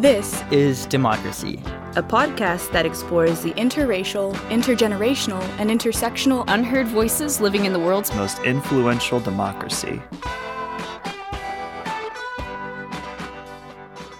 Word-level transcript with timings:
This 0.00 0.42
is 0.50 0.86
Democracy, 0.86 1.60
a 1.94 2.02
podcast 2.02 2.72
that 2.72 2.86
explores 2.86 3.42
the 3.42 3.50
interracial, 3.50 4.32
intergenerational, 4.48 5.42
and 5.58 5.68
intersectional 5.68 6.42
unheard 6.48 6.86
voices 6.86 7.38
living 7.38 7.66
in 7.66 7.74
the 7.74 7.78
world's 7.78 8.10
most 8.14 8.38
influential 8.38 9.20
democracy. 9.20 10.00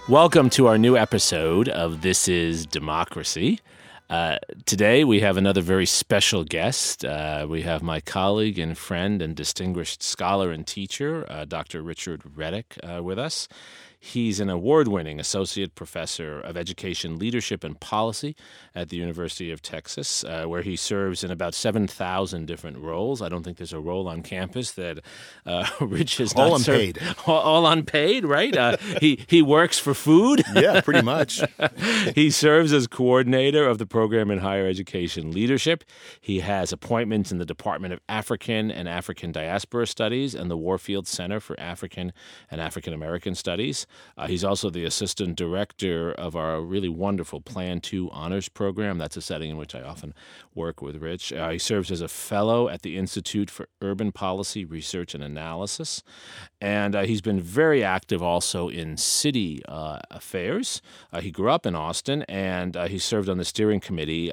Welcome 0.07 0.51
to 0.51 0.67
our 0.67 0.77
new 0.77 0.95
episode 0.95 1.67
of 1.67 2.03
This 2.03 2.27
is 2.27 2.67
Democracy. 2.67 3.59
Uh, 4.07 4.37
today, 4.67 5.03
we 5.03 5.21
have 5.21 5.35
another 5.35 5.61
very 5.61 5.87
special 5.87 6.43
guest. 6.43 7.03
Uh, 7.03 7.47
we 7.49 7.63
have 7.63 7.81
my 7.81 7.99
colleague 8.01 8.59
and 8.59 8.77
friend 8.77 9.19
and 9.19 9.35
distinguished 9.35 10.03
scholar 10.03 10.51
and 10.51 10.67
teacher, 10.67 11.25
uh, 11.27 11.45
Dr. 11.45 11.81
Richard 11.81 12.21
Reddick, 12.35 12.77
uh, 12.83 13.01
with 13.01 13.17
us. 13.17 13.47
He's 14.03 14.39
an 14.39 14.49
award 14.49 14.87
winning 14.87 15.19
associate 15.19 15.75
professor 15.75 16.39
of 16.39 16.57
education 16.57 17.19
leadership 17.19 17.63
and 17.63 17.79
policy 17.79 18.35
at 18.73 18.89
the 18.89 18.97
University 18.97 19.51
of 19.51 19.61
Texas, 19.61 20.23
uh, 20.23 20.45
where 20.45 20.63
he 20.63 20.75
serves 20.75 21.23
in 21.23 21.29
about 21.29 21.53
7,000 21.53 22.47
different 22.47 22.79
roles. 22.79 23.21
I 23.21 23.29
don't 23.29 23.43
think 23.43 23.57
there's 23.57 23.73
a 23.73 23.79
role 23.79 24.07
on 24.07 24.23
campus 24.23 24.71
that 24.71 25.01
uh, 25.45 25.67
Rich 25.81 26.17
has 26.17 26.33
all 26.33 26.49
not 26.49 26.67
unpaid. 26.67 26.97
Served. 26.97 27.19
All, 27.27 27.39
all 27.41 27.67
unpaid, 27.67 28.25
right? 28.25 28.57
Uh, 28.57 28.77
he, 28.99 29.23
he 29.27 29.43
works 29.43 29.77
for 29.77 29.93
food. 29.93 30.41
yeah, 30.55 30.81
pretty 30.81 31.03
much. 31.03 31.43
he 32.15 32.31
serves 32.31 32.73
as 32.73 32.87
coordinator 32.87 33.67
of 33.67 33.77
the 33.77 33.85
program 33.85 34.31
in 34.31 34.39
higher 34.39 34.65
education 34.65 35.31
leadership. 35.31 35.83
He 36.19 36.39
has 36.39 36.73
appointments 36.73 37.31
in 37.31 37.37
the 37.37 37.45
Department 37.45 37.93
of 37.93 37.99
African 38.09 38.71
and 38.71 38.89
African 38.89 39.31
Diaspora 39.31 39.85
Studies 39.85 40.33
and 40.33 40.49
the 40.49 40.57
Warfield 40.57 41.07
Center 41.07 41.39
for 41.39 41.59
African 41.59 42.13
and 42.49 42.59
African 42.59 42.93
American 42.93 43.35
Studies. 43.35 43.85
Uh, 44.17 44.27
he's 44.27 44.43
also 44.43 44.69
the 44.69 44.85
assistant 44.85 45.35
director 45.35 46.11
of 46.11 46.35
our 46.35 46.61
really 46.61 46.89
wonderful 46.89 47.41
Plan 47.41 47.81
2 47.81 48.09
honors 48.11 48.49
program. 48.49 48.97
That's 48.97 49.17
a 49.17 49.21
setting 49.21 49.49
in 49.49 49.57
which 49.57 49.75
I 49.75 49.81
often 49.81 50.13
work 50.53 50.81
with 50.81 50.97
Rich. 50.97 51.33
Uh, 51.33 51.49
he 51.49 51.59
serves 51.59 51.91
as 51.91 52.01
a 52.01 52.07
fellow 52.07 52.69
at 52.69 52.81
the 52.81 52.97
Institute 52.97 53.49
for 53.49 53.67
Urban 53.81 54.11
Policy 54.11 54.65
Research 54.65 55.13
and 55.13 55.23
Analysis. 55.23 56.03
And 56.61 56.95
uh, 56.95 57.01
he's 57.01 57.21
been 57.21 57.41
very 57.41 57.83
active 57.83 58.21
also 58.21 58.69
in 58.69 58.95
city 58.95 59.63
uh, 59.67 59.99
affairs. 60.11 60.81
Uh, 61.11 61.19
he 61.19 61.31
grew 61.31 61.49
up 61.49 61.65
in 61.65 61.75
Austin 61.75 62.21
and 62.23 62.77
uh, 62.77 62.87
he 62.87 62.99
served 62.99 63.27
on 63.27 63.37
the 63.37 63.45
steering 63.45 63.79
committee 63.79 64.31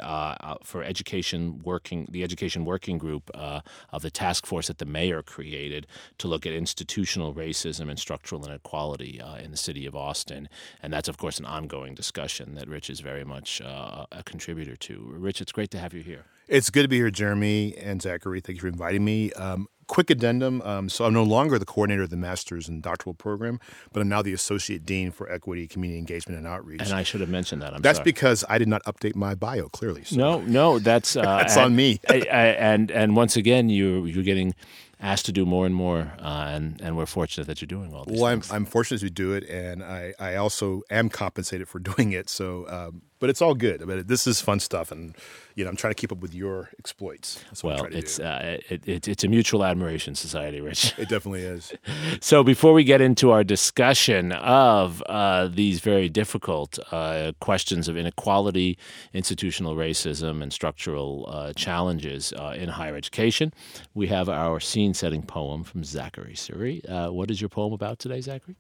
for 0.63 0.83
education 0.83 1.61
working, 1.65 2.07
the 2.11 2.23
education 2.23 2.65
working 2.65 2.99
group 2.99 3.31
of 3.35 4.03
the 4.03 4.11
task 4.11 4.47
force 4.47 4.67
that 4.67 4.79
the 4.79 4.85
mayor 4.85 5.23
created 5.23 5.87
to 6.19 6.29
look 6.29 6.45
at 6.45 6.53
institutional 6.53 7.35
racism 7.35 7.89
and 7.89 7.99
structural 7.99 8.47
inequality 8.47 9.21
in 9.43 9.51
the 9.51 9.57
city 9.57 9.87
of 9.87 9.97
Austin. 9.97 10.49
And 10.83 10.93
that's, 10.93 11.09
of 11.09 11.17
course, 11.17 11.39
an 11.39 11.47
ongoing 11.47 11.95
discussion 11.95 12.55
that 12.55 12.69
Rich 12.69 12.91
is 12.91 13.01
very 13.01 13.25
much 13.25 13.61
uh, 13.61 14.07
a 14.13 14.23
contributor 14.23 14.77
to. 14.77 15.01
Rich, 15.17 15.41
it's 15.41 15.53
great 15.53 15.71
to 15.71 15.79
have 15.79 15.95
you 15.95 16.03
here. 16.03 16.27
It's 16.49 16.71
good 16.71 16.83
to 16.83 16.89
be 16.89 16.97
here, 16.97 17.11
Jeremi 17.11 17.75
and 17.79 18.01
Zachary. 18.01 18.41
Thank 18.41 18.57
you 18.57 18.61
for 18.63 18.69
inviting 18.69 19.05
me. 19.05 19.33
Um, 19.35 19.69
quick 19.87 20.11
addendum. 20.11 20.63
Um, 20.63 20.89
so 20.89 21.05
I'm 21.05 21.13
no 21.13 21.23
longer 21.23 21.59
the 21.59 21.67
coordinator 21.67 22.05
of 22.05 22.11
the 22.11 22.17
master's 22.17 22.69
and 22.69 22.83
doctoral 22.83 23.15
program, 23.15 23.59
but 23.93 24.01
I'm 24.01 24.09
now 24.09 24.23
the 24.23 24.33
associate 24.33 24.87
dean 24.87 25.11
for 25.11 25.31
equity, 25.31 25.67
community 25.67 25.99
engagement, 25.99 26.39
and 26.39 26.47
outreach. 26.47 26.81
And 26.81 26.93
I 26.93 27.03
should 27.03 27.21
have 27.21 27.29
mentioned 27.29 27.61
that. 27.63 27.75
I'm 27.75 27.83
that's 27.83 27.99
sorry. 27.99 28.05
because 28.05 28.45
I 28.49 28.59
did 28.59 28.69
not 28.69 28.83
update 28.85 29.15
my 29.15 29.35
bio 29.35 29.69
clearly. 29.69 30.05
So. 30.05 30.17
No, 30.17 30.41
no, 30.41 30.79
that's 30.79 31.17
uh, 31.17 31.23
that's 31.23 31.57
and, 31.57 31.67
on 31.67 31.77
me. 31.77 32.01
I, 32.09 32.15
I, 32.15 32.45
and 32.47 32.91
and 32.91 33.17
once 33.17 33.37
again, 33.37 33.69
you 33.69 34.07
you're 34.07 34.25
getting 34.25 34.55
asked 35.01 35.27
to 35.27 35.33
do 35.33 35.47
more 35.47 35.67
and 35.67 35.75
more, 35.75 36.13
uh, 36.19 36.49
and 36.49 36.81
and 36.81 36.97
we're 36.97 37.07
fortunate 37.07 37.47
that 37.47 37.61
you're 37.61 37.67
doing 37.67 37.93
all 37.95 38.05
this. 38.05 38.19
Well, 38.19 38.27
I'm, 38.27 38.43
I'm 38.51 38.65
fortunate 38.65 39.01
to 39.01 39.11
do 39.11 39.33
it, 39.33 39.49
and 39.49 39.83
I, 39.83 40.15
I 40.19 40.37
also 40.37 40.83
am 40.91 41.09
compensated 41.09 41.69
for 41.69 41.79
doing 41.79 42.13
it. 42.13 42.29
So, 42.29 42.69
um, 42.69 43.03
but 43.21 43.31
it's 43.31 43.43
all 43.43 43.55
good. 43.55 43.87
But 43.87 44.09
this 44.09 44.27
is 44.27 44.41
fun 44.41 44.61
stuff, 44.61 44.91
and 44.91 45.15
you 45.59 45.65
know, 45.65 45.71
I'm 45.71 45.77
trying 45.77 45.93
to 45.93 46.01
keep 46.01 46.13
up 46.13 46.19
with 46.19 46.35
your 46.35 46.71
exploits. 46.79 47.45
well, 47.65 47.87
it's 47.87 48.21
uh, 48.21 48.59
it, 48.69 48.87
it, 48.87 49.09
it's 49.09 49.25
a 49.25 49.29
mutual 49.29 49.65
admiration 49.65 50.15
society, 50.15 50.61
Rich. 50.61 50.95
It 50.97 51.09
definitely 51.09 51.43
is. 51.43 51.73
so, 52.21 52.45
before 52.45 52.73
we 52.73 52.85
get 52.85 53.01
into 53.01 53.33
our 53.33 53.43
discussion 53.43 54.31
of 54.33 55.03
uh, 55.07 55.49
these 55.49 55.81
very 55.81 56.09
difficult 56.09 56.79
uh, 56.93 57.33
questions 57.41 57.89
of 57.89 57.97
inequality, 57.97 58.79
institutional 59.13 59.75
racism, 59.75 60.43
and 60.43 60.53
structural 60.53 61.29
uh, 61.29 61.53
challenges 61.55 62.33
uh, 62.35 62.55
in 62.57 62.69
higher 62.69 62.95
education, 62.95 63.53
we 63.95 64.07
have 64.07 64.29
our 64.29 64.61
scene-setting 64.61 65.23
poem 65.23 65.65
from 65.65 65.83
Zachary 65.83 66.35
Suri. 66.35 66.89
Uh, 66.89 67.13
what 67.13 67.33
is 67.33 67.41
your 67.41 67.51
poem 67.51 67.73
about 67.73 67.99
today, 67.99 68.21
Zachary? 68.21 68.55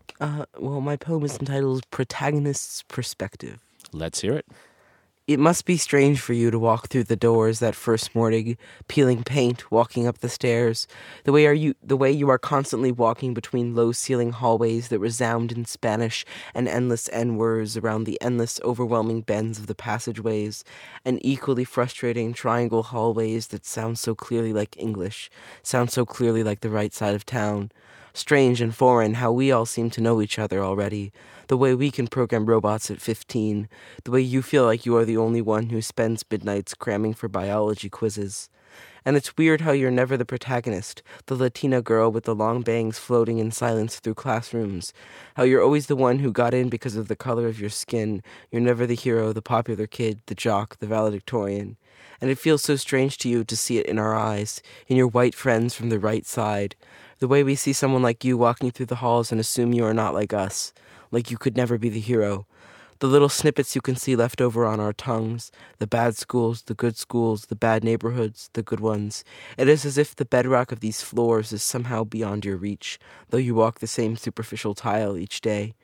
well, 0.58 0.80
my 0.80 0.97
poem 0.97 1.24
is 1.24 1.38
entitled 1.38 1.88
"Protagonist's 1.91 2.82
Perspective." 2.88 3.67
Let's 3.93 4.21
hear 4.21 4.34
it. 4.34 4.47
It 5.26 5.38
must 5.38 5.66
be 5.66 5.76
strange 5.76 6.21
for 6.21 6.32
you 6.32 6.50
to 6.50 6.59
walk 6.59 6.88
through 6.88 7.04
the 7.04 7.15
doors 7.15 7.59
that 7.59 7.75
first 7.75 8.15
morning, 8.15 8.56
peeling 8.88 9.22
paint, 9.25 9.71
walking 9.71 10.06
up 10.06 10.19
the 10.19 10.28
stairs. 10.31 10.87
The 11.25 11.32
way 11.32 11.47
are 11.47 11.53
you 11.53 11.75
the 11.82 11.98
way 11.98 12.10
you 12.10 12.31
are 12.31 12.38
constantly 12.38 12.91
walking 12.91 13.34
between 13.34 13.75
low 13.75 13.93
ceiling 13.93 14.32
hallways 14.32 14.88
that 14.88 15.00
resound 15.00 15.53
in 15.53 15.66
Spanish 15.66 16.25
and 16.54 16.66
endless 16.66 17.10
N 17.12 17.37
words 17.37 17.77
around 17.77 18.04
the 18.04 18.19
endless 18.22 18.59
overwhelming 18.65 19.21
bends 19.21 19.59
of 19.59 19.66
the 19.66 19.75
passageways, 19.75 20.65
and 21.04 21.19
equally 21.22 21.65
frustrating 21.65 22.32
triangle 22.32 22.84
hallways 22.84 23.48
that 23.48 23.66
sound 23.66 23.98
so 23.98 24.15
clearly 24.15 24.54
like 24.54 24.78
English, 24.78 25.28
sound 25.62 25.91
so 25.91 26.06
clearly 26.06 26.43
like 26.43 26.60
the 26.60 26.71
right 26.71 26.94
side 26.94 27.15
of 27.15 27.27
town. 27.27 27.71
Strange 28.12 28.60
and 28.60 28.74
foreign 28.74 29.14
how 29.14 29.30
we 29.30 29.52
all 29.52 29.66
seem 29.66 29.91
to 29.91 30.00
know 30.00 30.20
each 30.20 30.38
other 30.38 30.62
already. 30.62 31.12
The 31.48 31.56
way 31.56 31.74
we 31.74 31.91
can 31.91 32.08
program 32.08 32.46
robots 32.46 32.91
at 32.91 33.00
15. 33.00 33.69
The 34.04 34.10
way 34.10 34.20
you 34.20 34.42
feel 34.42 34.64
like 34.64 34.84
you 34.84 34.96
are 34.96 35.04
the 35.04 35.16
only 35.16 35.41
one 35.41 35.70
who 35.70 35.80
spends 35.80 36.24
midnights 36.30 36.74
cramming 36.74 37.14
for 37.14 37.28
biology 37.28 37.88
quizzes. 37.88 38.50
And 39.04 39.16
it's 39.16 39.36
weird 39.36 39.62
how 39.62 39.72
you're 39.72 39.91
never 39.91 40.16
the 40.16 40.26
protagonist, 40.26 41.02
the 41.26 41.34
Latina 41.34 41.80
girl 41.80 42.12
with 42.12 42.24
the 42.24 42.34
long 42.34 42.62
bangs 42.62 42.98
floating 42.98 43.38
in 43.38 43.50
silence 43.50 43.98
through 43.98 44.14
classrooms. 44.14 44.92
How 45.36 45.44
you're 45.44 45.62
always 45.62 45.86
the 45.86 45.97
one 45.97 46.18
who 46.18 46.32
got 46.32 46.52
in 46.52 46.68
because 46.68 46.97
of 46.97 47.08
the 47.08 47.16
color 47.16 47.47
of 47.47 47.60
your 47.60 47.70
skin. 47.70 48.22
You're 48.50 48.60
never 48.60 48.86
the 48.86 48.94
hero, 48.94 49.32
the 49.32 49.41
popular 49.41 49.86
kid, 49.86 50.20
the 50.26 50.34
jock, 50.34 50.78
the 50.78 50.86
valedictorian. 50.86 51.76
And 52.20 52.30
it 52.30 52.38
feels 52.38 52.62
so 52.62 52.76
strange 52.76 53.18
to 53.18 53.28
you 53.28 53.44
to 53.44 53.56
see 53.56 53.78
it 53.78 53.86
in 53.86 53.98
our 53.98 54.14
eyes, 54.14 54.62
in 54.86 54.96
your 54.96 55.06
white 55.06 55.34
friends 55.34 55.74
from 55.74 55.88
the 55.88 56.00
right 56.00 56.26
side. 56.26 56.74
The 57.18 57.28
way 57.28 57.42
we 57.42 57.54
see 57.54 57.72
someone 57.72 58.02
like 58.02 58.24
you 58.24 58.36
walking 58.36 58.70
through 58.70 58.86
the 58.86 58.96
halls 58.96 59.30
and 59.30 59.40
assume 59.40 59.72
you 59.72 59.84
are 59.84 59.94
not 59.94 60.14
like 60.14 60.32
us, 60.32 60.72
like 61.10 61.30
you 61.30 61.38
could 61.38 61.56
never 61.56 61.78
be 61.78 61.88
the 61.88 62.00
hero. 62.00 62.46
The 63.00 63.06
little 63.06 63.28
snippets 63.28 63.76
you 63.76 63.80
can 63.80 63.94
see 63.94 64.16
left 64.16 64.40
over 64.40 64.66
on 64.66 64.80
our 64.80 64.92
tongues 64.92 65.52
the 65.78 65.86
bad 65.86 66.16
schools, 66.16 66.62
the 66.62 66.74
good 66.74 66.96
schools, 66.96 67.46
the 67.46 67.54
bad 67.54 67.84
neighborhoods, 67.84 68.50
the 68.54 68.62
good 68.62 68.80
ones. 68.80 69.22
It 69.56 69.68
is 69.68 69.84
as 69.84 69.96
if 69.96 70.16
the 70.16 70.24
bedrock 70.24 70.72
of 70.72 70.80
these 70.80 71.00
floors 71.00 71.52
is 71.52 71.62
somehow 71.62 72.02
beyond 72.02 72.44
your 72.44 72.56
reach, 72.56 72.98
though 73.30 73.38
you 73.38 73.54
walk 73.54 73.78
the 73.78 73.86
same 73.86 74.16
superficial 74.16 74.74
tile 74.74 75.16
each 75.16 75.40
day. 75.40 75.74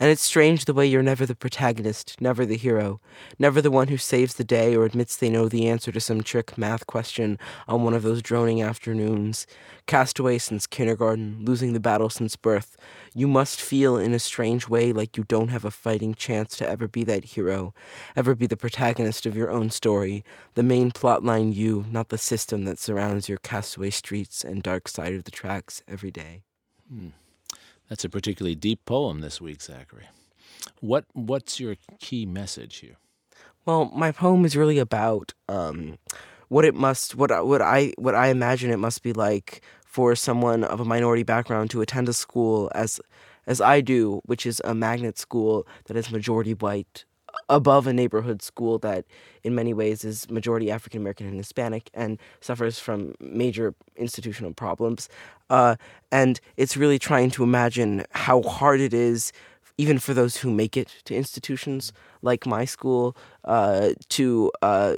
And 0.00 0.10
it's 0.10 0.22
strange 0.22 0.64
the 0.64 0.74
way 0.74 0.86
you're 0.86 1.04
never 1.04 1.24
the 1.24 1.36
protagonist, 1.36 2.20
never 2.20 2.44
the 2.44 2.56
hero, 2.56 3.00
never 3.38 3.62
the 3.62 3.70
one 3.70 3.86
who 3.88 3.96
saves 3.96 4.34
the 4.34 4.42
day 4.42 4.74
or 4.74 4.84
admits 4.84 5.16
they 5.16 5.30
know 5.30 5.48
the 5.48 5.68
answer 5.68 5.92
to 5.92 6.00
some 6.00 6.22
trick 6.22 6.58
math 6.58 6.86
question 6.88 7.38
on 7.68 7.84
one 7.84 7.94
of 7.94 8.02
those 8.02 8.20
droning 8.20 8.60
afternoons. 8.60 9.46
Castaway 9.86 10.38
since 10.38 10.66
kindergarten, 10.66 11.44
losing 11.44 11.74
the 11.74 11.80
battle 11.80 12.10
since 12.10 12.34
birth, 12.34 12.76
you 13.14 13.28
must 13.28 13.60
feel 13.60 13.96
in 13.96 14.12
a 14.12 14.18
strange 14.18 14.68
way 14.68 14.92
like 14.92 15.16
you 15.16 15.22
don't 15.24 15.48
have 15.48 15.64
a 15.64 15.70
fighting 15.70 16.14
chance 16.14 16.56
to 16.56 16.68
ever 16.68 16.88
be 16.88 17.04
that 17.04 17.24
hero, 17.24 17.72
ever 18.16 18.34
be 18.34 18.48
the 18.48 18.56
protagonist 18.56 19.26
of 19.26 19.36
your 19.36 19.50
own 19.50 19.70
story, 19.70 20.24
the 20.54 20.64
main 20.64 20.90
plotline 20.90 21.54
you, 21.54 21.86
not 21.88 22.08
the 22.08 22.18
system 22.18 22.64
that 22.64 22.80
surrounds 22.80 23.28
your 23.28 23.38
castaway 23.38 23.90
streets 23.90 24.42
and 24.42 24.62
dark 24.62 24.88
side 24.88 25.14
of 25.14 25.22
the 25.22 25.30
tracks 25.30 25.82
every 25.86 26.10
day. 26.10 26.42
Hmm. 26.88 27.10
That's 27.88 28.04
a 28.04 28.08
particularly 28.08 28.54
deep 28.54 28.84
poem 28.84 29.20
this 29.20 29.40
week, 29.40 29.62
Zachary. 29.62 30.06
What 30.80 31.04
what's 31.12 31.60
your 31.60 31.76
key 32.00 32.26
message 32.26 32.76
here? 32.76 32.96
Well, 33.66 33.90
my 33.94 34.12
poem 34.12 34.44
is 34.44 34.56
really 34.56 34.78
about 34.78 35.32
um, 35.48 35.98
what 36.48 36.64
it 36.64 36.74
must 36.74 37.14
what 37.14 37.46
what 37.46 37.62
I 37.62 37.92
what 37.98 38.14
I 38.14 38.28
imagine 38.28 38.70
it 38.70 38.78
must 38.78 39.02
be 39.02 39.12
like 39.12 39.62
for 39.84 40.14
someone 40.14 40.64
of 40.64 40.80
a 40.80 40.84
minority 40.84 41.22
background 41.22 41.70
to 41.70 41.80
attend 41.80 42.08
a 42.08 42.12
school 42.12 42.70
as 42.74 43.00
as 43.46 43.60
I 43.60 43.80
do, 43.80 44.20
which 44.24 44.46
is 44.46 44.60
a 44.64 44.74
magnet 44.74 45.18
school 45.18 45.66
that 45.86 45.96
is 45.96 46.10
majority 46.10 46.54
white, 46.54 47.04
above 47.48 47.86
a 47.86 47.92
neighborhood 47.92 48.42
school 48.42 48.78
that 48.78 49.04
in 49.42 49.54
many 49.54 49.74
ways 49.74 50.04
is 50.04 50.30
majority 50.30 50.70
African 50.70 51.00
American 51.00 51.26
and 51.26 51.36
Hispanic 51.36 51.90
and 51.94 52.18
suffers 52.40 52.78
from 52.78 53.14
major 53.20 53.74
institutional 53.96 54.52
problems. 54.52 55.08
Uh, 55.50 55.76
and 56.10 56.40
it's 56.56 56.76
really 56.76 56.98
trying 56.98 57.30
to 57.30 57.42
imagine 57.42 58.04
how 58.10 58.42
hard 58.42 58.80
it 58.80 58.94
is, 58.94 59.32
even 59.78 59.98
for 59.98 60.14
those 60.14 60.36
who 60.36 60.50
make 60.50 60.76
it 60.76 60.94
to 61.04 61.14
institutions 61.14 61.92
like 62.22 62.46
my 62.46 62.64
school, 62.64 63.16
uh, 63.44 63.90
to 64.08 64.50
uh, 64.62 64.96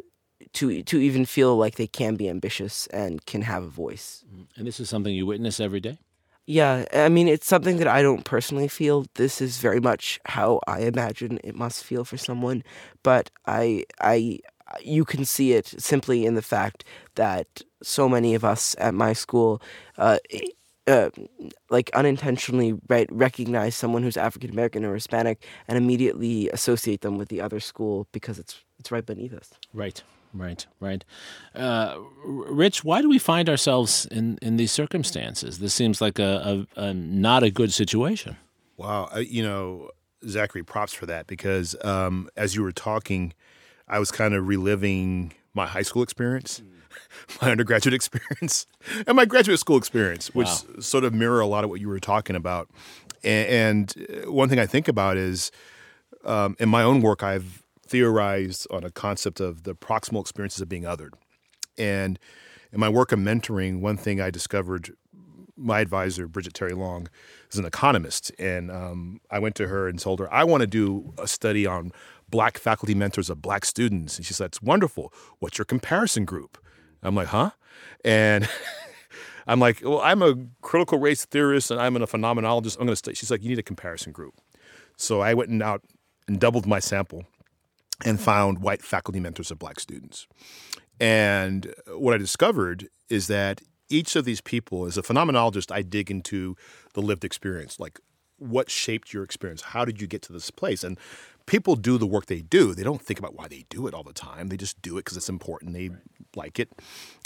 to 0.53 0.83
to 0.83 0.99
even 0.99 1.25
feel 1.25 1.57
like 1.57 1.77
they 1.77 1.87
can 1.87 2.17
be 2.17 2.29
ambitious 2.29 2.87
and 2.89 3.25
can 3.27 3.43
have 3.43 3.65
a 3.65 3.69
voice. 3.69 4.25
And 4.57 4.67
this 4.67 4.81
is 4.81 4.89
something 4.89 5.15
you 5.15 5.27
witness 5.27 5.61
every 5.61 5.81
day. 5.81 5.99
Yeah, 6.47 6.85
I 6.93 7.09
mean, 7.09 7.27
it's 7.27 7.47
something 7.47 7.79
that 7.79 7.89
I 7.89 8.03
don't 8.03 8.25
personally 8.25 8.69
feel. 8.69 9.07
This 9.15 9.41
is 9.41 9.59
very 9.59 9.81
much 9.81 10.21
how 10.27 10.61
I 10.69 10.81
imagine 10.81 11.41
it 11.43 11.57
must 11.57 11.83
feel 11.83 12.05
for 12.05 12.17
someone, 12.17 12.63
but 13.03 13.31
I, 13.47 13.85
I, 14.01 14.39
you 14.81 15.05
can 15.05 15.25
see 15.25 15.53
it 15.53 15.67
simply 15.67 16.25
in 16.25 16.35
the 16.35 16.43
fact 16.43 16.85
that 17.17 17.63
so 17.83 18.09
many 18.09 18.37
of 18.37 18.45
us 18.45 18.77
at 18.79 18.95
my 18.95 19.13
school, 19.13 19.61
uh, 19.99 20.19
uh, 20.87 21.11
like 21.69 21.91
unintentionally 21.95 22.75
right, 22.89 23.09
recognize 23.11 23.75
someone 23.75 24.05
who's 24.05 24.17
African 24.17 24.51
American 24.51 24.85
or 24.85 24.95
Hispanic 24.95 25.45
and 25.67 25.77
immediately 25.77 26.49
associate 26.51 27.01
them 27.01 27.19
with 27.19 27.29
the 27.29 27.41
other 27.41 27.59
school 27.59 28.07
because 28.13 28.39
it's 28.39 28.63
it's 28.79 28.93
right 28.93 29.05
beneath 29.05 29.33
us. 29.33 29.51
Right. 29.73 30.01
Right, 30.37 30.67
right. 30.81 31.05
Uh, 31.55 31.97
Rich, 32.25 32.85
why 32.85 33.01
do 33.01 33.09
we 33.09 33.19
find 33.19 33.49
ourselves 33.49 34.07
in, 34.07 34.39
in 34.43 34.57
these 34.57 34.71
circumstances? 34.71 35.59
This 35.59 35.73
seems 35.73 36.01
like 36.01 36.19
a, 36.19 36.67
a, 36.77 36.81
a 36.81 36.95
not 36.95 37.43
a 37.43 37.51
good 37.51 37.73
situation. 37.73 38.37
Wow. 38.77 39.09
Uh, 39.15 39.21
you 39.21 39.43
know, 39.43 39.91
Zachary, 40.29 40.63
props 40.63 40.93
for 40.93 41.07
that 41.07 41.27
because 41.27 41.75
um, 41.85 42.29
as 42.37 42.55
you 42.55 42.63
were 42.63 42.73
talking, 42.73 43.33
I 43.89 43.99
was 43.99 44.11
kind 44.11 44.35
of 44.35 44.47
reliving 44.47 45.33
my 45.55 45.67
high 45.67 45.83
school 45.83 46.03
experience, 46.03 46.63
my 47.43 47.51
undergraduate 47.51 47.95
experience, 48.01 48.67
and 49.07 49.17
my 49.17 49.25
graduate 49.25 49.59
school 49.59 49.79
experience, 49.79 50.35
which 50.35 50.49
wow. 50.49 50.81
sort 50.81 51.05
of 51.05 51.15
mirror 51.15 51.41
a 51.41 51.47
lot 51.47 51.65
of 51.65 51.71
what 51.71 51.81
you 51.81 51.89
were 51.89 52.01
talking 52.01 52.37
about. 52.37 52.69
And, 53.25 53.95
and 53.97 54.27
one 54.29 54.49
thing 54.49 54.59
I 54.59 54.67
think 54.67 54.89
about 54.89 55.17
is 55.17 55.51
um, 56.25 56.57
in 56.59 56.69
my 56.69 56.83
own 56.83 57.01
work, 57.01 57.23
I've 57.23 57.66
theorized 57.87 58.67
on 58.71 58.85
a 58.85 58.91
concept 58.91 59.41
of 59.41 59.63
the 59.63 59.75
proximal 59.75 60.21
experiences 60.21 60.61
of 60.61 60.69
being 60.69 60.83
othered. 60.83 61.13
And 61.79 62.19
in 62.73 62.81
my 62.81 62.89
work 62.89 63.13
of 63.13 63.19
mentoring, 63.19 63.81
one 63.81 63.97
thing 63.97 64.21
I 64.21 64.31
discovered 64.31 64.95
my 65.57 65.81
advisor, 65.81 66.29
Bridget 66.29 66.55
Terry 66.55 66.75
Long, 66.75 67.09
is 67.51 67.59
an 67.59 67.65
economist. 67.65 68.31
And 68.39 68.71
um, 68.71 69.21
I 69.31 69.39
went 69.39 69.55
to 69.57 69.69
her 69.69 69.89
and 69.89 69.99
told 69.99 70.21
her, 70.21 70.33
I 70.33 70.45
want 70.45 70.61
to 70.61 70.67
do 70.67 71.15
a 71.19 71.27
study 71.27 71.67
on 71.67 71.93
black 72.29 72.59
faculty 72.59 72.95
mentors 72.95 73.31
of 73.31 73.41
black 73.41 73.65
students. 73.65 74.17
And 74.17 74.27
she 74.27 74.35
said, 74.35 74.47
It's 74.47 74.63
wonderful. 74.63 75.13
What's 75.39 75.59
your 75.59 75.65
comparison 75.65 76.25
group? 76.25 76.59
I'm 77.03 77.15
like, 77.15 77.29
Huh? 77.29 77.51
And 78.05 78.49
I'm 79.47 79.61
like, 79.61 79.81
Well, 79.83 80.01
I'm 80.01 80.23
a 80.23 80.35
critical 80.61 80.99
race 80.99 81.25
theorist 81.25 81.71
and 81.71 81.81
I'm 81.81 81.97
a 81.97 82.01
phenomenologist. 82.07 82.77
I'm 82.77 82.87
going 82.87 82.89
to 82.89 82.97
study. 82.97 83.15
She's 83.15 83.31
like, 83.31 83.43
You 83.43 83.49
need 83.49 83.59
a 83.59 83.63
comparison 83.63 84.13
group. 84.13 84.35
So 84.97 85.21
I 85.21 85.35
went 85.35 85.51
and 85.51 85.63
out 85.63 85.83
and 86.29 86.39
doubled 86.39 86.67
my 86.67 86.81
sample 86.81 87.25
and 88.05 88.21
found 88.21 88.59
white 88.59 88.83
faculty 88.83 89.21
mentors 89.21 89.51
of 89.51 89.59
black 89.59 89.81
students. 89.81 90.27
And 91.01 91.75
what 91.89 92.15
I 92.15 92.19
discovered 92.19 92.89
is 93.09 93.27
that 93.29 93.63
each 93.89 94.17
of 94.17 94.25
these 94.25 94.41
people, 94.41 94.87
as 94.87 94.99
a 94.99 95.03
phenomenologist, 95.03 95.73
I 95.73 95.83
dig 95.83 96.11
into 96.11 96.57
the 96.95 97.01
lived 97.01 97.25
experience. 97.25 97.79
Like, 97.79 98.01
what 98.39 98.71
shaped 98.71 99.13
your 99.13 99.23
experience? 99.23 99.63
How 99.63 99.85
did 99.85 100.01
you 100.01 100.07
get 100.07 100.23
to 100.23 100.33
this 100.33 100.51
place? 100.51 100.85
And 100.85 100.99
people 101.47 101.77
do 101.77 101.97
the 101.97 102.07
work 102.07 102.27
they 102.27 102.43
do. 102.43 102.75
They 102.75 102.83
don't 102.83 103.01
think 103.01 103.19
about 103.19 103.35
why 103.35 103.49
they 103.49 103.65
do 103.71 103.87
it 103.87 103.95
all 103.95 104.03
the 104.03 104.13
time. 104.13 104.49
They 104.49 104.57
just 104.57 104.81
do 104.83 104.99
it 104.99 105.05
because 105.05 105.17
it's 105.17 105.29
important. 105.29 105.73
They 105.73 105.89
right. 105.91 105.99
like 106.35 106.59
it. 106.59 106.71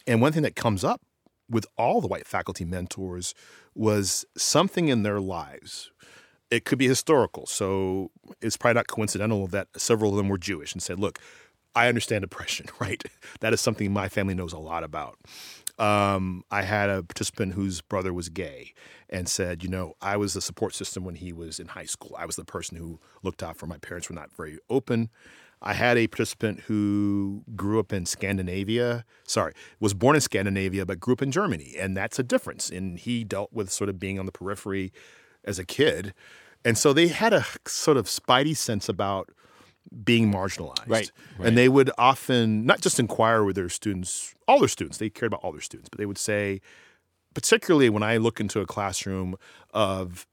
And 0.06 0.20
one 0.20 0.32
thing 0.32 0.42
that 0.42 0.54
comes 0.54 0.84
up 0.84 1.00
with 1.48 1.66
all 1.76 2.00
the 2.00 2.06
white 2.06 2.26
faculty 2.26 2.64
mentors 2.64 3.34
was 3.74 4.24
something 4.36 4.88
in 4.88 5.02
their 5.02 5.20
lives 5.20 5.90
it 6.50 6.64
could 6.64 6.78
be 6.78 6.88
historical. 6.88 7.46
So 7.46 8.10
it's 8.40 8.56
probably 8.56 8.74
not 8.74 8.88
coincidental 8.88 9.46
that 9.48 9.68
several 9.76 10.12
of 10.12 10.16
them 10.16 10.28
were 10.28 10.38
Jewish 10.38 10.72
and 10.72 10.82
said, 10.82 10.98
look, 10.98 11.18
I 11.74 11.88
understand 11.88 12.24
oppression, 12.24 12.66
right? 12.80 13.02
That 13.40 13.52
is 13.52 13.60
something 13.60 13.92
my 13.92 14.08
family 14.08 14.34
knows 14.34 14.52
a 14.52 14.58
lot 14.58 14.84
about. 14.84 15.18
Um, 15.78 16.44
I 16.50 16.62
had 16.62 16.90
a 16.90 17.02
participant 17.02 17.54
whose 17.54 17.80
brother 17.80 18.12
was 18.12 18.28
gay 18.28 18.74
and 19.08 19.28
said, 19.28 19.62
you 19.62 19.70
know, 19.70 19.94
I 20.02 20.18
was 20.18 20.34
the 20.34 20.42
support 20.42 20.74
system 20.74 21.04
when 21.04 21.14
he 21.14 21.32
was 21.32 21.58
in 21.58 21.68
high 21.68 21.86
school. 21.86 22.14
I 22.18 22.26
was 22.26 22.36
the 22.36 22.44
person 22.44 22.76
who 22.76 23.00
looked 23.22 23.42
out 23.42 23.56
for 23.56 23.66
my 23.66 23.78
parents 23.78 24.10
were 24.10 24.14
not 24.14 24.30
very 24.36 24.58
open. 24.68 25.08
I 25.62 25.74
had 25.74 25.96
a 25.96 26.06
participant 26.06 26.60
who 26.60 27.44
grew 27.54 27.80
up 27.80 27.92
in 27.92 28.06
Scandinavia, 28.06 29.04
sorry, 29.24 29.52
was 29.78 29.94
born 29.94 30.16
in 30.16 30.20
Scandinavia, 30.20 30.86
but 30.86 31.00
grew 31.00 31.14
up 31.14 31.22
in 31.22 31.30
Germany. 31.30 31.74
And 31.78 31.96
that's 31.96 32.18
a 32.18 32.22
difference. 32.22 32.70
And 32.70 32.98
he 32.98 33.24
dealt 33.24 33.52
with 33.52 33.70
sort 33.70 33.90
of 33.90 33.98
being 33.98 34.18
on 34.18 34.26
the 34.26 34.32
periphery 34.32 34.92
as 35.44 35.58
a 35.58 35.64
kid. 35.64 36.14
And 36.64 36.76
so 36.76 36.92
they 36.92 37.08
had 37.08 37.32
a 37.32 37.44
sort 37.66 37.96
of 37.96 38.06
spidey 38.06 38.56
sense 38.56 38.88
about 38.88 39.30
being 40.04 40.32
marginalized. 40.32 40.88
Right, 40.88 41.10
right, 41.38 41.48
And 41.48 41.56
they 41.56 41.68
would 41.68 41.90
often 41.98 42.66
not 42.66 42.80
just 42.80 43.00
inquire 43.00 43.44
with 43.44 43.56
their 43.56 43.68
students, 43.68 44.34
all 44.46 44.58
their 44.58 44.68
students, 44.68 44.98
they 44.98 45.10
cared 45.10 45.32
about 45.32 45.42
all 45.42 45.52
their 45.52 45.60
students, 45.60 45.88
but 45.88 45.98
they 45.98 46.06
would 46.06 46.18
say, 46.18 46.60
particularly 47.34 47.88
when 47.88 48.02
I 48.02 48.18
look 48.18 48.40
into 48.40 48.60
a 48.60 48.66
classroom 48.66 49.36
of 49.72 50.26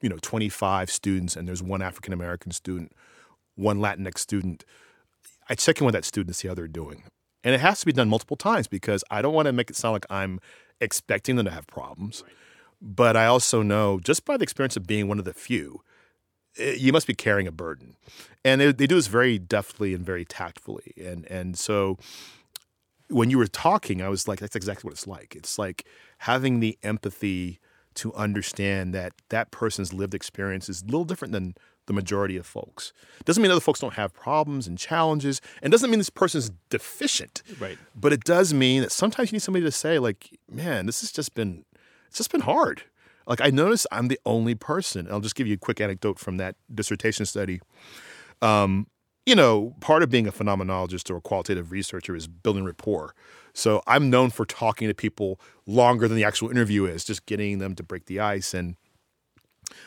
you 0.00 0.08
know 0.08 0.18
25 0.20 0.90
students 0.90 1.36
and 1.36 1.48
there's 1.48 1.62
one 1.62 1.82
African 1.82 2.12
American 2.12 2.52
student, 2.52 2.92
one 3.54 3.78
Latinx 3.78 4.18
student, 4.18 4.64
I 5.48 5.54
check 5.54 5.80
in 5.80 5.86
with 5.86 5.94
that 5.94 6.04
student 6.04 6.28
to 6.28 6.34
see 6.34 6.48
how 6.48 6.54
they're 6.54 6.68
doing. 6.68 7.04
And 7.44 7.54
it 7.54 7.60
has 7.60 7.80
to 7.80 7.86
be 7.86 7.92
done 7.92 8.08
multiple 8.08 8.36
times 8.36 8.68
because 8.68 9.02
I 9.10 9.20
don't 9.20 9.34
want 9.34 9.46
to 9.46 9.52
make 9.52 9.68
it 9.68 9.76
sound 9.76 9.94
like 9.94 10.06
I'm 10.10 10.38
expecting 10.80 11.36
them 11.36 11.46
to 11.46 11.50
have 11.50 11.66
problems. 11.66 12.22
Right. 12.24 12.36
But 12.82 13.16
I 13.16 13.26
also 13.26 13.62
know 13.62 14.00
just 14.00 14.24
by 14.24 14.36
the 14.36 14.42
experience 14.42 14.76
of 14.76 14.86
being 14.86 15.06
one 15.06 15.20
of 15.20 15.24
the 15.24 15.32
few, 15.32 15.82
eh, 16.58 16.74
you 16.76 16.92
must 16.92 17.06
be 17.06 17.14
carrying 17.14 17.46
a 17.46 17.52
burden. 17.52 17.96
And 18.44 18.60
they, 18.60 18.72
they 18.72 18.88
do 18.88 18.96
this 18.96 19.06
very 19.06 19.38
deftly 19.38 19.94
and 19.94 20.04
very 20.04 20.24
tactfully. 20.24 20.92
And, 21.02 21.24
and 21.30 21.56
so 21.56 21.96
when 23.08 23.30
you 23.30 23.38
were 23.38 23.46
talking, 23.46 24.02
I 24.02 24.08
was 24.08 24.26
like, 24.26 24.40
that's 24.40 24.56
exactly 24.56 24.88
what 24.88 24.94
it's 24.94 25.06
like. 25.06 25.36
It's 25.36 25.58
like 25.58 25.86
having 26.18 26.58
the 26.58 26.76
empathy 26.82 27.60
to 27.94 28.12
understand 28.14 28.94
that 28.94 29.12
that 29.28 29.52
person's 29.52 29.92
lived 29.92 30.14
experience 30.14 30.68
is 30.68 30.82
a 30.82 30.86
little 30.86 31.04
different 31.04 31.32
than 31.32 31.54
the 31.86 31.92
majority 31.92 32.36
of 32.36 32.46
folks. 32.46 32.92
Doesn't 33.24 33.42
mean 33.42 33.50
other 33.50 33.60
folks 33.60 33.80
don't 33.80 33.94
have 33.94 34.14
problems 34.14 34.66
and 34.66 34.78
challenges, 34.78 35.40
and 35.62 35.70
doesn't 35.70 35.90
mean 35.90 35.98
this 35.98 36.10
person's 36.10 36.50
deficient. 36.70 37.42
Right. 37.60 37.76
But 37.94 38.12
it 38.12 38.24
does 38.24 38.54
mean 38.54 38.82
that 38.82 38.92
sometimes 38.92 39.30
you 39.30 39.36
need 39.36 39.42
somebody 39.42 39.64
to 39.64 39.72
say, 39.72 39.98
like, 39.98 40.38
man, 40.50 40.86
this 40.86 41.00
has 41.00 41.12
just 41.12 41.34
been 41.34 41.64
it's 42.12 42.18
just 42.18 42.30
been 42.30 42.42
hard. 42.42 42.82
Like 43.26 43.40
I 43.40 43.48
notice 43.48 43.86
I'm 43.90 44.08
the 44.08 44.20
only 44.26 44.54
person. 44.54 45.08
I'll 45.10 45.20
just 45.20 45.34
give 45.34 45.46
you 45.46 45.54
a 45.54 45.56
quick 45.56 45.80
anecdote 45.80 46.18
from 46.18 46.36
that 46.36 46.56
dissertation 46.74 47.24
study. 47.24 47.58
Um, 48.42 48.86
you 49.24 49.34
know, 49.34 49.74
part 49.80 50.02
of 50.02 50.10
being 50.10 50.26
a 50.26 50.32
phenomenologist 50.32 51.10
or 51.10 51.16
a 51.16 51.20
qualitative 51.22 51.72
researcher 51.72 52.14
is 52.14 52.26
building 52.26 52.66
rapport. 52.66 53.14
So 53.54 53.80
I'm 53.86 54.10
known 54.10 54.28
for 54.28 54.44
talking 54.44 54.88
to 54.88 54.94
people 54.94 55.40
longer 55.66 56.06
than 56.06 56.18
the 56.18 56.24
actual 56.24 56.50
interview 56.50 56.84
is, 56.84 57.02
just 57.02 57.24
getting 57.24 57.60
them 57.60 57.74
to 57.76 57.82
break 57.82 58.04
the 58.04 58.20
ice. 58.20 58.52
And 58.52 58.76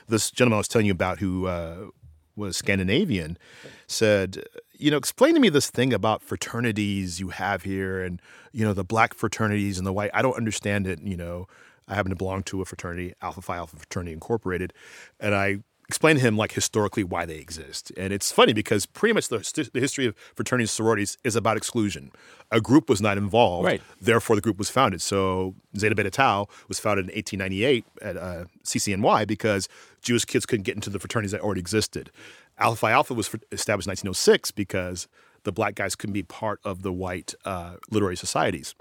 this 0.08 0.32
gentleman 0.32 0.56
I 0.56 0.60
was 0.62 0.68
telling 0.68 0.88
you 0.88 0.94
about 0.94 1.20
who 1.20 1.46
uh, 1.46 1.90
was 2.36 2.58
Scandinavian 2.58 3.38
said, 3.86 4.44
you 4.74 4.90
know, 4.90 4.98
explain 4.98 5.36
to 5.36 5.40
me 5.40 5.50
this 5.50 5.70
thing 5.70 5.94
about 5.94 6.24
fraternities 6.24 7.20
you 7.20 7.30
have 7.30 7.62
here 7.62 8.02
and, 8.02 8.20
you 8.52 8.66
know, 8.66 8.74
the 8.74 8.84
black 8.84 9.14
fraternities 9.14 9.78
and 9.78 9.86
the 9.86 9.94
white. 9.94 10.10
I 10.12 10.24
don't 10.24 10.36
understand 10.36 10.88
it, 10.88 11.04
you 11.04 11.18
know. 11.18 11.48
I 11.88 11.96
happen 11.96 12.10
to 12.10 12.16
belong 12.16 12.44
to 12.44 12.62
a 12.62 12.66
fraternity, 12.66 13.14
Alpha 13.22 13.42
Phi 13.42 13.58
Alpha 13.58 13.78
Fraternity 13.78 14.14
Incorporated, 14.14 14.74
and 15.20 15.36
I 15.36 15.60
explained 15.88 16.20
to 16.20 16.26
him 16.26 16.36
like 16.36 16.52
historically 16.52 17.04
why 17.04 17.26
they 17.26 17.36
exist. 17.36 17.92
And 17.96 18.12
it's 18.12 18.32
funny 18.32 18.54
because 18.54 18.86
pretty 18.86 19.14
much 19.14 19.28
the, 19.28 19.70
the 19.74 19.80
history 19.80 20.08
of 20.08 20.16
fraternities 20.36 20.70
and 20.70 20.76
sororities 20.76 21.18
is 21.24 21.36
about 21.36 21.58
exclusion. 21.58 22.12
A 22.52 22.60
group 22.60 22.90
was 22.90 23.02
not 23.02 23.18
involved, 23.18 23.66
right. 23.66 23.82
therefore 24.02 24.36
the 24.36 24.42
group 24.42 24.58
was 24.58 24.70
founded. 24.70 25.02
So 25.02 25.56
Zeta 25.78 25.96
Beta 25.96 26.10
Tau 26.10 26.48
was 26.68 26.80
founded 26.80 27.10
in 27.10 27.16
1898 27.16 27.86
at 28.02 28.18
uh, 28.18 28.46
CCNY 28.64 29.28
because 29.28 29.68
Jewish 30.02 30.26
kids 30.26 30.46
couldn't 30.46 30.64
get 30.64 30.76
into 30.76 30.90
the 30.90 31.00
fraternities 31.00 31.32
that 31.32 31.42
already 31.42 31.62
existed. 31.62 32.12
Alpha 32.58 32.78
Phi 32.78 32.92
Alpha 32.92 33.14
was 33.14 33.28
established 33.52 33.88
in 33.88 33.92
1906 33.92 34.52
because 34.52 35.08
the 35.44 35.52
black 35.52 35.76
guys 35.76 35.96
couldn't 35.96 36.14
be 36.14 36.24
part 36.24 36.60
of 36.64 36.82
the 36.82 36.92
white 36.92 37.36
uh, 37.46 37.76
literary 37.92 38.16
societies. 38.16 38.74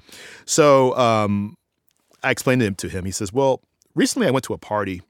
So 0.46 0.96
um, 0.96 1.56
I 2.24 2.30
explained 2.30 2.62
it 2.62 2.78
to 2.78 2.88
him. 2.88 3.04
He 3.04 3.10
says, 3.10 3.32
"Well, 3.32 3.60
recently 3.94 4.26
I 4.26 4.30
went 4.30 4.44
to 4.46 4.54
a 4.54 4.58
party 4.58 5.02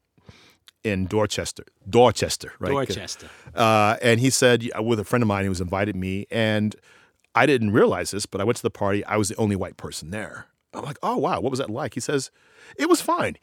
in 0.82 1.06
Dorchester, 1.06 1.64
Dorchester, 1.88 2.52
right? 2.58 2.70
Dorchester. 2.70 3.28
Uh, 3.54 3.96
and 4.02 4.20
he 4.20 4.28
said, 4.30 4.68
with 4.82 5.00
a 5.00 5.04
friend 5.04 5.22
of 5.22 5.28
mine 5.28 5.44
who 5.44 5.48
was 5.48 5.60
invited 5.60 5.96
me, 5.96 6.26
and 6.30 6.76
I 7.34 7.46
didn't 7.46 7.72
realize 7.72 8.10
this, 8.10 8.26
but 8.26 8.40
I 8.40 8.44
went 8.44 8.58
to 8.58 8.62
the 8.62 8.70
party. 8.70 9.04
I 9.06 9.16
was 9.16 9.30
the 9.30 9.36
only 9.36 9.56
white 9.56 9.78
person 9.78 10.10
there. 10.10 10.46
I'm 10.74 10.84
like, 10.84 10.98
oh 11.02 11.16
wow, 11.16 11.40
what 11.40 11.50
was 11.50 11.58
that 11.58 11.70
like? 11.70 11.94
He 11.94 12.00
says, 12.00 12.30
it 12.76 12.88
was 12.88 13.00
fine, 13.00 13.36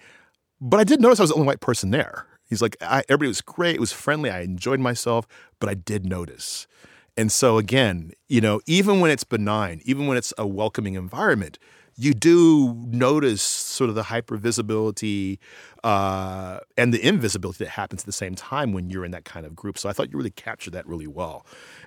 but 0.60 0.80
I 0.80 0.84
did 0.84 1.02
notice 1.02 1.20
I 1.20 1.24
was 1.24 1.30
the 1.32 1.36
only 1.36 1.48
white 1.48 1.62
person 1.62 1.90
there. 1.90 2.28
He's 2.46 2.62
like, 2.62 2.76
everybody 2.82 3.30
was 3.30 3.40
great. 3.42 3.76
It 3.76 3.80
was 3.80 3.94
friendly. 3.94 4.30
I 4.30 4.42
enjoyed 4.42 4.82
myself, 4.82 5.26
but 5.60 5.70
I 5.70 5.74
did 5.74 6.06
notice. 6.06 6.68
And 7.16 7.32
so 7.32 7.58
again, 7.58 8.12
you 8.28 8.42
know, 8.42 8.60
even 8.66 9.00
when 9.00 9.10
it's 9.10 9.24
benign, 9.24 9.82
even 9.86 10.08
when 10.08 10.18
it's 10.18 10.34
a 10.38 10.46
welcoming 10.46 10.96
environment, 10.96 11.58
you 11.96 12.14
do 12.14 12.74
notice 12.88 13.42
sort 13.42 13.90
of 13.90 13.96
the 13.96 14.04
hypervisibility 14.04 15.38
uh, 15.84 16.60
and 16.78 16.94
the 16.94 17.06
invisibility 17.06 17.64
that 17.64 17.72
happens 17.72 18.02
at 18.02 18.06
the 18.06 18.12
same 18.12 18.36
time 18.36 18.74
when 18.74 18.90
you're 18.90 19.06
in 19.06 19.12
that 19.12 19.26
kind 19.26 19.46
of 19.46 19.56
group. 19.56 19.78
So 19.78 19.90
I 19.90 19.94
thought 19.94 20.12
you 20.12 20.18
really 20.18 20.32
captured 20.32 20.72
that 20.72 20.88
really 20.88 21.08
well. 21.08 21.46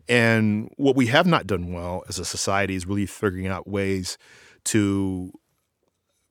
And 0.09 0.73
what 0.77 0.97
we 0.97 1.07
have 1.07 1.27
not 1.27 1.47
done 1.47 1.73
well 1.73 2.05
as 2.09 2.19
a 2.19 2.25
society 2.25 2.75
is 2.75 2.87
really 2.87 3.07
figuring 3.07 3.47
out 3.47 3.67
ways 3.67 4.19
to 4.65 5.33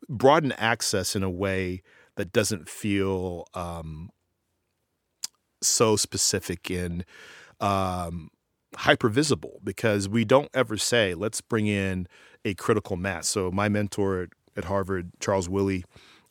broaden 0.09 0.51
access 0.53 1.15
in 1.15 1.23
a 1.23 1.29
way 1.29 1.81
that 2.15 2.31
doesn't 2.31 2.69
feel 2.69 3.47
um, 3.53 4.09
so 5.61 5.95
specific 5.95 6.69
and 6.69 7.05
um, 7.59 8.29
hyper 8.75 9.09
visible 9.09 9.59
because 9.63 10.09
we 10.09 10.25
don't 10.25 10.49
ever 10.53 10.77
say, 10.77 11.13
let's 11.13 11.41
bring 11.41 11.67
in 11.67 12.07
a 12.45 12.53
critical 12.53 12.97
mass. 12.97 13.27
So, 13.27 13.51
my 13.51 13.69
mentor 13.69 14.29
at 14.55 14.65
Harvard, 14.65 15.11
Charles 15.19 15.49
Willie, 15.49 15.85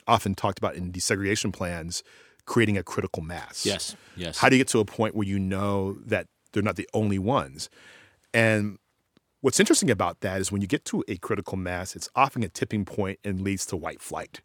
often 0.07 0.35
talked 0.35 0.59
about 0.59 0.75
in 0.75 0.93
desegregation 0.93 1.53
plans 1.53 2.03
creating 2.45 2.77
a 2.77 2.83
critical 2.83 3.23
mass. 3.23 3.65
Yes, 3.65 3.97
yes. 4.17 4.39
How 4.39 4.49
do 4.49 4.57
you 4.57 4.61
get 4.61 4.69
to 4.69 4.81
a 4.81 4.85
point 4.85 5.15
where 5.15 5.27
you 5.27 5.39
know 5.39 5.95
that 6.05 6.27
they're 6.53 6.63
not 6.63 6.77
the 6.77 6.89
only 6.93 7.19
ones? 7.19 7.71
And 8.35 8.79
what's 9.41 9.61
interesting 9.61 9.91
about 9.91 10.21
that 10.21 10.41
is 10.41 10.51
when 10.51 10.61
you 10.61 10.67
get 10.67 10.85
to 10.87 11.05
a 11.09 11.17
critical 11.17 11.57
mass, 11.57 11.95
it's 11.95 12.09
often 12.17 12.43
a 12.43 12.49
tipping 12.49 12.85
point 12.85 13.19
and 13.25 13.41
leads 13.41 13.67
to 13.67 13.77
white 13.77 14.01
flight. 14.01 14.41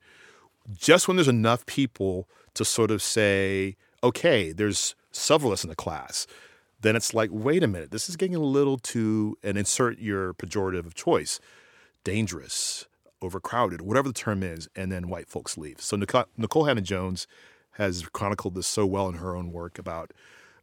Just 0.75 1.07
when 1.07 1.17
there's 1.17 1.27
enough 1.27 1.65
people 1.65 2.27
to 2.53 2.65
sort 2.65 2.91
of 2.91 3.01
say, 3.01 3.77
okay, 4.03 4.51
there's 4.51 4.95
several 5.11 5.51
of 5.51 5.53
us 5.53 5.63
in 5.63 5.69
the 5.69 5.75
class, 5.75 6.27
then 6.81 6.95
it's 6.95 7.13
like, 7.13 7.29
wait 7.31 7.63
a 7.63 7.67
minute, 7.67 7.91
this 7.91 8.09
is 8.09 8.15
getting 8.15 8.35
a 8.35 8.39
little 8.39 8.77
too, 8.77 9.37
and 9.43 9.57
insert 9.57 9.97
your 9.99 10.33
pejorative 10.33 10.85
of 10.85 10.93
choice, 10.93 11.39
dangerous, 12.07 12.87
overcrowded, 13.21 13.81
whatever 13.81 14.07
the 14.07 14.13
term 14.13 14.41
is, 14.41 14.69
and 14.77 14.89
then 14.89 15.09
white 15.09 15.27
folks 15.27 15.57
leave. 15.57 15.81
So 15.81 15.97
Nicole, 15.97 16.23
Nikole 16.39 16.65
Hannah-Jones 16.65 17.27
has 17.71 18.05
chronicled 18.13 18.55
this 18.55 18.65
so 18.65 18.85
well 18.85 19.09
in 19.09 19.15
her 19.15 19.35
own 19.35 19.51
work 19.51 19.77
about 19.77 20.13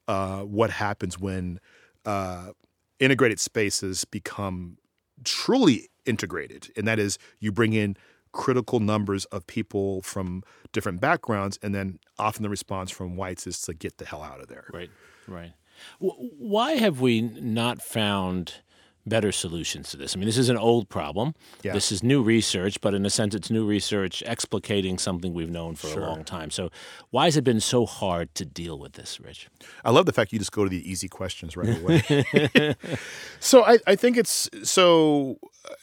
uh, 0.08 0.40
what 0.40 0.70
happens 0.70 1.20
when 1.20 1.60
uh, 2.06 2.52
integrated 2.98 3.40
spaces 3.40 4.06
become 4.06 4.78
truly 5.22 5.90
integrated, 6.06 6.72
and 6.78 6.88
that 6.88 6.98
is 6.98 7.18
you 7.40 7.52
bring 7.52 7.74
in 7.74 7.94
critical 8.32 8.80
numbers 8.80 9.26
of 9.26 9.46
people 9.46 10.00
from 10.00 10.42
different 10.72 10.98
backgrounds, 10.98 11.58
and 11.62 11.74
then 11.74 11.98
often 12.18 12.42
the 12.42 12.48
response 12.48 12.90
from 12.90 13.16
whites 13.16 13.46
is 13.46 13.60
to 13.60 13.74
get 13.74 13.98
the 13.98 14.06
hell 14.06 14.22
out 14.22 14.40
of 14.40 14.48
there. 14.48 14.64
Right, 14.72 14.90
right. 15.28 15.52
Why 15.98 16.72
have 16.72 17.02
we 17.02 17.20
not 17.20 17.82
found 17.82 18.62
better 19.06 19.32
solutions 19.32 19.90
to 19.90 19.96
this? 19.96 20.14
I 20.14 20.18
mean, 20.18 20.26
this 20.26 20.38
is 20.38 20.48
an 20.48 20.56
old 20.56 20.88
problem. 20.88 21.34
Yeah. 21.62 21.72
This 21.72 21.92
is 21.92 22.02
new 22.02 22.22
research, 22.22 22.80
but 22.80 22.94
in 22.94 23.04
a 23.06 23.10
sense, 23.10 23.34
it's 23.34 23.50
new 23.50 23.66
research 23.66 24.22
explicating 24.26 24.98
something 24.98 25.34
we've 25.34 25.50
known 25.50 25.74
for 25.74 25.88
Sure. 25.88 26.02
a 26.02 26.06
long 26.06 26.24
time. 26.24 26.50
So, 26.50 26.70
why 27.10 27.26
has 27.26 27.36
it 27.36 27.44
been 27.44 27.60
so 27.60 27.86
hard 27.86 28.34
to 28.36 28.44
deal 28.44 28.78
with 28.78 28.92
this, 28.94 29.20
Rich? 29.20 29.48
I 29.84 29.90
love 29.90 30.06
the 30.06 30.12
fact 30.12 30.32
you 30.32 30.38
just 30.38 30.52
go 30.52 30.64
to 30.64 30.70
the 30.70 30.88
easy 30.90 31.08
questions 31.08 31.56
right 31.56 31.78
away. 31.80 32.74
so 33.40 33.64
I, 33.64 33.78
I 33.86 33.96
think 33.96 34.16
it's 34.16 34.48
so. 34.62 35.38
uh, 35.68 35.74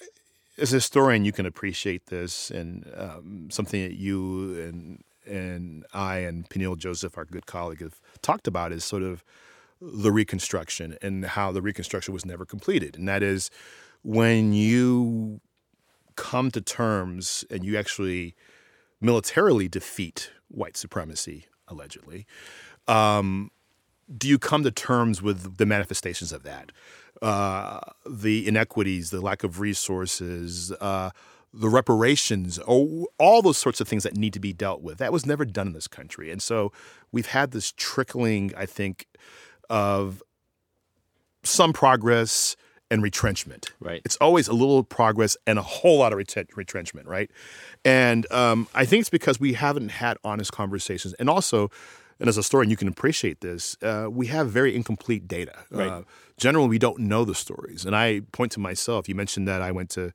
As 0.58 0.74
a 0.74 0.76
historian, 0.78 1.26
you 1.26 1.32
can 1.32 1.46
appreciate 1.46 2.08
this, 2.08 2.52
and 2.52 2.86
um, 2.96 3.50
something 3.52 3.82
that 3.82 3.94
you 3.94 4.60
and 4.62 5.04
and 5.26 5.86
I 5.94 6.18
and 6.28 6.50
Peniel 6.50 6.76
Joseph, 6.76 7.18
our 7.18 7.26
good 7.26 7.46
colleague, 7.46 7.82
have 7.82 8.00
talked 8.22 8.48
about 8.48 8.72
is 8.72 8.84
sort 8.84 9.04
of 9.04 9.24
the 9.82 10.12
Reconstruction 10.12 10.98
and 11.02 11.26
how 11.26 11.52
the 11.52 11.62
Reconstruction 11.62 12.14
was 12.14 12.26
never 12.26 12.46
completed, 12.46 12.96
and 12.96 13.08
that 13.08 13.24
is 13.24 13.50
when 14.04 14.54
you 14.54 15.42
come 16.16 16.52
to 16.52 16.62
terms 16.62 17.44
and 17.50 17.66
you 17.66 17.78
actually 17.78 18.36
militarily 19.00 19.68
defeat 19.68 20.32
white 20.50 20.78
supremacy, 20.78 21.46
allegedly 21.68 22.28
do 24.18 24.28
you 24.28 24.40
come 24.40 24.64
to 24.64 24.72
terms 24.72 25.22
with 25.22 25.58
the 25.58 25.66
manifestations 25.66 26.32
of 26.32 26.44
that? 26.44 26.72
Uh, 27.22 27.80
the 28.06 28.48
inequities, 28.48 29.12
the 29.12 29.22
lack 29.22 29.44
of 29.44 29.60
resources, 29.60 30.72
uh, 30.82 31.12
the 31.54 31.70
reparations, 31.70 32.58
all 32.60 33.08
those 33.42 33.58
sorts 33.58 33.82
of 33.82 33.88
things 33.88 34.04
that 34.04 34.16
need 34.16 34.34
to 34.34 34.40
be 34.40 34.54
dealt 34.54 34.82
with. 34.82 34.98
That 34.98 35.14
was 35.14 35.26
never 35.26 35.46
done 35.46 35.68
in 35.68 35.74
this 35.74 35.88
country. 35.88 36.32
And 36.32 36.42
so 36.42 36.72
we've 37.12 37.28
had 37.28 37.52
this 37.52 37.74
trickling, 37.76 38.54
I 38.58 38.66
think, 38.66 39.06
of 39.72 40.22
some 41.44 41.74
progress 41.74 42.56
and 42.92 43.02
retrenchment. 43.02 43.72
Right. 43.80 44.02
It's 44.04 44.18
always 44.18 44.50
a 44.50 44.54
little 44.54 44.84
progress 44.84 45.38
and 45.48 45.58
a 45.58 45.62
whole 45.62 46.00
lot 46.00 46.12
of 46.12 46.20
reten- 46.20 46.50
retrenchment, 46.56 47.08
right? 47.08 47.32
And 47.86 48.30
um, 48.32 48.68
I 48.76 48.86
think 48.86 49.00
it's 49.00 49.10
because 49.10 49.40
we 49.40 49.54
haven't 49.54 49.90
had 49.90 50.18
honest 50.26 50.52
conversations. 50.52 51.14
And 51.14 51.30
also, 51.30 51.72
and 52.20 52.28
as 52.28 52.36
a 52.36 52.40
historian, 52.40 52.70
you 52.70 52.76
can 52.76 52.90
appreciate 52.90 53.40
this, 53.40 53.78
uh, 53.82 54.08
we 54.12 54.28
have 54.28 54.50
very 54.50 54.76
incomplete 54.76 55.28
data. 55.28 55.58
Right. 55.72 55.88
Uh, 55.88 56.02
generally, 56.38 56.68
we 56.68 56.78
don't 56.78 57.00
know 57.00 57.24
the 57.24 57.34
stories. 57.34 57.86
And 57.86 57.96
I 57.96 58.22
point 58.34 58.52
to 58.52 58.60
myself. 58.60 59.08
You 59.08 59.16
mentioned 59.16 59.48
that 59.48 59.62
I 59.62 59.72
went 59.72 59.90
to, 59.92 60.12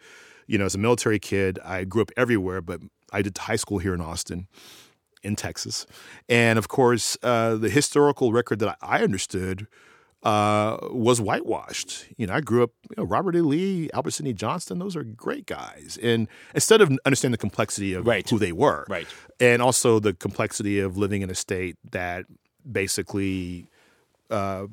you 0.47 0.59
know, 0.59 0.67
as 0.67 0.75
a 0.75 0.79
military 0.79 1.19
kid, 1.19 1.59
I 1.65 1.85
grew 1.85 2.03
up 2.03 2.11
everywhere, 2.15 2.61
but 2.61 2.81
I 3.11 3.23
did 3.23 3.39
high 3.39 3.57
school 3.57 3.79
here 3.79 3.95
in 3.95 4.03
Austin 4.03 4.49
in 5.23 5.37
Texas. 5.37 5.87
And 6.29 6.59
of 6.59 6.69
course, 6.69 7.17
uh, 7.23 7.57
the 7.57 7.69
historical 7.71 8.33
record 8.33 8.59
that 8.61 8.77
I 8.83 9.03
understood 9.03 9.67
uh, 10.23 10.79
was 10.91 11.21
whitewashed. 11.21 12.07
You 12.17 12.27
know, 12.27 12.35
I 12.35 12.41
grew 12.41 12.63
up, 12.65 12.71
you 12.91 12.95
know, 12.97 13.05
Robert 13.05 13.37
E. 13.37 13.41
Lee, 13.41 13.91
Albert 13.95 14.11
Sidney 14.13 14.33
Johnston, 14.33 14.79
those 14.81 14.97
are 14.97 15.05
great 15.05 15.47
guys. 15.47 15.99
And 16.03 16.27
instead 16.55 16.81
of 16.81 16.91
understanding 17.05 17.33
the 17.33 17.39
complexity 17.39 17.93
of 17.95 18.07
Right. 18.07 18.29
who 18.29 18.39
they 18.39 18.51
were, 18.53 18.87
Right. 18.89 19.07
and 19.39 19.63
also 19.63 20.01
the 20.01 20.15
complexity 20.15 20.81
of 20.81 20.97
living 20.97 21.23
in 21.23 21.31
a 21.31 21.35
state 21.35 21.77
that 21.93 22.25
basically 22.71 23.67
uh, 24.31 24.67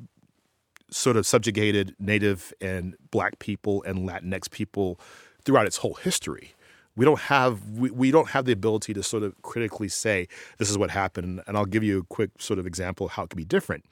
sort 0.90 1.16
of 1.16 1.26
subjugated 1.26 1.94
Native 2.00 2.52
and 2.60 2.96
Black 3.12 3.38
people 3.38 3.82
and 3.84 4.08
Latinx 4.08 4.50
people 4.50 4.98
throughout 5.44 5.66
its 5.66 5.76
whole 5.78 5.94
history. 5.94 6.54
We 6.96 7.04
don't 7.04 7.20
have 7.20 7.70
we, 7.70 7.90
we 7.90 8.10
don't 8.10 8.30
have 8.30 8.44
the 8.44 8.52
ability 8.52 8.94
to 8.94 9.02
sort 9.02 9.22
of 9.22 9.40
critically 9.42 9.88
say 9.88 10.28
this 10.58 10.70
is 10.70 10.78
what 10.78 10.90
happened. 10.90 11.42
And 11.46 11.56
I'll 11.56 11.64
give 11.66 11.82
you 11.82 12.00
a 12.00 12.04
quick 12.04 12.30
sort 12.38 12.58
of 12.58 12.66
example 12.66 13.06
of 13.06 13.12
how 13.12 13.24
it 13.24 13.30
could 13.30 13.36
be 13.36 13.44
different. 13.44 13.84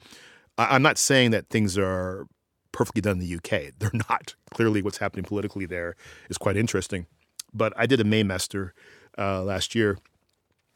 I, 0.57 0.75
I'm 0.75 0.81
not 0.81 0.97
saying 0.97 1.31
that 1.31 1.49
things 1.49 1.77
are 1.77 2.27
perfectly 2.71 3.01
done 3.01 3.19
in 3.19 3.27
the 3.27 3.35
UK. 3.35 3.73
They're 3.79 3.91
not. 4.09 4.35
Clearly, 4.53 4.81
what's 4.81 4.97
happening 4.97 5.25
politically 5.25 5.65
there 5.65 5.95
is 6.29 6.37
quite 6.37 6.57
interesting. 6.57 7.07
But 7.53 7.73
I 7.77 7.85
did 7.85 7.99
a 7.99 8.03
Maymester 8.03 8.71
uh, 9.17 9.43
last 9.43 9.75
year 9.75 9.97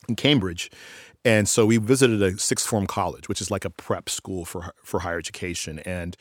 in 0.08 0.16
Cambridge. 0.16 0.70
And 1.26 1.50
so 1.50 1.66
we 1.66 1.78
visited 1.78 2.22
a 2.22 2.38
sixth 2.38 2.68
form 2.68 2.88
college, 2.88 3.28
which 3.28 3.42
is 3.42 3.52
like 3.52 3.66
a 3.66 3.70
prep 3.70 4.10
school 4.10 4.46
for 4.46 4.74
for 4.84 5.02
higher 5.02 5.18
education. 5.18 5.80
And 5.80 6.16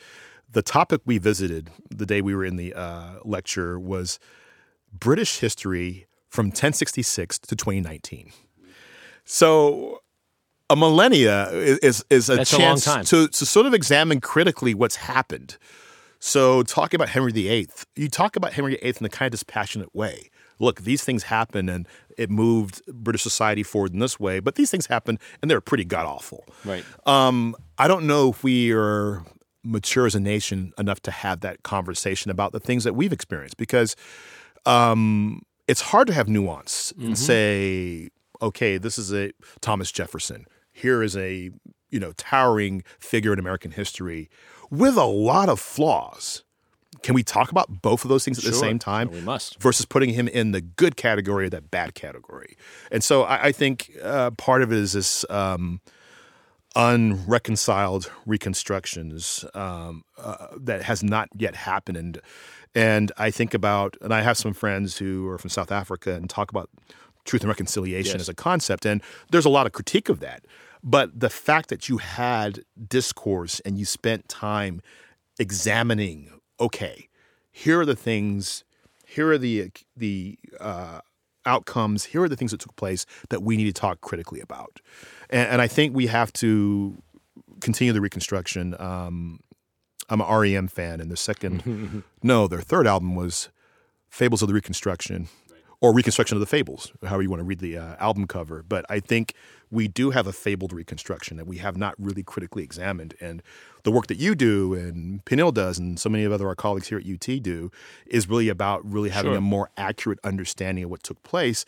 the 0.49 0.61
topic 0.61 1.01
we 1.05 1.17
visited 1.17 1.69
the 1.89 2.05
day 2.05 2.21
we 2.21 2.35
were 2.35 2.45
in 2.45 2.55
the 2.55 2.73
uh, 2.73 3.19
lecture 3.23 3.79
was 3.79 4.19
British 4.91 5.39
history 5.39 6.07
from 6.29 6.47
1066 6.47 7.39
to 7.39 7.55
2019. 7.55 8.31
So 9.23 10.01
a 10.69 10.75
millennia 10.75 11.49
is 11.51 12.03
is, 12.09 12.29
a 12.29 12.35
That's 12.35 12.53
a 12.53 12.57
long 12.57 12.67
chance 12.67 12.85
time. 12.85 13.05
to 13.05 13.27
to 13.27 13.45
sort 13.45 13.65
of 13.65 13.73
examine 13.73 14.21
critically 14.21 14.73
what's 14.73 14.97
happened. 14.97 15.57
So 16.19 16.63
talking 16.63 16.97
about 16.97 17.09
Henry 17.09 17.31
VIII, 17.31 17.67
you 17.95 18.09
talk 18.09 18.35
about 18.35 18.53
Henry 18.53 18.77
VIII 18.81 18.95
in 18.99 19.05
a 19.05 19.09
kind 19.09 19.27
of 19.27 19.31
dispassionate 19.31 19.93
way. 19.93 20.29
Look, 20.59 20.81
these 20.81 21.03
things 21.03 21.23
happened 21.23 21.69
and 21.69 21.87
it 22.17 22.31
moved 22.31 22.81
British 22.87 23.21
society 23.21 23.61
forward 23.61 23.93
in 23.93 23.99
this 23.99 24.19
way, 24.19 24.39
but 24.39 24.55
these 24.55 24.71
things 24.71 24.87
happened 24.87 25.19
and 25.41 25.51
they're 25.51 25.61
pretty 25.61 25.85
god 25.85 26.07
awful. 26.07 26.45
Right. 26.65 26.83
Um, 27.05 27.55
I 27.77 27.87
don't 27.87 28.07
know 28.07 28.29
if 28.29 28.43
we 28.43 28.71
are 28.71 29.23
mature 29.63 30.07
as 30.07 30.15
a 30.15 30.19
nation 30.19 30.73
enough 30.79 31.01
to 31.01 31.11
have 31.11 31.41
that 31.41 31.61
conversation 31.61 32.31
about 32.31 32.53
the 32.53 32.59
things 32.59 32.83
that 32.85 32.95
we've 32.95 33.13
experienced 33.13 33.57
because 33.57 33.95
um, 34.67 35.41
it's 35.67 35.81
hard 35.81 36.07
to 36.07 36.13
have 36.13 36.27
nuance 36.27 36.93
and 36.99 37.17
say, 37.17 38.09
okay, 38.41 38.77
this 38.77 38.97
is 38.97 39.13
a 39.13 39.31
Thomas 39.61 39.91
Jefferson. 39.91 40.45
Here 40.71 41.01
is 41.01 41.15
a 41.17 41.51
you 41.89 41.99
know 41.99 42.11
towering 42.17 42.83
figure 42.99 43.33
in 43.33 43.39
American 43.39 43.71
history 43.71 44.29
with 44.69 44.97
a 44.97 45.05
lot 45.05 45.49
of 45.49 45.59
flaws. 45.59 46.43
Can 47.03 47.13
we 47.13 47.23
talk 47.23 47.51
about 47.51 47.81
both 47.81 48.03
of 48.03 48.09
those 48.09 48.25
things 48.25 48.39
at 48.39 48.43
the 48.43 48.57
same 48.57 48.79
time? 48.79 49.09
We 49.11 49.21
must. 49.21 49.61
versus 49.61 49.85
putting 49.85 50.09
him 50.11 50.27
in 50.27 50.51
the 50.51 50.61
good 50.61 50.95
category 50.97 51.45
or 51.45 51.49
that 51.51 51.69
bad 51.69 51.93
category. 51.93 52.57
And 52.91 53.03
so 53.03 53.23
I, 53.23 53.45
I 53.45 53.51
think 53.51 53.91
uh, 54.01 54.31
part 54.31 54.63
of 54.63 54.71
it 54.71 54.79
is 54.79 54.93
this 54.93 55.23
um, 55.29 55.79
unreconciled 56.77 58.11
reconstructions 58.25 59.43
um, 59.53 60.03
uh, 60.17 60.47
that 60.55 60.83
has 60.83 61.03
not 61.03 61.27
yet 61.35 61.55
happened. 61.55 61.97
And, 61.97 62.19
and 62.75 63.11
I 63.17 63.31
think 63.31 63.53
about, 63.53 63.97
and 64.01 64.13
I 64.13 64.21
have 64.21 64.37
some 64.37 64.53
friends 64.53 64.97
who 64.97 65.27
are 65.27 65.37
from 65.37 65.49
South 65.49 65.71
Africa 65.71 66.13
and 66.13 66.29
talk 66.29 66.51
about 66.51 66.69
truth 67.25 67.41
and 67.41 67.49
reconciliation 67.49 68.13
Yes. 68.19 68.21
as 68.21 68.29
a 68.29 68.33
concept. 68.33 68.85
And 68.85 69.01
there's 69.31 69.45
a 69.45 69.49
lot 69.49 69.65
of 69.65 69.71
critique 69.73 70.07
of 70.07 70.19
that. 70.19 70.45
But 70.83 71.19
the 71.19 71.29
fact 71.29 71.69
that 71.69 71.89
you 71.89 71.97
had 71.97 72.61
discourse 72.87 73.59
and 73.65 73.77
you 73.79 73.85
spent 73.85 74.29
time 74.29 74.81
examining, 75.39 76.39
okay, 76.59 77.09
here 77.51 77.79
are 77.81 77.85
the 77.85 77.95
things, 77.95 78.63
here 79.05 79.31
are 79.31 79.37
the 79.39 79.71
the 79.95 80.37
uh, 80.59 80.99
outcomes, 81.45 82.05
here 82.05 82.21
are 82.21 82.29
the 82.29 82.35
things 82.35 82.51
that 82.51 82.59
took 82.59 82.75
place 82.75 83.05
that 83.29 83.41
we 83.41 83.57
need 83.57 83.65
to 83.65 83.73
talk 83.73 84.01
critically 84.01 84.39
about, 84.39 84.79
and, 85.29 85.49
and 85.49 85.61
I 85.61 85.67
think 85.67 85.95
we 85.95 86.07
have 86.07 86.31
to 86.33 87.01
continue 87.61 87.93
the 87.93 88.01
reconstruction. 88.01 88.75
Um, 88.79 89.39
I'm 90.09 90.21
an 90.21 90.27
REM 90.33 90.67
fan, 90.67 91.01
and 91.01 91.11
the 91.11 91.17
second, 91.17 92.03
no, 92.23 92.47
their 92.47 92.61
third 92.61 92.87
album 92.87 93.15
was 93.15 93.49
Fables 94.09 94.41
of 94.41 94.47
the 94.47 94.53
Reconstruction, 94.53 95.27
or 95.81 95.93
reconstruction 95.93 96.35
of 96.37 96.39
the 96.39 96.45
fables, 96.47 96.91
however 97.03 97.21
you 97.23 97.29
want 97.29 97.41
to 97.41 97.43
read 97.43 97.59
the 97.59 97.77
uh, 97.77 97.95
album 97.99 98.25
cover. 98.25 98.63
But 98.67 98.85
I 98.89 98.99
think 98.99 99.33
we 99.69 99.87
do 99.89 100.11
have 100.11 100.25
a 100.25 100.31
fabled 100.33 100.71
reconstruction 100.71 101.35
that 101.37 101.45
we 101.45 101.57
have 101.57 101.75
not 101.77 101.93
really 101.99 102.23
critically 102.23 102.63
examined. 102.63 103.15
And 103.19 103.43
the 103.83 103.91
work 103.91 104.07
that 104.07 104.17
you 104.17 104.33
do 104.33 104.73
and 104.73 105.23
Peniel 105.25 105.51
does 105.51 105.77
and 105.77 105.99
so 105.99 106.09
many 106.09 106.23
of 106.23 106.31
other 106.31 106.47
our 106.47 106.55
colleagues 106.55 106.87
here 106.87 106.97
at 106.97 107.05
UT 107.05 107.43
do 107.43 107.69
is 108.07 108.29
really 108.29 108.47
about 108.49 108.89
really 108.89 109.09
having 109.09 109.31
Sure. 109.33 109.37
a 109.37 109.41
more 109.41 109.69
accurate 109.77 110.19
understanding 110.23 110.85
of 110.85 110.89
what 110.89 111.03
took 111.03 111.21
place. 111.23 111.65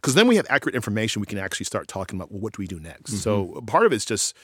Because 0.00 0.14
then 0.14 0.26
we 0.26 0.36
have 0.36 0.46
accurate 0.48 0.74
information, 0.74 1.20
we 1.20 1.26
can 1.26 1.38
actually 1.38 1.66
start 1.66 1.88
talking 1.88 2.18
about 2.18 2.32
well, 2.32 2.40
what 2.40 2.54
do 2.54 2.62
we 2.62 2.66
do 2.66 2.80
next. 2.80 3.18
So 3.18 3.62
part 3.66 3.84
of 3.84 3.92
it's 3.92 4.04
just 4.04 4.34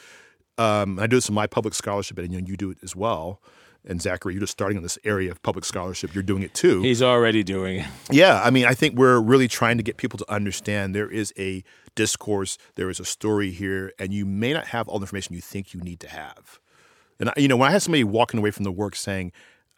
um, 0.58 0.98
I 0.98 1.06
do 1.06 1.16
this 1.16 1.28
in 1.28 1.34
my 1.34 1.46
public 1.46 1.74
scholarship, 1.74 2.18
and 2.18 2.32
you, 2.32 2.40
know, 2.40 2.46
you 2.46 2.56
do 2.56 2.70
it 2.70 2.78
as 2.82 2.94
well. 2.96 3.40
And 3.88 4.02
Zachary, 4.02 4.34
you're 4.34 4.40
just 4.40 4.52
starting 4.52 4.76
on 4.76 4.82
this 4.82 4.98
area 5.04 5.30
of 5.30 5.40
public 5.42 5.64
scholarship. 5.64 6.12
You're 6.12 6.24
doing 6.24 6.42
it 6.42 6.54
too. 6.54 6.82
He's 6.82 7.02
already 7.02 7.44
doing 7.44 7.80
it. 7.80 7.86
Yeah, 8.10 8.42
I 8.42 8.50
mean, 8.50 8.64
I 8.64 8.74
think 8.74 8.96
we're 8.96 9.20
really 9.20 9.46
trying 9.46 9.76
to 9.76 9.84
get 9.84 9.96
people 9.96 10.18
to 10.18 10.32
understand 10.32 10.92
there 10.92 11.10
is 11.10 11.32
a 11.38 11.62
discourse, 11.94 12.58
there 12.74 12.90
is 12.90 12.98
a 12.98 13.04
story 13.04 13.52
here, 13.52 13.92
and 13.98 14.12
you 14.12 14.26
may 14.26 14.52
not 14.52 14.66
have 14.68 14.88
all 14.88 14.98
the 14.98 15.04
information 15.04 15.36
you 15.36 15.40
think 15.40 15.72
you 15.72 15.80
need 15.80 16.00
to 16.00 16.08
have. 16.08 16.58
And 17.20 17.30
you 17.36 17.46
know, 17.46 17.56
when 17.56 17.68
I 17.68 17.72
had 17.72 17.82
somebody 17.82 18.02
walking 18.02 18.38
away 18.38 18.50
from 18.50 18.64
the 18.64 18.72
work 18.72 18.96
saying, 18.96 19.32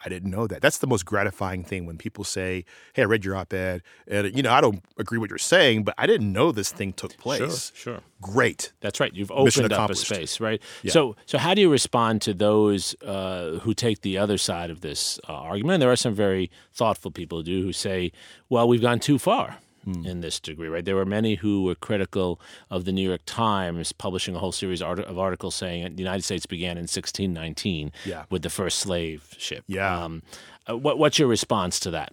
"I 0.04 0.08
didn't 0.08 0.30
know 0.30 0.46
that," 0.46 0.60
that's 0.62 0.78
the 0.78 0.86
most 0.86 1.04
gratifying 1.04 1.64
thing 1.64 1.86
when 1.86 1.98
people 1.98 2.24
say, 2.24 2.64
"Hey, 2.94 3.02
I 3.02 3.04
read 3.06 3.24
your 3.24 3.36
op-ed, 3.36 3.82
and 4.06 4.36
you 4.36 4.42
know, 4.42 4.52
I 4.52 4.60
don't 4.60 4.82
agree 4.98 5.18
with 5.18 5.22
what 5.22 5.30
you're 5.30 5.38
saying, 5.38 5.84
but 5.84 5.94
I 5.98 6.06
didn't 6.06 6.32
know 6.32 6.52
this 6.52 6.70
thing 6.72 6.92
took 6.92 7.16
place." 7.18 7.72
Sure, 7.74 7.94
sure. 7.94 8.00
Great. 8.20 8.72
That's 8.80 8.98
right. 9.00 9.14
You've 9.14 9.30
opened 9.30 9.72
up 9.72 9.90
a 9.90 9.94
space, 9.94 10.40
right? 10.40 10.60
So, 10.88 11.16
so 11.26 11.38
how 11.38 11.54
do 11.54 11.60
you 11.60 11.70
respond 11.70 12.22
to 12.22 12.34
those 12.34 13.00
uh, 13.02 13.60
who 13.62 13.74
take 13.74 14.00
the 14.02 14.18
other 14.18 14.38
side 14.38 14.70
of 14.70 14.80
this 14.80 15.20
uh, 15.28 15.32
argument? 15.32 15.74
And 15.74 15.82
there 15.82 15.92
are 15.92 15.96
some 15.96 16.14
very 16.14 16.50
thoughtful 16.72 17.10
people 17.10 17.38
who 17.38 17.44
do 17.44 17.62
who 17.62 17.72
say, 17.72 18.12
"Well, 18.48 18.66
we've 18.66 18.82
gone 18.82 18.98
too 19.00 19.18
far." 19.18 19.58
Hmm. 19.95 20.07
In 20.07 20.21
this 20.21 20.38
degree, 20.40 20.68
right? 20.68 20.85
There 20.85 20.97
were 20.97 21.07
many 21.07 21.37
who 21.37 21.62
were 21.64 21.75
critical 21.75 22.40
of 22.71 22.85
the 22.85 22.92
New 22.92 23.07
York 23.09 23.23
Times 23.25 23.92
publishing 23.92 24.35
a 24.35 24.38
whole 24.38 24.52
series 24.52 24.83
of 24.83 25.18
articles 25.18 25.54
saying 25.54 25.97
the 25.97 26.02
United 26.02 26.23
States 26.25 26.45
began 26.47 26.76
in 26.76 26.87
1619 26.87 27.92
Yeah. 28.04 28.25
with 28.30 28.42
the 28.42 28.50
first 28.50 28.78
slave 28.80 29.35
ship. 29.38 29.64
Yeah. 29.66 30.04
Um, 30.04 30.23
uh, 30.68 30.76
what, 30.76 30.99
what's 30.99 31.18
your 31.18 31.28
response 31.28 31.80
to 31.80 31.90
that? 31.92 32.12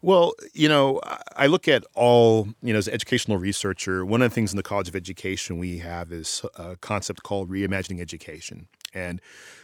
Well, 0.00 0.34
you 0.52 0.68
know, 0.68 1.00
I- 1.04 1.18
I 1.36 1.46
look 1.46 1.66
at 1.68 1.84
all, 1.94 2.48
you 2.62 2.72
know, 2.72 2.78
as 2.78 2.88
an 2.88 2.94
educational 2.94 3.38
researcher, 3.38 4.04
one 4.04 4.20
of 4.22 4.30
the 4.30 4.34
things 4.34 4.52
in 4.52 4.56
the 4.56 4.62
College 4.62 4.88
of 4.88 4.96
Education 4.96 5.58
we 5.58 5.78
have 5.78 6.12
is 6.12 6.42
a 6.56 6.76
concept 6.76 7.22
called 7.22 7.50
reimagining 7.50 8.00
education. 8.00 8.68
And 8.94 9.20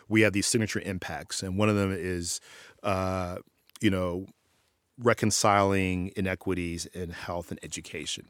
we 0.08 0.22
have 0.22 0.32
these 0.32 0.46
signature 0.46 0.80
impacts. 0.80 1.42
And 1.42 1.58
one 1.58 1.68
of 1.68 1.76
them 1.76 1.92
is, 1.92 2.40
uh, 2.82 3.38
you 3.80 3.90
know, 3.90 4.26
reconciling 4.98 6.12
inequities 6.16 6.86
in 6.86 7.10
health 7.10 7.50
and 7.50 7.60
education. 7.62 8.26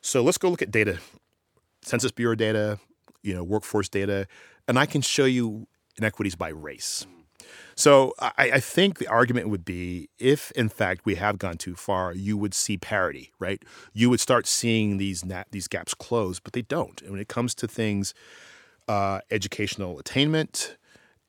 So 0.00 0.22
let's 0.22 0.38
go 0.38 0.48
look 0.48 0.62
at 0.62 0.70
data, 0.70 0.98
Census 1.82 2.12
Bureau 2.12 2.34
data, 2.34 2.78
you 3.22 3.34
know, 3.34 3.44
workforce 3.44 3.88
data, 3.88 4.26
and 4.66 4.78
I 4.78 4.86
can 4.86 5.02
show 5.02 5.24
you 5.24 5.66
inequities 5.96 6.34
by 6.34 6.48
race. 6.48 7.06
So 7.74 8.12
I, 8.18 8.32
I 8.36 8.60
think 8.60 8.98
the 8.98 9.08
argument 9.08 9.48
would 9.48 9.64
be 9.64 10.08
if, 10.18 10.50
in 10.52 10.68
fact, 10.68 11.06
we 11.06 11.14
have 11.14 11.38
gone 11.38 11.56
too 11.56 11.74
far, 11.74 12.12
you 12.12 12.36
would 12.36 12.52
see 12.52 12.76
parity, 12.76 13.32
right? 13.38 13.62
You 13.94 14.10
would 14.10 14.20
start 14.20 14.46
seeing 14.46 14.98
these 14.98 15.24
na- 15.24 15.44
these 15.50 15.66
gaps 15.66 15.94
close, 15.94 16.40
but 16.40 16.52
they 16.52 16.62
don't. 16.62 17.00
And 17.00 17.12
when 17.12 17.20
it 17.20 17.28
comes 17.28 17.54
to 17.56 17.66
things, 17.66 18.12
uh, 18.88 19.20
educational 19.30 19.98
attainment, 19.98 20.76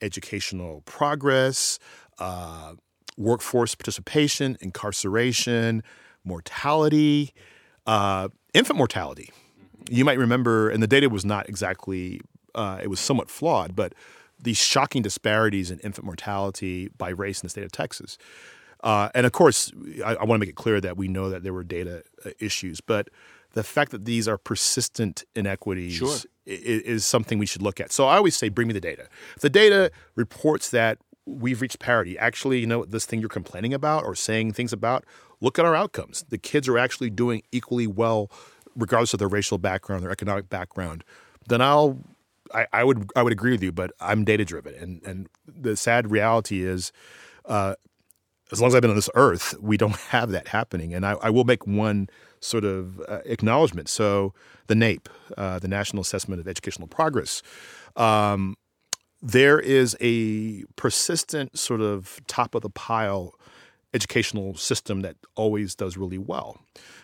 educational 0.01 0.81
progress, 0.81 1.79
uh, 2.19 2.73
workforce 3.21 3.75
participation, 3.75 4.57
incarceration, 4.61 5.83
mortality, 6.23 7.33
uh, 7.85 8.29
infant 8.53 8.77
mortality. 8.77 9.29
You 9.89 10.05
might 10.05 10.17
remember, 10.17 10.69
and 10.69 10.81
the 10.81 10.87
data 10.87 11.09
was 11.09 11.25
not 11.25 11.47
exactly, 11.49 12.21
uh, 12.55 12.79
it 12.81 12.87
was 12.87 12.99
somewhat 12.99 13.29
flawed, 13.29 13.75
but 13.75 13.93
these 14.39 14.57
shocking 14.57 15.01
disparities 15.01 15.69
in 15.71 15.79
infant 15.79 16.05
mortality 16.05 16.89
by 16.97 17.09
race 17.09 17.41
in 17.41 17.45
the 17.45 17.49
state 17.49 17.63
of 17.63 17.71
Texas. 17.71 18.17
Uh, 18.83 19.09
and 19.13 19.25
of 19.25 19.31
course, 19.31 19.71
I, 20.03 20.15
I 20.15 20.23
want 20.23 20.37
to 20.37 20.39
make 20.39 20.49
it 20.49 20.55
clear 20.55 20.81
that 20.81 20.97
we 20.97 21.07
know 21.07 21.29
that 21.29 21.43
there 21.43 21.53
were 21.53 21.63
data 21.63 22.03
uh, 22.25 22.31
issues, 22.39 22.81
but 22.81 23.09
the 23.53 23.63
fact 23.63 23.91
that 23.91 24.05
these 24.05 24.27
are 24.27 24.37
persistent 24.37 25.23
inequities 25.35 25.93
Sure. 25.93 26.15
i- 26.47 26.51
i- 26.51 26.83
is 26.85 27.05
something 27.05 27.37
we 27.37 27.45
should 27.45 27.61
look 27.61 27.79
at. 27.79 27.91
So 27.91 28.07
I 28.07 28.15
always 28.17 28.35
say, 28.35 28.49
bring 28.49 28.67
me 28.67 28.73
the 28.73 28.81
data. 28.81 29.07
If 29.35 29.41
the 29.41 29.49
data 29.49 29.91
reports 30.15 30.69
that 30.71 30.97
we've 31.25 31.61
reached 31.61 31.79
parity, 31.79 32.17
actually, 32.17 32.59
you 32.59 32.67
know, 32.67 32.85
this 32.85 33.05
thing 33.05 33.19
you're 33.19 33.29
complaining 33.29 33.73
about 33.73 34.03
or 34.03 34.15
saying 34.15 34.53
things 34.53 34.73
about, 34.73 35.05
look 35.39 35.59
at 35.59 35.65
our 35.65 35.75
outcomes. 35.75 36.23
The 36.29 36.37
kids 36.37 36.67
are 36.67 36.77
actually 36.77 37.09
doing 37.09 37.43
equally 37.51 37.87
well, 37.87 38.31
regardless 38.75 39.13
of 39.13 39.19
their 39.19 39.27
racial 39.27 39.57
background, 39.57 40.03
their 40.03 40.11
economic 40.11 40.49
background. 40.49 41.03
Then 41.47 41.61
I'll, 41.61 41.99
I, 42.53 42.67
I 42.73 42.83
would, 42.83 43.09
I 43.15 43.23
would 43.23 43.33
agree 43.33 43.51
with 43.51 43.63
you. 43.63 43.71
But 43.71 43.91
I'm 43.99 44.23
data 44.23 44.45
driven, 44.45 44.75
and 44.75 45.01
and 45.05 45.29
the 45.47 45.77
sad 45.77 46.11
reality 46.11 46.63
is, 46.63 46.91
uh, 47.45 47.75
as 48.51 48.59
long 48.59 48.67
as 48.67 48.75
I've 48.75 48.81
been 48.81 48.91
on 48.91 48.97
this 48.97 49.09
earth, 49.15 49.55
we 49.61 49.77
don't 49.77 49.95
have 50.09 50.31
that 50.31 50.49
happening. 50.49 50.93
And 50.93 51.05
I, 51.05 51.13
I 51.21 51.29
will 51.29 51.45
make 51.45 51.65
one 51.65 52.09
sort 52.39 52.65
of 52.65 52.99
uh, 53.07 53.19
acknowledgement. 53.25 53.87
So 53.87 54.33
the 54.67 54.73
NAEP, 54.73 55.07
uh, 55.37 55.59
the 55.59 55.67
National 55.67 56.01
Assessment 56.01 56.41
of 56.41 56.47
Educational 56.47 56.87
Progress, 56.87 57.41
um, 57.95 58.55
there 59.21 59.59
is 59.59 59.95
a 60.01 60.63
persistent 60.75 61.57
sort 61.57 61.81
of 61.81 62.19
top 62.27 62.55
of 62.55 62.61
the 62.61 62.69
pile 62.69 63.33
educational 63.93 64.55
system 64.55 65.01
that 65.01 65.15
always 65.35 65.75
does 65.75 65.97
really 65.97 66.17
well. 66.17 66.59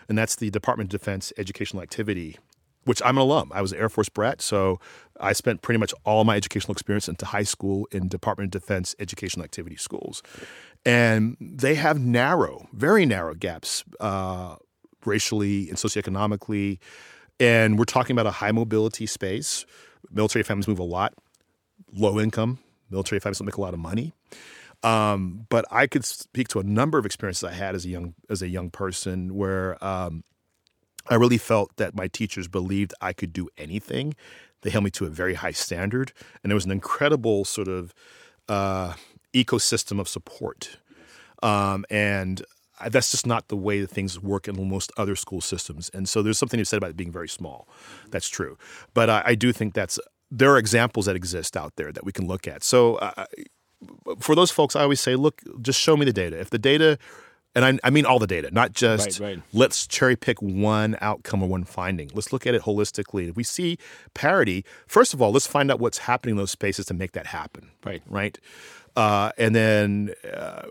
And 0.08 0.16
that's 0.16 0.36
the 0.36 0.50
Department 0.50 0.92
of 0.92 1.00
Defense 1.00 1.32
Educational 1.36 1.82
Activity, 1.82 2.38
which 2.84 3.02
I'm 3.04 3.18
an 3.18 3.22
alum. 3.22 3.52
I 3.54 3.60
was 3.60 3.72
an 3.72 3.78
Air 3.78 3.88
Force 3.88 4.08
brat, 4.08 4.40
so 4.40 4.80
I 5.20 5.32
spent 5.32 5.62
pretty 5.62 5.78
much 5.78 5.92
all 6.04 6.24
my 6.24 6.36
educational 6.36 6.72
experience 6.72 7.08
into 7.08 7.26
high 7.26 7.42
school 7.42 7.86
in 7.92 8.08
Department 8.08 8.54
of 8.54 8.62
Defense 8.62 8.94
Educational 8.98 9.44
Activity 9.44 9.76
schools. 9.76 10.22
And 10.86 11.36
they 11.40 11.74
have 11.74 12.00
narrow, 12.00 12.66
very 12.72 13.04
narrow 13.04 13.34
gaps 13.34 13.84
uh, 14.00 14.56
racially 15.04 15.68
and 15.68 15.76
socioeconomically. 15.76 16.78
And 17.38 17.78
we're 17.78 17.84
talking 17.84 18.14
about 18.14 18.26
a 18.26 18.32
high 18.32 18.52
mobility 18.52 19.06
space. 19.06 19.66
Military 20.10 20.42
families 20.42 20.66
move 20.68 20.78
a 20.78 20.84
lot, 20.84 21.12
low 21.92 22.20
income. 22.20 22.58
Military 22.90 23.20
families 23.20 23.38
don't 23.38 23.46
make 23.46 23.56
a 23.56 23.60
lot 23.60 23.74
of 23.74 23.80
money. 23.80 24.12
Um, 24.82 25.46
but 25.48 25.64
I 25.70 25.86
could 25.86 26.04
speak 26.04 26.48
to 26.48 26.60
a 26.60 26.62
number 26.62 26.98
of 26.98 27.06
experiences 27.06 27.44
I 27.44 27.52
had 27.52 27.74
as 27.74 27.84
a 27.84 27.88
young 27.88 28.14
as 28.30 28.42
a 28.42 28.48
young 28.48 28.70
person 28.70 29.34
where 29.34 29.82
um, 29.84 30.22
I 31.08 31.16
really 31.16 31.38
felt 31.38 31.76
that 31.76 31.94
my 31.94 32.06
teachers 32.06 32.46
believed 32.48 32.94
I 33.00 33.12
could 33.12 33.32
do 33.32 33.48
anything. 33.58 34.14
They 34.62 34.70
held 34.70 34.84
me 34.84 34.90
to 34.92 35.06
a 35.06 35.10
very 35.10 35.34
high 35.34 35.52
standard, 35.52 36.12
and 36.42 36.50
there 36.50 36.54
was 36.54 36.64
an 36.64 36.70
incredible 36.70 37.44
sort 37.44 37.68
of 37.68 37.92
uh, 38.48 38.94
ecosystem 39.34 40.00
of 40.00 40.08
support. 40.08 40.78
Um, 41.42 41.84
and 41.90 42.42
that's 42.90 43.10
just 43.10 43.26
not 43.26 43.48
the 43.48 43.56
way 43.56 43.80
that 43.80 43.90
things 43.90 44.20
work 44.20 44.48
in 44.48 44.68
most 44.68 44.92
other 44.96 45.16
school 45.16 45.40
systems. 45.40 45.90
And 45.92 46.08
so 46.08 46.22
there's 46.22 46.38
something 46.38 46.58
you 46.58 46.64
said 46.64 46.76
about 46.76 46.90
it 46.90 46.96
being 46.96 47.12
very 47.12 47.28
small. 47.28 47.68
That's 48.10 48.28
true. 48.28 48.56
But 48.94 49.10
I, 49.10 49.22
I 49.26 49.34
do 49.34 49.52
think 49.52 49.74
that's 49.74 49.98
there 50.30 50.52
are 50.52 50.58
examples 50.58 51.06
that 51.06 51.16
exist 51.16 51.56
out 51.56 51.76
there 51.76 51.92
that 51.92 52.04
we 52.04 52.12
can 52.12 52.26
look 52.26 52.46
at. 52.46 52.62
So 52.62 52.96
uh, 52.96 53.24
for 54.20 54.34
those 54.34 54.50
folks, 54.50 54.76
I 54.76 54.82
always 54.82 55.00
say, 55.00 55.16
look, 55.16 55.40
just 55.62 55.80
show 55.80 55.96
me 55.96 56.04
the 56.04 56.12
data. 56.12 56.38
If 56.38 56.50
the 56.50 56.58
data, 56.58 56.98
and 57.54 57.64
I, 57.64 57.78
I 57.86 57.90
mean 57.90 58.04
all 58.04 58.18
the 58.18 58.26
data, 58.26 58.50
not 58.52 58.72
just 58.72 59.20
Right, 59.20 59.36
right. 59.36 59.42
let's 59.52 59.86
cherry 59.86 60.16
pick 60.16 60.40
one 60.42 60.96
outcome 61.00 61.42
or 61.42 61.48
one 61.48 61.64
finding. 61.64 62.10
Let's 62.14 62.32
look 62.32 62.46
at 62.46 62.54
it 62.54 62.62
holistically. 62.62 63.30
If 63.30 63.36
we 63.36 63.44
see 63.44 63.78
parity, 64.14 64.64
first 64.86 65.14
of 65.14 65.22
all, 65.22 65.32
let's 65.32 65.46
find 65.46 65.70
out 65.70 65.80
what's 65.80 65.98
happening 65.98 66.32
in 66.34 66.36
those 66.36 66.50
spaces 66.50 66.86
to 66.86 66.94
make 66.94 67.12
that 67.12 67.28
happen. 67.28 67.70
Right. 67.84 68.02
Right. 68.08 68.38
Uh, 68.96 69.30
and 69.38 69.54
then 69.54 70.12
uh, 70.32 70.62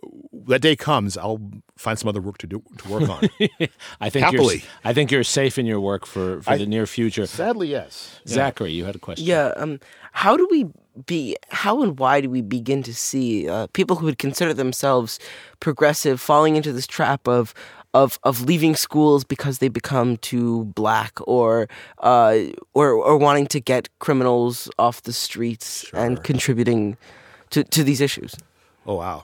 that 0.47 0.59
day 0.61 0.75
comes, 0.75 1.17
I'll 1.17 1.39
find 1.77 1.97
some 1.97 2.09
other 2.09 2.21
work 2.21 2.37
to 2.39 2.47
do 2.47 2.61
to 2.79 2.89
work 2.89 3.09
on. 3.09 3.29
I 4.01 4.09
think 4.09 4.25
Happily. 4.25 4.55
you're 4.57 4.63
I 4.83 4.93
think 4.93 5.11
you're 5.11 5.23
safe 5.23 5.57
in 5.57 5.65
your 5.65 5.79
work 5.79 6.05
for, 6.05 6.41
for 6.41 6.51
I- 6.51 6.57
the 6.57 6.65
near 6.65 6.85
future. 6.85 7.25
Sadly, 7.27 7.69
yes. 7.69 8.19
Zachary, 8.27 8.71
you 8.71 8.85
had 8.85 8.95
a 8.95 8.99
question. 8.99 9.25
Yeah. 9.25 9.53
Um. 9.57 9.79
How 10.11 10.35
do 10.35 10.47
we 10.49 10.65
be? 11.05 11.35
How 11.49 11.83
and 11.83 11.99
why 11.99 12.21
do 12.21 12.29
we 12.29 12.41
begin 12.41 12.83
to 12.83 12.93
see 12.93 13.47
uh, 13.47 13.67
people 13.73 13.95
who 13.97 14.05
would 14.05 14.17
consider 14.17 14.53
themselves 14.53 15.19
progressive 15.59 16.19
falling 16.19 16.55
into 16.55 16.73
this 16.73 16.87
trap 16.87 17.27
of 17.27 17.53
of 17.93 18.19
of 18.23 18.41
leaving 18.41 18.75
schools 18.75 19.23
because 19.23 19.59
they 19.59 19.69
become 19.69 20.17
too 20.17 20.65
black, 20.75 21.19
or 21.27 21.67
uh, 21.99 22.37
or 22.73 22.91
or 22.93 23.17
wanting 23.17 23.47
to 23.47 23.59
get 23.59 23.89
criminals 23.99 24.69
off 24.79 25.03
the 25.03 25.13
streets 25.13 25.85
and 25.93 26.23
contributing 26.23 26.97
to 27.51 27.63
to 27.63 27.83
these 27.83 28.01
issues? 28.01 28.33
Oh 28.85 28.95
wow! 28.95 29.23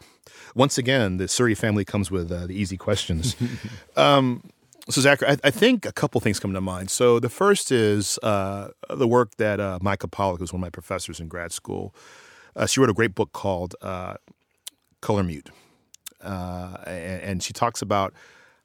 Once 0.56 0.78
again, 0.78 1.18
the 1.18 1.26
Suri 1.26 1.58
family 1.58 1.86
comes 1.86 2.12
with 2.12 2.32
uh, 2.32 2.48
the 2.48 2.54
easy 2.54 2.78
questions. 2.78 3.36
um, 3.96 4.44
so 4.90 5.02
Zachary, 5.02 5.30
I, 5.30 5.38
I 5.46 5.52
think 5.52 5.86
a 5.86 5.92
couple 5.92 6.20
things 6.22 6.40
come 6.40 6.54
to 6.54 6.62
mind. 6.62 6.92
So 6.92 7.20
the 7.20 7.30
first 7.30 7.72
is 7.72 8.20
uh, 8.22 8.70
the 8.90 9.08
work 9.08 9.36
that 9.38 9.60
uh, 9.60 9.80
Mica 9.82 10.08
Pollock, 10.08 10.40
who's 10.40 10.52
one 10.52 10.60
of 10.60 10.66
my 10.66 10.70
professors 10.70 11.20
in 11.20 11.28
grad 11.28 11.52
school, 11.52 11.96
uh, 12.56 12.66
she 12.66 12.80
wrote 12.80 12.90
a 12.90 12.94
great 12.94 13.16
book 13.16 13.32
called 13.32 13.76
uh, 13.82 14.16
Colormute, 15.02 15.50
uh, 16.22 16.78
and, 16.86 17.22
and 17.22 17.44
she 17.44 17.54
talks 17.54 17.82
about 17.82 18.14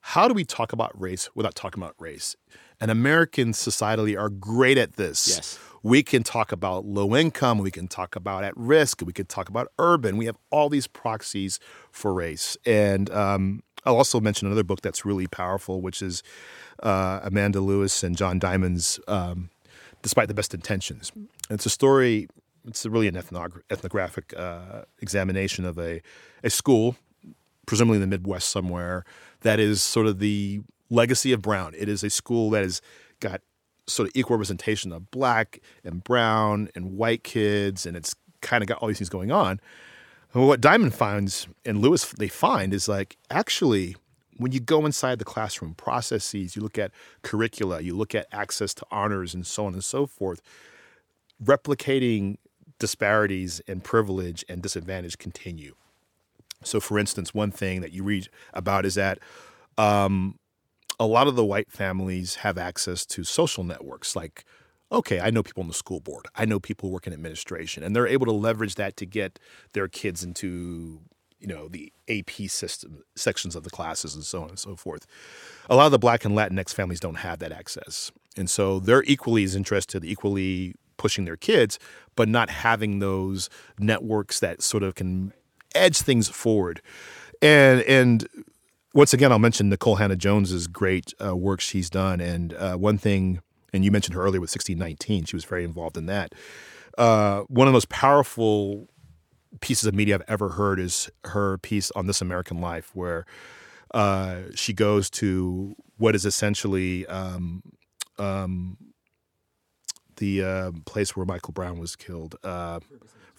how 0.01 0.27
do 0.27 0.33
we 0.33 0.45
talk 0.45 0.73
about 0.73 0.99
race 0.99 1.29
without 1.35 1.55
talking 1.55 1.81
about 1.81 1.95
race? 1.99 2.35
And 2.81 2.89
Americans 2.89 3.57
societally 3.57 4.17
are 4.17 4.29
great 4.29 4.77
at 4.77 4.95
this. 4.95 5.27
Yes. 5.27 5.59
We 5.81 6.03
can 6.03 6.23
talk 6.23 6.51
about 6.51 6.85
low 6.85 7.15
income, 7.15 7.59
we 7.59 7.71
can 7.71 7.87
talk 7.87 8.15
about 8.15 8.43
at 8.43 8.55
risk, 8.57 9.01
we 9.05 9.13
can 9.13 9.25
talk 9.25 9.47
about 9.47 9.71
urban. 9.79 10.17
We 10.17 10.25
have 10.25 10.37
all 10.49 10.67
these 10.69 10.87
proxies 10.87 11.59
for 11.91 12.13
race. 12.13 12.57
And 12.65 13.09
um, 13.11 13.63
I'll 13.85 13.95
also 13.95 14.19
mention 14.19 14.47
another 14.47 14.63
book 14.63 14.81
that's 14.81 15.05
really 15.05 15.27
powerful, 15.27 15.81
which 15.81 16.01
is 16.01 16.21
uh, 16.83 17.21
Amanda 17.23 17.61
Lewis 17.61 18.03
and 18.03 18.17
John 18.17 18.39
Diamond's 18.39 18.99
um, 19.07 19.49
Despite 20.01 20.27
the 20.27 20.33
Best 20.33 20.53
Intentions. 20.53 21.11
It's 21.49 21.65
a 21.65 21.69
story, 21.69 22.27
it's 22.65 22.85
really 22.85 23.07
an 23.07 23.15
ethnogra- 23.15 23.61
ethnographic 23.69 24.33
uh, 24.35 24.83
examination 24.99 25.65
of 25.65 25.77
a, 25.77 26.01
a 26.43 26.49
school, 26.49 26.95
presumably 27.65 27.97
in 27.97 28.01
the 28.01 28.07
Midwest 28.07 28.49
somewhere, 28.49 29.05
that 29.41 29.59
is 29.59 29.81
sort 29.81 30.07
of 30.07 30.19
the 30.19 30.61
legacy 30.89 31.31
of 31.31 31.41
Brown. 31.41 31.73
It 31.77 31.89
is 31.89 32.03
a 32.03 32.09
school 32.09 32.49
that 32.51 32.63
has 32.63 32.81
got 33.19 33.41
sort 33.87 34.07
of 34.07 34.11
equal 34.15 34.37
representation 34.37 34.91
of 34.91 35.09
black 35.11 35.59
and 35.83 36.03
brown 36.03 36.69
and 36.75 36.97
white 36.97 37.23
kids, 37.23 37.85
and 37.85 37.97
it's 37.97 38.15
kind 38.41 38.63
of 38.63 38.67
got 38.67 38.77
all 38.79 38.87
these 38.87 38.99
things 38.99 39.09
going 39.09 39.31
on. 39.31 39.59
And 40.33 40.47
what 40.47 40.61
Diamond 40.61 40.93
finds 40.93 41.47
and 41.65 41.81
Lewis 41.81 42.05
they 42.11 42.27
find 42.27 42.73
is 42.73 42.87
like 42.87 43.17
actually 43.31 43.95
when 44.37 44.53
you 44.53 44.59
go 44.59 44.85
inside 44.85 45.19
the 45.19 45.25
classroom 45.25 45.73
processes, 45.73 46.55
you 46.55 46.61
look 46.61 46.77
at 46.77 46.91
curricula, 47.23 47.81
you 47.81 47.95
look 47.95 48.15
at 48.15 48.25
access 48.31 48.73
to 48.73 48.85
honors 48.89 49.33
and 49.33 49.45
so 49.45 49.65
on 49.65 49.73
and 49.73 49.83
so 49.83 50.05
forth, 50.05 50.41
replicating 51.43 52.37
disparities 52.79 53.61
and 53.67 53.83
privilege 53.83 54.45
and 54.47 54.61
disadvantage 54.61 55.17
continue. 55.17 55.75
So, 56.63 56.79
for 56.79 56.97
instance, 56.97 57.33
one 57.33 57.51
thing 57.51 57.81
that 57.81 57.91
you 57.91 58.03
read 58.03 58.29
about 58.53 58.85
is 58.85 58.95
that 58.95 59.19
um, 59.77 60.39
a 60.99 61.05
lot 61.05 61.27
of 61.27 61.35
the 61.35 61.45
white 61.45 61.71
families 61.71 62.35
have 62.35 62.57
access 62.57 63.05
to 63.05 63.23
social 63.23 63.63
networks 63.63 64.15
like 64.15 64.45
okay, 64.91 65.19
I 65.19 65.29
know 65.29 65.43
people 65.43 65.61
on 65.61 65.67
the 65.67 65.73
school 65.75 65.99
board, 65.99 66.25
I 66.35 66.45
know 66.45 66.59
people 66.59 66.89
work 66.89 67.05
in 67.05 67.13
administration, 67.13 67.83
and 67.83 67.95
they're 67.95 68.07
able 68.07 68.25
to 68.25 68.31
leverage 68.31 68.73
that 68.75 68.97
to 68.97 69.05
get 69.05 69.37
their 69.73 69.87
kids 69.87 70.23
into 70.23 71.01
you 71.39 71.47
know 71.47 71.67
the 71.69 71.93
AP 72.09 72.49
system 72.49 73.03
sections 73.15 73.55
of 73.55 73.63
the 73.63 73.69
classes 73.69 74.13
and 74.15 74.23
so 74.23 74.43
on 74.43 74.49
and 74.49 74.59
so 74.59 74.75
forth. 74.75 75.05
A 75.69 75.75
lot 75.75 75.85
of 75.85 75.91
the 75.91 75.99
Black 75.99 76.25
and 76.25 76.35
Latinx 76.35 76.73
families 76.73 76.99
don't 76.99 77.15
have 77.15 77.39
that 77.39 77.51
access, 77.51 78.11
and 78.35 78.49
so 78.49 78.79
they're 78.79 79.03
equally 79.03 79.43
as 79.43 79.55
interested, 79.55 80.03
equally 80.03 80.75
pushing 80.97 81.25
their 81.25 81.37
kids, 81.37 81.79
but 82.15 82.27
not 82.27 82.49
having 82.49 82.99
those 82.99 83.49
networks 83.79 84.39
that 84.39 84.61
sort 84.61 84.83
of 84.83 84.95
can 84.95 85.33
edge 85.73 85.99
things 85.99 86.27
forward. 86.27 86.81
And 87.41 87.81
and 87.83 88.27
once 88.93 89.13
again, 89.13 89.31
I'll 89.31 89.39
mention 89.39 89.71
Nikole 89.71 89.99
Hannah-Jones's 89.99 90.67
great 90.67 91.13
uh, 91.23 91.35
work 91.35 91.61
she's 91.61 91.89
done. 91.89 92.19
And 92.19 92.53
uh, 92.53 92.75
one 92.75 92.97
thing, 92.97 93.41
and 93.71 93.85
you 93.85 93.91
mentioned 93.91 94.15
her 94.15 94.21
earlier 94.21 94.41
with 94.41 94.49
1619, 94.49 95.25
she 95.25 95.35
was 95.35 95.45
very 95.45 95.63
involved 95.63 95.97
in 95.97 96.07
that. 96.07 96.33
Uh, 96.97 97.41
one 97.41 97.67
of 97.67 97.71
the 97.71 97.75
most 97.75 97.89
powerful 97.89 98.89
pieces 99.61 99.85
of 99.85 99.93
media 99.93 100.15
I've 100.15 100.23
ever 100.27 100.49
heard 100.49 100.79
is 100.79 101.09
her 101.25 101.57
piece 101.59 101.91
on 101.91 102.07
This 102.07 102.21
American 102.21 102.61
Life, 102.61 102.91
where 102.93 103.25
uh, 103.93 104.41
she 104.55 104.73
goes 104.73 105.09
to 105.11 105.75
what 105.97 106.15
is 106.15 106.25
essentially 106.25 107.05
um, 107.07 107.61
um, 108.17 108.77
the 110.17 110.43
uh, 110.43 110.71
place 110.85 111.15
where 111.15 111.25
Michael 111.25 111.53
Brown 111.53 111.79
was 111.79 111.95
killed. 111.95 112.35
Uh, 112.43 112.79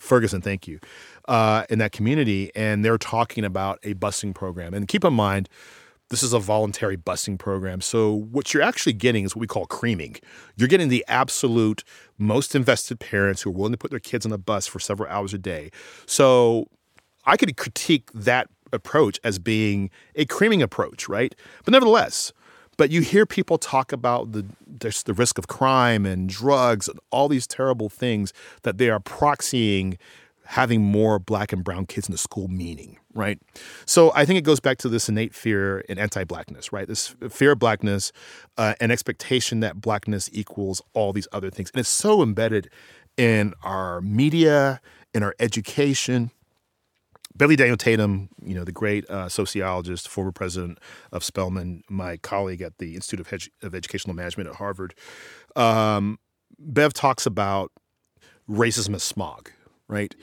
Ferguson, 0.01 0.41
thank 0.41 0.67
you, 0.67 0.81
uh, 1.29 1.65
in 1.71 1.79
that 1.79 1.93
community, 1.93 2.51
and 2.55 2.85
they're 2.85 2.99
talking 2.99 3.45
about 3.45 3.79
a 3.83 3.95
busing 3.95 4.35
program. 4.35 4.75
And 4.75 4.89
keep 4.89 5.05
in 5.05 5.15
mind, 5.15 5.49
this 6.09 6.23
is 6.25 6.33
a 6.33 6.41
voluntary 6.41 6.97
busing 6.97 7.39
program. 7.39 7.81
So 7.81 8.13
what 8.13 8.53
you're 8.53 8.65
actually 8.65 8.95
getting 8.95 9.25
is 9.25 9.37
what 9.37 9.41
we 9.41 9.47
call 9.47 9.67
creaming. 9.67 10.17
You're 10.57 10.69
getting 10.69 10.89
the 10.89 11.05
absolute 11.07 11.85
most 12.19 12.57
invested 12.57 12.99
parents 12.99 13.43
who 13.43 13.51
are 13.51 13.53
willing 13.53 13.73
to 13.73 13.79
put 13.79 13.91
their 13.91 14.01
kids 14.01 14.27
on 14.27 14.33
a 14.33 14.39
bus 14.39 14.67
for 14.67 14.81
several 14.81 15.09
hours 15.09 15.33
a 15.33 15.39
day. 15.39 15.71
So 16.07 16.67
I 17.27 17.37
could 17.37 17.57
critique 17.57 18.11
that 18.13 18.49
approach 18.73 19.21
as 19.23 19.39
being 19.39 19.91
a 20.17 20.25
creaming 20.25 20.63
approach, 20.63 21.09
right? 21.09 21.35
But 21.65 21.73
nevertheless, 21.73 22.33
but 22.81 22.91
you 22.91 23.03
hear 23.03 23.27
people 23.27 23.59
talk 23.59 23.93
about 23.93 24.33
the 24.33 24.43
there's 24.67 25.03
the 25.03 25.13
risk 25.13 25.37
of 25.37 25.47
crime 25.49 26.07
and 26.07 26.31
drugs 26.31 26.89
and 26.89 26.99
all 27.11 27.29
these 27.29 27.47
terrible 27.47 27.91
things 27.91 28.33
that 28.63 28.79
they 28.79 28.89
are 28.89 28.99
proxying 28.99 29.99
having 30.45 30.81
more 30.81 31.19
black 31.19 31.53
and 31.53 31.63
brown 31.63 31.85
kids 31.85 32.09
in 32.09 32.13
the 32.13 32.17
school 32.17 32.49
meaning, 32.49 32.99
right? 33.13 33.39
So 33.85 34.13
I 34.15 34.25
think 34.25 34.39
it 34.39 34.45
goes 34.45 34.61
back 34.61 34.79
to 34.79 34.89
this 34.89 35.11
innate 35.11 35.35
fear 35.35 35.85
and 35.91 35.99
anti-blackness, 35.99 36.73
right? 36.73 36.89
This 36.89 37.15
fear 37.29 37.53
of 37.53 37.59
blackness, 37.59 38.13
uh, 38.57 38.73
an 38.81 38.91
expectation 38.91 39.61
that 39.61 39.83
blackness 39.83 40.31
equals 40.33 40.81
all 40.95 41.13
these 41.13 41.29
other 41.33 41.51
things, 41.51 41.71
and 41.75 41.81
it's 41.81 41.91
so 41.91 42.23
embedded 42.23 42.71
in 43.19 43.53
our 43.63 44.01
media, 44.01 44.81
in 45.13 45.23
our 45.23 45.35
education. 45.39 46.31
Beverly 47.41 47.57
Daniel 47.57 47.79
Tatum, 47.79 48.29
you 48.45 48.55
know, 48.55 48.65
the 48.65 48.71
great 48.71 49.09
uh, 49.09 49.27
sociologist, 49.31 50.07
former 50.09 50.31
president 50.31 50.79
of 51.11 51.25
Spelman, 51.25 51.83
my 51.89 52.19
colleague 52.19 52.61
at 52.61 52.77
the 52.77 52.95
Institute 52.95 53.19
of, 53.19 53.49
of 53.63 53.75
Educational 53.75 54.15
Management 54.15 54.51
at 54.51 54.57
Harvard, 54.57 54.95
um, 55.57 56.19
Bev 56.59 56.93
talks 56.93 57.25
about 57.25 57.73
racism 58.47 58.95
as 58.95 59.03
smog, 59.03 59.51
right? 59.89 60.15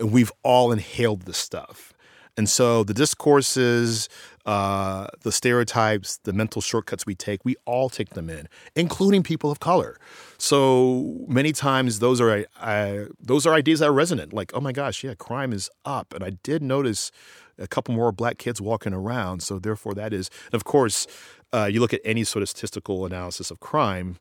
And 0.00 0.10
we've 0.10 0.32
all 0.42 0.72
inhaled 0.72 1.22
this 1.22 1.38
stuff. 1.38 1.93
And 2.36 2.48
so 2.48 2.82
the 2.82 2.94
discourses, 2.94 4.08
uh, 4.44 5.06
the 5.22 5.30
stereotypes, 5.30 6.18
the 6.24 6.32
mental 6.32 6.60
shortcuts 6.60 7.06
we 7.06 7.14
take, 7.14 7.44
we 7.44 7.54
all 7.64 7.88
take 7.88 8.10
them 8.10 8.28
in, 8.28 8.48
including 8.74 9.22
people 9.22 9.50
of 9.50 9.60
color. 9.60 9.98
So 10.36 11.24
many 11.28 11.52
times 11.52 12.00
those 12.00 12.20
are 12.20 12.44
those 13.20 13.46
are 13.46 13.54
ideas 13.54 13.80
that 13.80 13.88
are 13.88 13.92
resonant. 13.92 14.32
Like, 14.32 14.52
oh 14.52 14.60
my 14.60 14.72
gosh, 14.72 15.04
yeah, 15.04 15.14
crime 15.14 15.52
is 15.52 15.70
up, 15.84 16.12
and 16.12 16.24
I 16.24 16.30
did 16.42 16.62
notice 16.62 17.12
a 17.56 17.68
couple 17.68 17.94
more 17.94 18.10
black 18.10 18.38
kids 18.38 18.60
walking 18.60 18.92
around. 18.92 19.42
So 19.42 19.58
therefore, 19.58 19.94
that 19.94 20.12
is, 20.12 20.28
and 20.46 20.54
of 20.54 20.64
course, 20.64 21.06
uh, 21.52 21.66
you 21.66 21.80
look 21.80 21.94
at 21.94 22.00
any 22.04 22.24
sort 22.24 22.42
of 22.42 22.48
statistical 22.48 23.06
analysis 23.06 23.50
of 23.50 23.60
crime. 23.60 24.16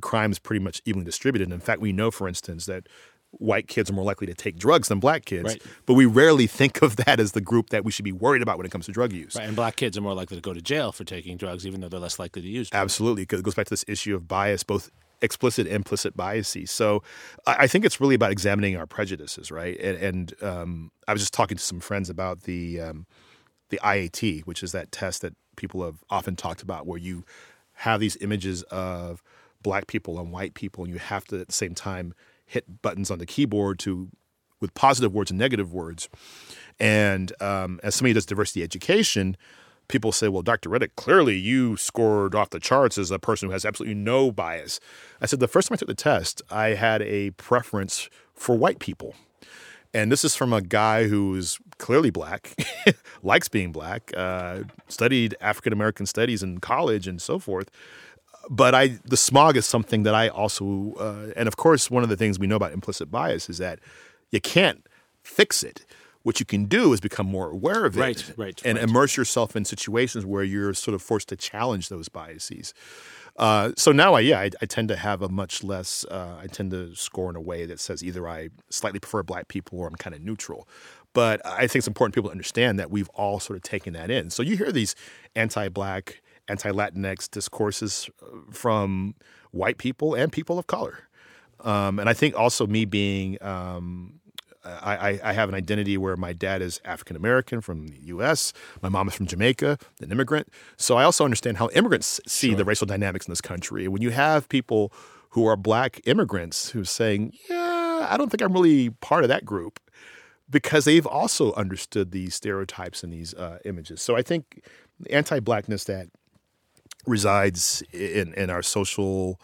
Crime 0.00 0.30
is 0.30 0.38
pretty 0.38 0.62
much 0.62 0.80
evenly 0.84 1.04
distributed. 1.04 1.50
In 1.50 1.60
fact, 1.60 1.80
we 1.80 1.92
know, 1.92 2.10
for 2.10 2.28
instance, 2.28 2.66
that 2.66 2.88
white 3.32 3.68
kids 3.68 3.90
are 3.90 3.92
more 3.92 4.04
likely 4.04 4.26
to 4.26 4.34
take 4.34 4.56
drugs 4.56 4.88
than 4.88 5.00
black 5.00 5.24
kids. 5.24 5.44
Right. 5.44 5.62
But 5.86 5.94
we 5.94 6.06
rarely 6.06 6.46
think 6.46 6.82
of 6.82 6.96
that 6.96 7.20
as 7.20 7.32
the 7.32 7.40
group 7.40 7.70
that 7.70 7.84
we 7.84 7.92
should 7.92 8.04
be 8.04 8.12
worried 8.12 8.42
about 8.42 8.56
when 8.56 8.66
it 8.66 8.72
comes 8.72 8.86
to 8.86 8.92
drug 8.92 9.12
use. 9.12 9.36
Right, 9.36 9.46
and 9.46 9.56
black 9.56 9.76
kids 9.76 9.98
are 9.98 10.00
more 10.00 10.14
likely 10.14 10.36
to 10.36 10.40
go 10.40 10.54
to 10.54 10.62
jail 10.62 10.92
for 10.92 11.04
taking 11.04 11.36
drugs, 11.36 11.66
even 11.66 11.80
though 11.80 11.88
they're 11.88 12.00
less 12.00 12.18
likely 12.18 12.42
to 12.42 12.48
use 12.48 12.70
drugs. 12.70 12.82
Absolutely. 12.82 13.22
because 13.22 13.40
It 13.40 13.44
goes 13.44 13.54
back 13.54 13.66
to 13.66 13.70
this 13.70 13.84
issue 13.86 14.14
of 14.14 14.26
bias, 14.26 14.62
both 14.62 14.90
explicit 15.20 15.66
and 15.66 15.76
implicit 15.76 16.16
biases. 16.16 16.70
So 16.70 17.02
I 17.46 17.56
I 17.60 17.66
think 17.66 17.84
it's 17.84 18.00
really 18.00 18.14
about 18.14 18.32
examining 18.32 18.76
our 18.76 18.86
prejudices, 18.86 19.50
right? 19.50 19.78
And, 19.78 19.98
and 19.98 20.42
um, 20.42 20.90
I 21.06 21.12
was 21.12 21.22
just 21.22 21.34
talking 21.34 21.56
to 21.56 21.62
some 21.62 21.80
friends 21.80 22.08
about 22.08 22.42
the 22.42 22.80
um, 22.80 23.06
the 23.70 23.80
IAT, 23.82 24.42
which 24.42 24.62
is 24.62 24.72
that 24.72 24.92
test 24.92 25.22
that 25.22 25.34
people 25.56 25.84
have 25.84 26.02
often 26.08 26.36
talked 26.36 26.62
about, 26.62 26.86
where 26.86 26.98
you 26.98 27.24
have 27.74 28.00
these 28.00 28.16
images 28.20 28.62
of 28.64 29.22
black 29.62 29.86
people 29.86 30.18
and 30.18 30.32
white 30.32 30.54
people, 30.54 30.84
and 30.84 30.92
you 30.92 30.98
have 30.98 31.24
to 31.26 31.40
at 31.40 31.48
the 31.48 31.52
same 31.52 31.74
time 31.74 32.14
hit 32.48 32.82
buttons 32.82 33.10
on 33.10 33.18
the 33.18 33.26
keyboard 33.26 33.78
to 33.80 34.08
with 34.60 34.74
positive 34.74 35.14
words 35.14 35.30
and 35.30 35.38
negative 35.38 35.72
words. 35.72 36.08
And 36.80 37.32
um, 37.40 37.78
as 37.84 37.94
somebody 37.94 38.14
does 38.14 38.26
diversity 38.26 38.62
education, 38.62 39.36
people 39.86 40.10
say, 40.10 40.28
"Well, 40.28 40.42
Dr. 40.42 40.68
Reddick, 40.68 40.96
clearly 40.96 41.36
you 41.36 41.76
scored 41.76 42.34
off 42.34 42.50
the 42.50 42.58
charts 42.58 42.98
as 42.98 43.10
a 43.10 43.18
person 43.18 43.48
who 43.48 43.52
has 43.52 43.64
absolutely 43.64 43.94
no 43.94 44.32
bias." 44.32 44.80
I 45.20 45.26
said, 45.26 45.40
"The 45.40 45.48
first 45.48 45.68
time 45.68 45.74
I 45.74 45.78
took 45.78 45.88
the 45.88 45.94
test, 45.94 46.42
I 46.50 46.68
had 46.68 47.02
a 47.02 47.30
preference 47.32 48.08
for 48.34 48.56
white 48.56 48.78
people." 48.78 49.14
And 49.94 50.12
this 50.12 50.24
is 50.24 50.36
from 50.36 50.52
a 50.52 50.60
guy 50.60 51.08
who 51.08 51.34
is 51.34 51.58
clearly 51.78 52.10
black, 52.10 52.54
likes 53.22 53.48
being 53.48 53.72
black, 53.72 54.12
uh, 54.16 54.64
studied 54.88 55.34
African 55.40 55.72
American 55.72 56.06
studies 56.06 56.42
in 56.42 56.58
college 56.58 57.08
and 57.08 57.20
so 57.20 57.38
forth. 57.38 57.70
But 58.50 58.74
I, 58.74 58.98
the 59.04 59.16
smog 59.16 59.56
is 59.56 59.66
something 59.66 60.04
that 60.04 60.14
I 60.14 60.28
also, 60.28 60.94
uh, 60.98 61.32
and 61.36 61.48
of 61.48 61.56
course, 61.56 61.90
one 61.90 62.02
of 62.02 62.08
the 62.08 62.16
things 62.16 62.38
we 62.38 62.46
know 62.46 62.56
about 62.56 62.72
implicit 62.72 63.10
bias 63.10 63.50
is 63.50 63.58
that 63.58 63.78
you 64.30 64.40
can't 64.40 64.86
fix 65.22 65.62
it. 65.62 65.84
What 66.22 66.40
you 66.40 66.46
can 66.46 66.64
do 66.64 66.92
is 66.92 67.00
become 67.00 67.26
more 67.26 67.50
aware 67.50 67.84
of 67.84 67.96
it, 67.96 68.00
Right, 68.00 68.32
right, 68.36 68.62
and 68.64 68.76
right. 68.76 68.88
immerse 68.88 69.16
yourself 69.16 69.54
in 69.54 69.64
situations 69.64 70.26
where 70.26 70.42
you're 70.42 70.74
sort 70.74 70.94
of 70.94 71.00
forced 71.02 71.28
to 71.28 71.36
challenge 71.36 71.88
those 71.88 72.08
biases. 72.08 72.74
Uh, 73.36 73.70
so 73.76 73.92
now, 73.92 74.14
I 74.14 74.20
yeah, 74.20 74.40
I, 74.40 74.50
I 74.60 74.66
tend 74.66 74.88
to 74.88 74.96
have 74.96 75.22
a 75.22 75.28
much 75.28 75.62
less. 75.62 76.04
Uh, 76.10 76.36
I 76.42 76.48
tend 76.48 76.72
to 76.72 76.94
score 76.96 77.30
in 77.30 77.36
a 77.36 77.40
way 77.40 77.66
that 77.66 77.78
says 77.80 78.02
either 78.02 78.28
I 78.28 78.48
slightly 78.68 78.98
prefer 78.98 79.22
black 79.22 79.48
people 79.48 79.78
or 79.78 79.86
I'm 79.86 79.94
kind 79.94 80.14
of 80.14 80.20
neutral. 80.22 80.66
But 81.14 81.40
I 81.46 81.60
think 81.60 81.76
it's 81.76 81.86
important 81.86 82.14
people 82.14 82.30
to 82.30 82.32
understand 82.32 82.78
that 82.78 82.90
we've 82.90 83.08
all 83.10 83.38
sort 83.40 83.56
of 83.56 83.62
taken 83.62 83.92
that 83.94 84.10
in. 84.10 84.30
So 84.30 84.42
you 84.42 84.56
hear 84.56 84.72
these 84.72 84.94
anti-black, 85.36 86.20
anti-Latinx 86.48 87.30
discourses 87.30 88.10
uh, 88.22 88.26
from 88.50 89.14
white 89.50 89.78
people 89.78 90.14
and 90.14 90.32
people 90.32 90.58
of 90.58 90.66
color. 90.66 91.08
Um, 91.60 91.98
and 91.98 92.08
I 92.08 92.12
think 92.12 92.36
also 92.36 92.66
me 92.66 92.84
being 92.84 93.36
um, 93.42 94.18
I, 94.64 94.96
I, 94.96 95.20
I 95.24 95.32
have 95.32 95.48
an 95.48 95.54
identity 95.54 95.96
where 95.96 96.16
my 96.16 96.32
dad 96.32 96.62
is 96.62 96.80
African 96.84 97.16
American 97.16 97.60
from 97.60 97.88
the 97.88 97.98
U.S., 98.06 98.52
my 98.82 98.88
mom 98.88 99.08
is 99.08 99.14
from 99.14 99.26
Jamaica, 99.26 99.78
an 100.00 100.12
immigrant. 100.12 100.48
So 100.76 100.96
I 100.96 101.04
also 101.04 101.24
understand 101.24 101.56
how 101.56 101.68
immigrants 101.70 102.20
see 102.26 102.54
the 102.54 102.64
racial 102.64 102.86
dynamics 102.86 103.26
in 103.26 103.32
this 103.32 103.40
country. 103.40 103.88
When 103.88 104.02
you 104.02 104.10
have 104.10 104.48
people 104.48 104.92
who 105.30 105.46
are 105.46 105.56
black 105.56 106.00
immigrants 106.04 106.70
who 106.70 106.82
are 106.82 106.84
saying, 106.84 107.34
"Yeah, 107.48 108.06
I 108.10 108.16
don't 108.16 108.30
think 108.30 108.42
I'm 108.42 108.52
really 108.52 108.90
part 108.90 109.24
of 109.24 109.28
that 109.28 109.44
group," 109.44 109.80
because 110.50 110.84
they've 110.84 111.06
also 111.06 111.52
understood 111.54 112.10
these 112.12 112.34
stereotypes 112.34 113.02
and 113.02 113.12
these 113.12 113.34
uh, 113.34 113.58
images. 113.64 114.02
So 114.02 114.16
I 114.16 114.22
think 114.22 114.62
anti-blackness 115.10 115.84
that 115.84 116.08
resides 117.08 117.82
in 117.92 118.34
in 118.34 118.50
our 118.50 118.62
social 118.62 119.40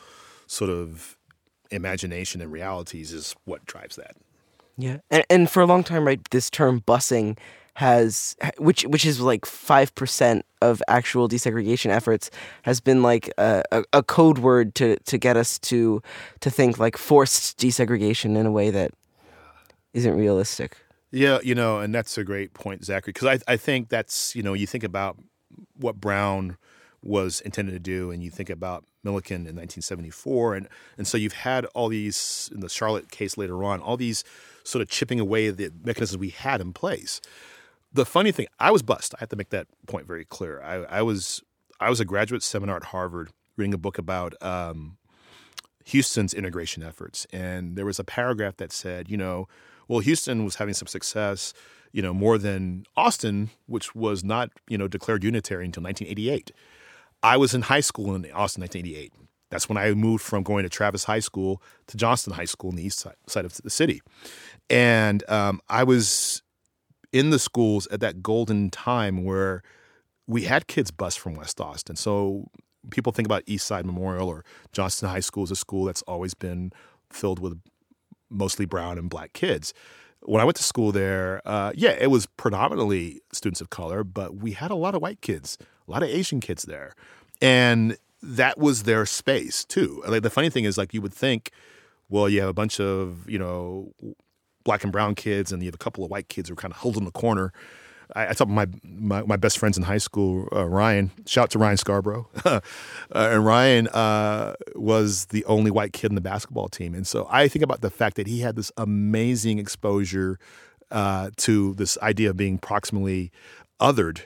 sort 0.46 0.70
of 0.70 1.16
imagination 1.70 2.40
and 2.40 2.52
realities 2.52 3.12
is 3.12 3.34
what 3.44 3.64
drives 3.66 3.96
that. 3.96 4.16
Yeah, 4.76 4.98
and, 5.10 5.24
and 5.30 5.50
for 5.50 5.62
a 5.62 5.66
long 5.66 5.84
time, 5.84 6.06
right, 6.06 6.20
this 6.30 6.50
term 6.50 6.80
busing 6.80 7.38
has, 7.74 8.36
which 8.58 8.82
which 8.82 9.04
is 9.04 9.20
like 9.20 9.46
five 9.46 9.94
percent 9.94 10.44
of 10.60 10.82
actual 10.88 11.28
desegregation 11.28 11.90
efforts, 11.90 12.30
has 12.62 12.80
been 12.80 13.02
like 13.02 13.32
a, 13.38 13.62
a, 13.72 13.84
a 13.92 14.02
code 14.02 14.38
word 14.38 14.74
to 14.76 14.96
to 15.04 15.18
get 15.18 15.36
us 15.36 15.58
to 15.60 16.02
to 16.40 16.50
think 16.50 16.78
like 16.78 16.96
forced 16.96 17.58
desegregation 17.58 18.36
in 18.36 18.46
a 18.46 18.52
way 18.52 18.70
that 18.70 18.92
isn't 19.92 20.16
realistic. 20.16 20.76
Yeah, 21.10 21.38
you 21.44 21.54
know, 21.54 21.78
and 21.78 21.94
that's 21.94 22.18
a 22.18 22.24
great 22.24 22.54
point, 22.54 22.84
Zachary, 22.84 23.12
because 23.12 23.40
I, 23.46 23.52
I 23.52 23.56
think 23.56 23.88
that's, 23.88 24.34
you 24.34 24.42
know, 24.42 24.52
you 24.52 24.66
think 24.66 24.82
about 24.82 25.16
what 25.76 26.00
Brown 26.00 26.56
was 27.04 27.40
intended 27.42 27.72
to 27.72 27.78
do, 27.78 28.10
and 28.10 28.22
you 28.22 28.30
think 28.30 28.50
about 28.50 28.84
Milliken 29.04 29.46
in 29.46 29.54
1974, 29.56 30.54
and 30.54 30.68
and 30.96 31.06
so 31.06 31.16
you've 31.16 31.34
had 31.34 31.66
all 31.66 31.88
these 31.88 32.50
in 32.52 32.60
the 32.60 32.68
Charlotte 32.68 33.10
case 33.10 33.36
later 33.36 33.62
on, 33.62 33.80
all 33.80 33.96
these 33.96 34.24
sort 34.64 34.82
of 34.82 34.88
chipping 34.88 35.20
away 35.20 35.50
the 35.50 35.70
mechanisms 35.84 36.18
we 36.18 36.30
had 36.30 36.60
in 36.60 36.72
place. 36.72 37.20
The 37.92 38.06
funny 38.06 38.32
thing, 38.32 38.46
I 38.58 38.70
was 38.70 38.82
bused. 38.82 39.14
I 39.14 39.20
have 39.20 39.28
to 39.28 39.36
make 39.36 39.50
that 39.50 39.66
point 39.86 40.06
very 40.06 40.24
clear. 40.24 40.60
I, 40.62 40.98
I 40.98 41.02
was 41.02 41.42
I 41.78 41.90
was 41.90 42.00
a 42.00 42.04
graduate 42.04 42.42
seminar 42.42 42.76
at 42.76 42.84
Harvard 42.84 43.30
reading 43.56 43.74
a 43.74 43.78
book 43.78 43.98
about 43.98 44.34
um, 44.42 44.96
Houston's 45.84 46.34
integration 46.34 46.82
efforts, 46.82 47.26
and 47.32 47.76
there 47.76 47.84
was 47.84 47.98
a 47.98 48.04
paragraph 48.04 48.56
that 48.56 48.72
said, 48.72 49.10
you 49.10 49.16
know, 49.16 49.46
well, 49.86 50.00
Houston 50.00 50.44
was 50.44 50.56
having 50.56 50.74
some 50.74 50.88
success, 50.88 51.52
you 51.92 52.00
know, 52.00 52.14
more 52.14 52.38
than 52.38 52.86
Austin, 52.96 53.50
which 53.66 53.94
was 53.94 54.24
not, 54.24 54.50
you 54.66 54.78
know, 54.78 54.88
declared 54.88 55.22
unitary 55.22 55.66
until 55.66 55.82
1988. 55.82 56.50
I 57.24 57.38
was 57.38 57.54
in 57.54 57.62
high 57.62 57.80
school 57.80 58.14
in 58.14 58.22
Austin, 58.32 58.60
1988. 58.60 59.12
That's 59.50 59.68
when 59.68 59.78
I 59.78 59.92
moved 59.94 60.22
from 60.22 60.42
going 60.42 60.64
to 60.64 60.68
Travis 60.68 61.04
High 61.04 61.20
School 61.20 61.62
to 61.86 61.96
Johnston 61.96 62.34
High 62.34 62.44
School 62.44 62.70
in 62.70 62.76
the 62.76 62.84
east 62.84 63.06
side, 63.26 63.44
of 63.44 63.54
the 63.62 63.70
city, 63.70 64.02
and 64.68 65.28
um, 65.30 65.60
I 65.68 65.84
was 65.84 66.42
in 67.12 67.30
the 67.30 67.38
schools 67.38 67.86
at 67.88 68.00
that 68.00 68.22
golden 68.22 68.70
time 68.70 69.24
where 69.24 69.62
we 70.26 70.42
had 70.42 70.66
kids 70.66 70.90
bus 70.90 71.16
from 71.16 71.34
West 71.34 71.60
Austin. 71.60 71.96
So 71.96 72.48
people 72.90 73.12
think 73.12 73.26
about 73.26 73.42
East 73.46 73.66
Side 73.66 73.86
Memorial 73.86 74.28
or 74.28 74.44
Johnston 74.72 75.08
High 75.08 75.20
School 75.20 75.44
as 75.44 75.50
a 75.50 75.56
school 75.56 75.84
that's 75.84 76.02
always 76.02 76.34
been 76.34 76.72
filled 77.10 77.38
with 77.38 77.58
mostly 78.28 78.66
brown 78.66 78.98
and 78.98 79.08
black 79.08 79.32
kids. 79.32 79.72
When 80.22 80.40
I 80.40 80.44
went 80.44 80.56
to 80.56 80.64
school 80.64 80.90
there, 80.90 81.40
uh, 81.44 81.72
yeah, 81.74 81.90
it 81.90 82.10
was 82.10 82.26
predominantly 82.26 83.20
students 83.32 83.60
of 83.60 83.70
color, 83.70 84.02
but 84.02 84.36
we 84.36 84.52
had 84.52 84.70
a 84.70 84.74
lot 84.74 84.94
of 84.94 85.02
white 85.02 85.20
kids, 85.20 85.56
a 85.86 85.90
lot 85.90 86.02
of 86.02 86.08
Asian 86.08 86.40
kids 86.40 86.64
there, 86.64 86.94
and 87.40 87.96
that 88.22 88.58
was 88.58 88.84
their 88.84 89.06
space 89.06 89.64
too. 89.64 90.02
Like 90.06 90.22
the 90.22 90.30
funny 90.30 90.50
thing 90.50 90.64
is, 90.64 90.78
like 90.78 90.94
you 90.94 91.02
would 91.02 91.14
think, 91.14 91.50
well, 92.08 92.28
you 92.28 92.40
have 92.40 92.48
a 92.48 92.54
bunch 92.54 92.80
of 92.80 93.28
you 93.28 93.38
know 93.38 93.92
black 94.64 94.82
and 94.82 94.92
brown 94.92 95.14
kids, 95.14 95.52
and 95.52 95.62
you 95.62 95.66
have 95.68 95.74
a 95.74 95.78
couple 95.78 96.04
of 96.04 96.10
white 96.10 96.28
kids 96.28 96.48
who 96.48 96.54
are 96.54 96.56
kind 96.56 96.72
of 96.72 96.78
huddled 96.78 96.98
in 96.98 97.04
the 97.04 97.10
corner. 97.10 97.52
I, 98.14 98.28
I 98.28 98.32
talked 98.32 98.50
my, 98.50 98.66
my, 98.82 99.22
my 99.22 99.36
best 99.36 99.58
friends 99.58 99.76
in 99.76 99.84
high 99.84 99.98
school, 99.98 100.48
uh, 100.52 100.64
Ryan. 100.64 101.10
Shout 101.26 101.44
out 101.44 101.50
to 101.50 101.58
Ryan 101.58 101.76
Scarborough, 101.76 102.28
uh, 102.44 102.60
and 103.10 103.44
Ryan 103.44 103.88
uh, 103.88 104.54
was 104.74 105.26
the 105.26 105.44
only 105.44 105.70
white 105.70 105.92
kid 105.92 106.10
in 106.10 106.14
the 106.14 106.20
basketball 106.20 106.68
team, 106.68 106.94
and 106.94 107.06
so 107.06 107.26
I 107.30 107.48
think 107.48 107.62
about 107.62 107.80
the 107.80 107.90
fact 107.90 108.16
that 108.16 108.26
he 108.26 108.40
had 108.40 108.56
this 108.56 108.72
amazing 108.76 109.58
exposure 109.58 110.38
uh, 110.90 111.30
to 111.38 111.74
this 111.74 111.98
idea 111.98 112.30
of 112.30 112.36
being 112.36 112.58
proximally 112.58 113.30
othered 113.80 114.20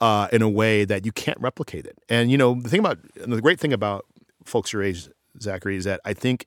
uh, 0.00 0.28
in 0.32 0.42
a 0.42 0.48
way 0.48 0.84
that 0.84 1.04
you 1.04 1.12
can't 1.12 1.40
replicate 1.40 1.86
it. 1.86 1.98
And 2.08 2.30
you 2.30 2.38
know 2.38 2.60
the 2.60 2.68
thing 2.68 2.80
about 2.80 2.98
the 3.14 3.40
great 3.40 3.60
thing 3.60 3.72
about 3.72 4.06
folks 4.44 4.72
your 4.72 4.82
age, 4.82 5.08
Zachary, 5.40 5.76
is 5.76 5.84
that 5.84 6.00
I 6.04 6.14
think 6.14 6.46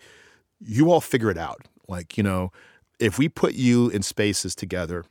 you 0.60 0.92
all 0.92 1.02
figure 1.02 1.32
it 1.32 1.38
out. 1.38 1.68
Like 1.88 2.18
you 2.18 2.24
know, 2.24 2.52
if 3.00 3.18
we 3.18 3.30
put 3.30 3.54
you 3.54 3.90
in 3.90 4.02
spaces 4.04 4.56
together 4.56 5.06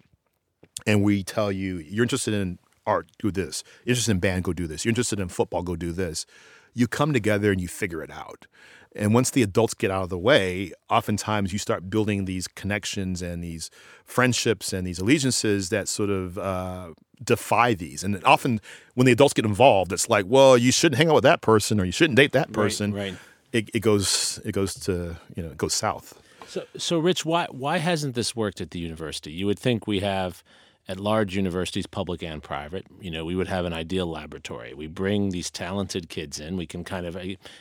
and 0.87 1.03
we 1.03 1.23
tell 1.23 1.51
you 1.51 1.79
you're 1.79 2.05
interested 2.05 2.35
in 2.35 2.59
art, 2.87 3.11
do 3.19 3.31
this. 3.31 3.65
You're 3.85 3.93
interested 3.93 4.13
in 4.13 4.21
band, 4.21 4.45
go 4.45 4.53
do 4.53 4.67
this. 4.67 4.85
You're 4.85 4.91
interested 4.91 5.19
in 5.19 5.29
football, 5.29 5.63
go 5.63 5.77
do 5.77 5.93
this. 5.93 6.27
You 6.75 6.87
come 6.87 7.13
together 7.13 7.51
and 7.51 7.61
you 7.61 7.69
figure 7.69 8.03
it 8.03 8.11
out. 8.11 8.47
And 8.97 9.15
once 9.15 9.31
the 9.31 9.43
adults 9.43 9.75
get 9.75 9.91
out 9.91 10.05
of 10.05 10.09
the 10.09 10.19
way, 10.19 10.73
oftentimes 10.91 11.53
you 11.53 11.59
start 11.59 11.91
building 11.91 12.25
these 12.25 12.49
connections 12.49 13.23
and 13.23 13.43
these 13.43 13.71
friendships 14.05 14.73
and 14.73 14.87
these 14.87 14.99
allegiances 14.99 15.69
that 15.69 15.89
sort 15.89 16.11
of 16.11 16.39
uh, 16.39 16.95
defy 17.23 17.75
these. 17.75 18.03
And 18.03 18.23
often 18.25 18.61
when 18.95 19.07
the 19.07 19.13
adults 19.13 19.35
get 19.35 19.45
involved, 19.45 19.93
it's 19.93 20.09
like, 20.09 20.27
well, 20.29 20.57
you 20.57 20.73
shouldn't 20.73 20.99
hang 20.99 21.09
out 21.09 21.15
with 21.15 21.25
that 21.25 21.41
person 21.41 21.81
or 21.81 21.85
you 21.85 21.93
shouldn't 21.93 22.17
date 22.17 22.33
that 22.33 22.53
person. 22.53 22.93
Right. 22.93 23.11
right. 23.11 23.19
It, 23.53 23.71
it 23.73 23.81
goes 23.81 24.41
it 24.45 24.53
goes 24.53 24.75
to 24.75 25.17
you 25.35 25.43
know 25.43 25.51
it 25.51 25.57
goes 25.57 25.73
south. 25.73 26.21
So, 26.47 26.65
so 26.77 26.99
Rich, 26.99 27.25
why 27.25 27.47
why 27.51 27.79
hasn't 27.79 28.15
this 28.15 28.37
worked 28.37 28.61
at 28.61 28.71
the 28.71 28.79
university? 28.79 29.33
You 29.33 29.47
would 29.47 29.59
think 29.59 29.87
we 29.87 30.01
have 30.01 30.43
at 30.89 31.01
large 31.01 31.35
universities, 31.37 31.87
public 31.87 32.23
and 32.23 32.43
private, 32.43 32.87
you 33.01 33.11
know, 33.11 33.25
we 33.25 33.35
would 33.35 33.49
have 33.49 33.65
an 33.65 33.73
ideal 33.73 34.07
laboratory. 34.07 34.73
We 34.75 34.87
bring 34.87 35.31
these 35.31 35.51
talented 35.51 36.09
kids 36.09 36.39
in. 36.39 36.57
We 36.57 36.67
can 36.67 36.85
kind 36.85 37.07
of, 37.07 37.17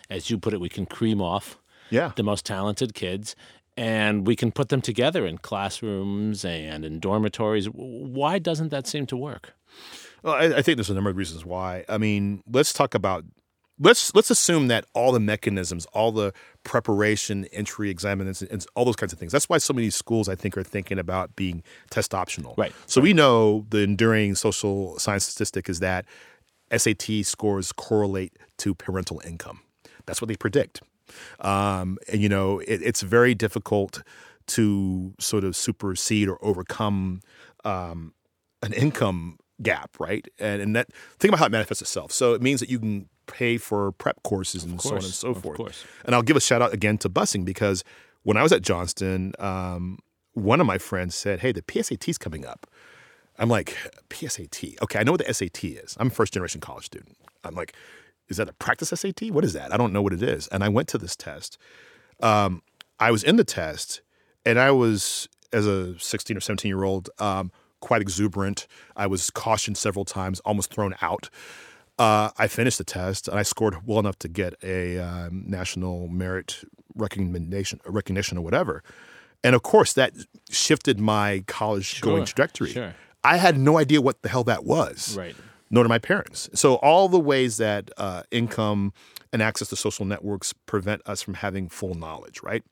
as 0.09 0.29
you 0.29 0.37
put 0.37 0.53
it, 0.53 0.59
we 0.59 0.69
can 0.69 0.85
cream 0.85 1.21
off 1.21 1.57
Yeah. 1.89 2.11
the 2.15 2.23
most 2.23 2.45
talented 2.45 2.93
kids, 2.93 3.35
and 3.77 4.25
we 4.27 4.35
can 4.35 4.51
put 4.51 4.69
them 4.69 4.81
together 4.81 5.25
in 5.25 5.37
classrooms 5.39 6.45
and 6.45 6.85
in 6.85 6.99
dormitories. 6.99 7.65
Why 7.67 8.39
doesn't 8.39 8.69
that 8.69 8.87
seem 8.87 9.05
to 9.07 9.17
work? 9.17 9.53
Well, 10.23 10.33
I, 10.33 10.57
I 10.57 10.61
think 10.61 10.77
there's 10.77 10.89
a 10.89 10.93
number 10.93 11.09
of 11.09 11.17
reasons 11.17 11.43
why. 11.45 11.83
I 11.89 11.97
mean, 11.97 12.41
let's 12.51 12.73
talk 12.73 12.95
about 12.95 13.25
let's 13.79 14.13
let's 14.15 14.29
assume 14.29 14.67
that 14.67 14.85
all 14.93 15.11
the 15.11 15.19
mechanisms, 15.19 15.85
all 15.87 16.11
the 16.11 16.33
preparation, 16.63 17.45
entry 17.45 17.89
examinations, 17.89 18.49
and 18.49 18.65
all 18.75 18.85
those 18.85 18.95
kinds 18.95 19.13
of 19.13 19.19
things. 19.19 19.31
That's 19.31 19.49
why 19.49 19.57
so 19.57 19.73
many 19.73 19.89
schools, 19.89 20.29
I 20.29 20.35
think, 20.35 20.57
are 20.57 20.63
thinking 20.63 20.99
about 20.99 21.35
being 21.35 21.63
test 21.89 22.13
optional. 22.13 22.55
Right. 22.57 22.73
So 22.85 23.01
we 23.01 23.13
know 23.13 23.65
the 23.69 23.79
enduring 23.79 24.35
social 24.35 24.97
science 24.99 25.25
statistic 25.25 25.69
is 25.69 25.79
that 25.79 26.05
SAT 26.75 27.25
scores 27.25 27.71
correlate 27.71 28.37
to 28.57 28.73
parental 28.73 29.21
income. 29.25 29.61
That's 30.05 30.21
what 30.21 30.27
they 30.27 30.35
predict. 30.35 30.81
Um, 31.39 31.97
and 32.11 32.21
you 32.21 32.29
know, 32.29 32.59
it, 32.59 32.81
it's 32.81 33.01
very 33.01 33.35
difficult 33.35 34.01
to 34.47 35.13
sort 35.19 35.43
of 35.43 35.55
supersede 35.55 36.29
or 36.29 36.43
overcome 36.43 37.21
um, 37.63 38.13
an 38.61 38.73
income 38.73 39.39
gap, 39.61 39.97
right? 39.99 40.27
And, 40.39 40.61
and 40.61 40.75
that 40.75 40.87
think 41.19 41.29
about 41.29 41.39
how 41.39 41.45
it 41.45 41.51
manifests 41.51 41.81
itself. 41.81 42.11
So 42.11 42.33
it 42.33 42.41
means 42.41 42.59
that 42.59 42.69
you 42.69 42.79
can 42.79 43.09
pay 43.27 43.57
for 43.57 43.91
prep 43.93 44.21
courses 44.23 44.63
and 44.63 44.81
so 44.81 44.89
on 44.91 44.95
and 44.95 45.05
so 45.05 45.29
of 45.29 45.41
forth. 45.41 45.57
course. 45.57 45.85
And 46.05 46.15
I'll 46.15 46.21
give 46.21 46.37
a 46.37 46.41
shout 46.41 46.61
out 46.61 46.73
again 46.73 46.97
to 46.99 47.09
busing 47.09 47.45
because 47.45 47.83
when 48.23 48.37
I 48.37 48.43
was 48.43 48.51
at 48.51 48.61
Johnston, 48.61 49.33
um, 49.39 49.99
one 50.33 50.59
of 50.59 50.67
my 50.67 50.77
friends 50.77 51.15
said, 51.15 51.39
"Hey, 51.39 51.51
the 51.51 51.61
PSAT's 51.61 52.17
coming 52.17 52.45
up." 52.45 52.67
I'm 53.37 53.49
like, 53.49 53.77
PSAT. 54.09 54.81
Okay, 54.81 54.99
I 54.99 55.03
know 55.03 55.11
what 55.11 55.25
the 55.25 55.33
SAT 55.33 55.63
is. 55.65 55.97
I'm 55.99 56.07
a 56.07 56.09
first 56.09 56.33
generation 56.33 56.61
college 56.61 56.85
student. 56.85 57.17
I'm 57.43 57.53
like, 57.53 57.75
is 58.27 58.37
that 58.37 58.49
a 58.49 58.53
practice 58.53 58.89
SAT? 58.89 59.31
What 59.31 59.43
is 59.43 59.53
that? 59.53 59.73
I 59.73 59.77
don't 59.77 59.93
know 59.93 60.01
what 60.01 60.13
it 60.13 60.23
is. 60.23 60.47
And 60.47 60.63
I 60.63 60.69
went 60.69 60.87
to 60.89 60.97
this 60.97 61.15
test. 61.15 61.57
Um, 62.21 62.61
I 62.99 63.11
was 63.11 63.23
in 63.23 63.35
the 63.35 63.43
test, 63.43 64.01
and 64.45 64.57
I 64.57 64.71
was 64.71 65.27
as 65.51 65.67
a 65.67 65.97
16 65.99 66.37
or 66.37 66.39
17 66.39 66.69
year 66.69 66.83
old 66.83 67.09
um, 67.19 67.51
quite 67.81 68.01
exuberant. 68.01 68.67
I 68.95 69.07
was 69.07 69.29
cautioned 69.29 69.77
several 69.77 70.05
times, 70.05 70.39
almost 70.41 70.73
thrown 70.73 70.95
out. 71.01 71.29
Uh, 71.97 72.29
I 72.37 72.47
finished 72.47 72.77
the 72.77 72.83
test 72.83 73.27
and 73.27 73.39
I 73.39 73.43
scored 73.43 73.77
well 73.85 73.99
enough 73.99 74.19
to 74.19 74.27
get 74.27 74.53
a 74.63 74.99
um, 74.99 75.43
national 75.47 76.07
merit 76.09 76.63
recognition, 76.95 77.79
recognition 77.85 78.37
or 78.37 78.41
whatever. 78.41 78.83
And 79.43 79.55
of 79.55 79.63
course, 79.63 79.93
that 79.93 80.13
shifted 80.49 80.99
my 80.99 81.43
college 81.47 82.01
going 82.01 82.17
Sure, 82.17 82.25
trajectory. 82.25 82.71
sure. 82.71 82.95
I 83.23 83.37
had 83.37 83.57
no 83.57 83.77
idea 83.77 84.01
what 84.01 84.21
the 84.23 84.29
hell 84.29 84.43
that 84.45 84.65
was 84.65 85.15
Right. 85.17 85.35
nor 85.69 85.83
did 85.83 85.89
my 85.89 85.99
parents. 85.99 86.49
So 86.53 86.75
all 86.75 87.07
the 87.09 87.19
ways 87.19 87.57
that 87.57 87.89
uh, 87.97 88.23
income 88.31 88.91
and 89.31 89.41
access 89.41 89.69
to 89.69 89.75
social 89.75 90.05
networks 90.05 90.53
prevent 90.65 91.01
us 91.07 91.21
from 91.21 91.35
having 91.35 91.69
full 91.69 91.93
knowledge, 91.95 92.41
right? 92.43 92.63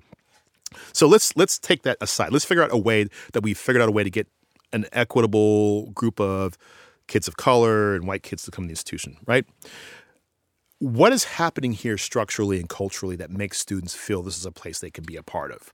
So 0.91 1.07
let's 1.07 1.35
let's 1.37 1.59
take 1.59 1.83
that 1.83 1.97
aside. 2.01 2.31
Let's 2.33 2.45
figure 2.45 2.63
out 2.63 2.71
a 2.73 2.77
way 2.77 3.07
that 3.33 3.43
we 3.43 3.53
figured 3.53 3.81
out 3.81 3.89
a 3.89 3.91
way 3.91 4.03
to 4.03 4.09
get 4.09 4.27
an 4.71 4.85
equitable 4.91 5.91
group 5.91 6.19
of 6.19 6.57
kids 7.07 7.27
of 7.27 7.37
color 7.37 7.95
and 7.95 8.07
white 8.07 8.23
kids 8.23 8.43
to 8.43 8.51
come 8.51 8.65
to 8.65 8.67
the 8.67 8.73
institution, 8.73 9.17
right? 9.25 9.45
what 10.83 11.13
is 11.13 11.23
happening 11.23 11.71
here 11.71 11.97
structurally 11.97 12.59
and 12.59 12.67
culturally 12.67 13.15
that 13.15 13.31
makes 13.31 13.57
students 13.57 13.95
feel 13.95 14.21
this 14.21 14.37
is 14.37 14.45
a 14.45 14.51
place 14.51 14.79
they 14.79 14.91
can 14.91 15.05
be 15.05 15.15
a 15.15 15.23
part 15.23 15.49
of? 15.53 15.71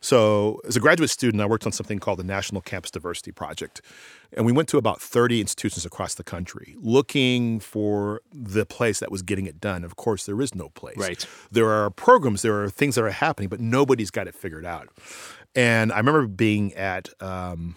So, 0.00 0.60
as 0.68 0.76
a 0.76 0.80
graduate 0.80 1.10
student, 1.10 1.42
I 1.42 1.46
worked 1.46 1.66
on 1.66 1.72
something 1.72 1.98
called 1.98 2.20
the 2.20 2.24
National 2.24 2.60
Campus 2.60 2.92
Diversity 2.92 3.32
Project. 3.32 3.80
And 4.36 4.46
we 4.46 4.52
went 4.52 4.68
to 4.68 4.78
about 4.78 5.02
30 5.02 5.40
institutions 5.40 5.84
across 5.84 6.14
the 6.14 6.22
country 6.22 6.76
looking 6.78 7.58
for 7.58 8.20
the 8.32 8.64
place 8.64 9.00
that 9.00 9.10
was 9.10 9.22
getting 9.22 9.46
it 9.46 9.60
done. 9.60 9.82
Of 9.82 9.96
course, 9.96 10.26
there 10.26 10.40
is 10.40 10.54
no 10.54 10.68
place. 10.68 10.96
Right. 10.96 11.26
There 11.50 11.70
are 11.70 11.90
programs, 11.90 12.42
there 12.42 12.62
are 12.62 12.70
things 12.70 12.94
that 12.94 13.02
are 13.02 13.10
happening, 13.10 13.48
but 13.48 13.58
nobody's 13.58 14.12
got 14.12 14.28
it 14.28 14.34
figured 14.36 14.64
out. 14.64 14.90
And 15.56 15.90
I 15.90 15.96
remember 15.96 16.28
being 16.28 16.72
at, 16.74 17.08
um, 17.20 17.76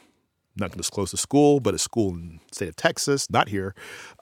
not 0.59 0.69
going 0.69 0.73
to 0.73 0.77
disclose 0.77 1.11
the 1.11 1.17
school, 1.17 1.59
but 1.59 1.73
a 1.73 1.77
school 1.79 2.09
in 2.13 2.39
the 2.47 2.55
state 2.55 2.69
of 2.69 2.75
Texas, 2.75 3.29
not 3.29 3.49
here, 3.49 3.73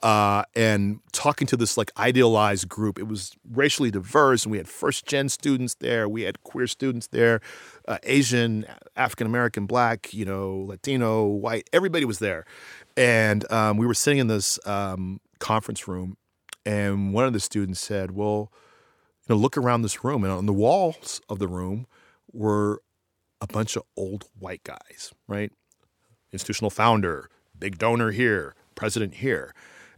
uh, 0.02 0.42
and 0.54 1.00
talking 1.12 1.46
to 1.46 1.56
this 1.56 1.76
like 1.76 1.90
idealized 1.96 2.68
group. 2.68 2.98
It 2.98 3.08
was 3.08 3.36
racially 3.50 3.90
diverse, 3.90 4.44
and 4.44 4.52
we 4.52 4.58
had 4.58 4.68
first 4.68 5.06
gen 5.06 5.28
students 5.28 5.74
there, 5.80 6.08
we 6.08 6.22
had 6.22 6.42
queer 6.42 6.66
students 6.66 7.08
there, 7.08 7.40
uh, 7.86 7.98
Asian, 8.02 8.66
African 8.96 9.26
American, 9.26 9.66
Black, 9.66 10.12
you 10.12 10.24
know, 10.24 10.64
Latino, 10.66 11.24
white. 11.24 11.68
Everybody 11.72 12.04
was 12.04 12.18
there, 12.18 12.44
and 12.96 13.50
um, 13.52 13.76
we 13.76 13.86
were 13.86 13.94
sitting 13.94 14.18
in 14.18 14.26
this 14.26 14.58
um, 14.66 15.20
conference 15.38 15.88
room, 15.88 16.16
and 16.64 17.12
one 17.12 17.24
of 17.24 17.32
the 17.32 17.40
students 17.40 17.80
said, 17.80 18.12
"Well, 18.12 18.52
you 19.26 19.34
know, 19.34 19.40
look 19.40 19.56
around 19.56 19.82
this 19.82 20.04
room, 20.04 20.24
and 20.24 20.32
on 20.32 20.46
the 20.46 20.52
walls 20.52 21.20
of 21.28 21.38
the 21.38 21.48
room 21.48 21.86
were." 22.32 22.82
A 23.40 23.46
bunch 23.46 23.76
of 23.76 23.84
old 23.96 24.24
white 24.40 24.64
guys, 24.64 25.12
right? 25.28 25.52
Institutional 26.32 26.70
founder, 26.70 27.28
big 27.58 27.78
donor 27.78 28.10
here, 28.10 28.54
president 28.74 29.14
here. 29.14 29.54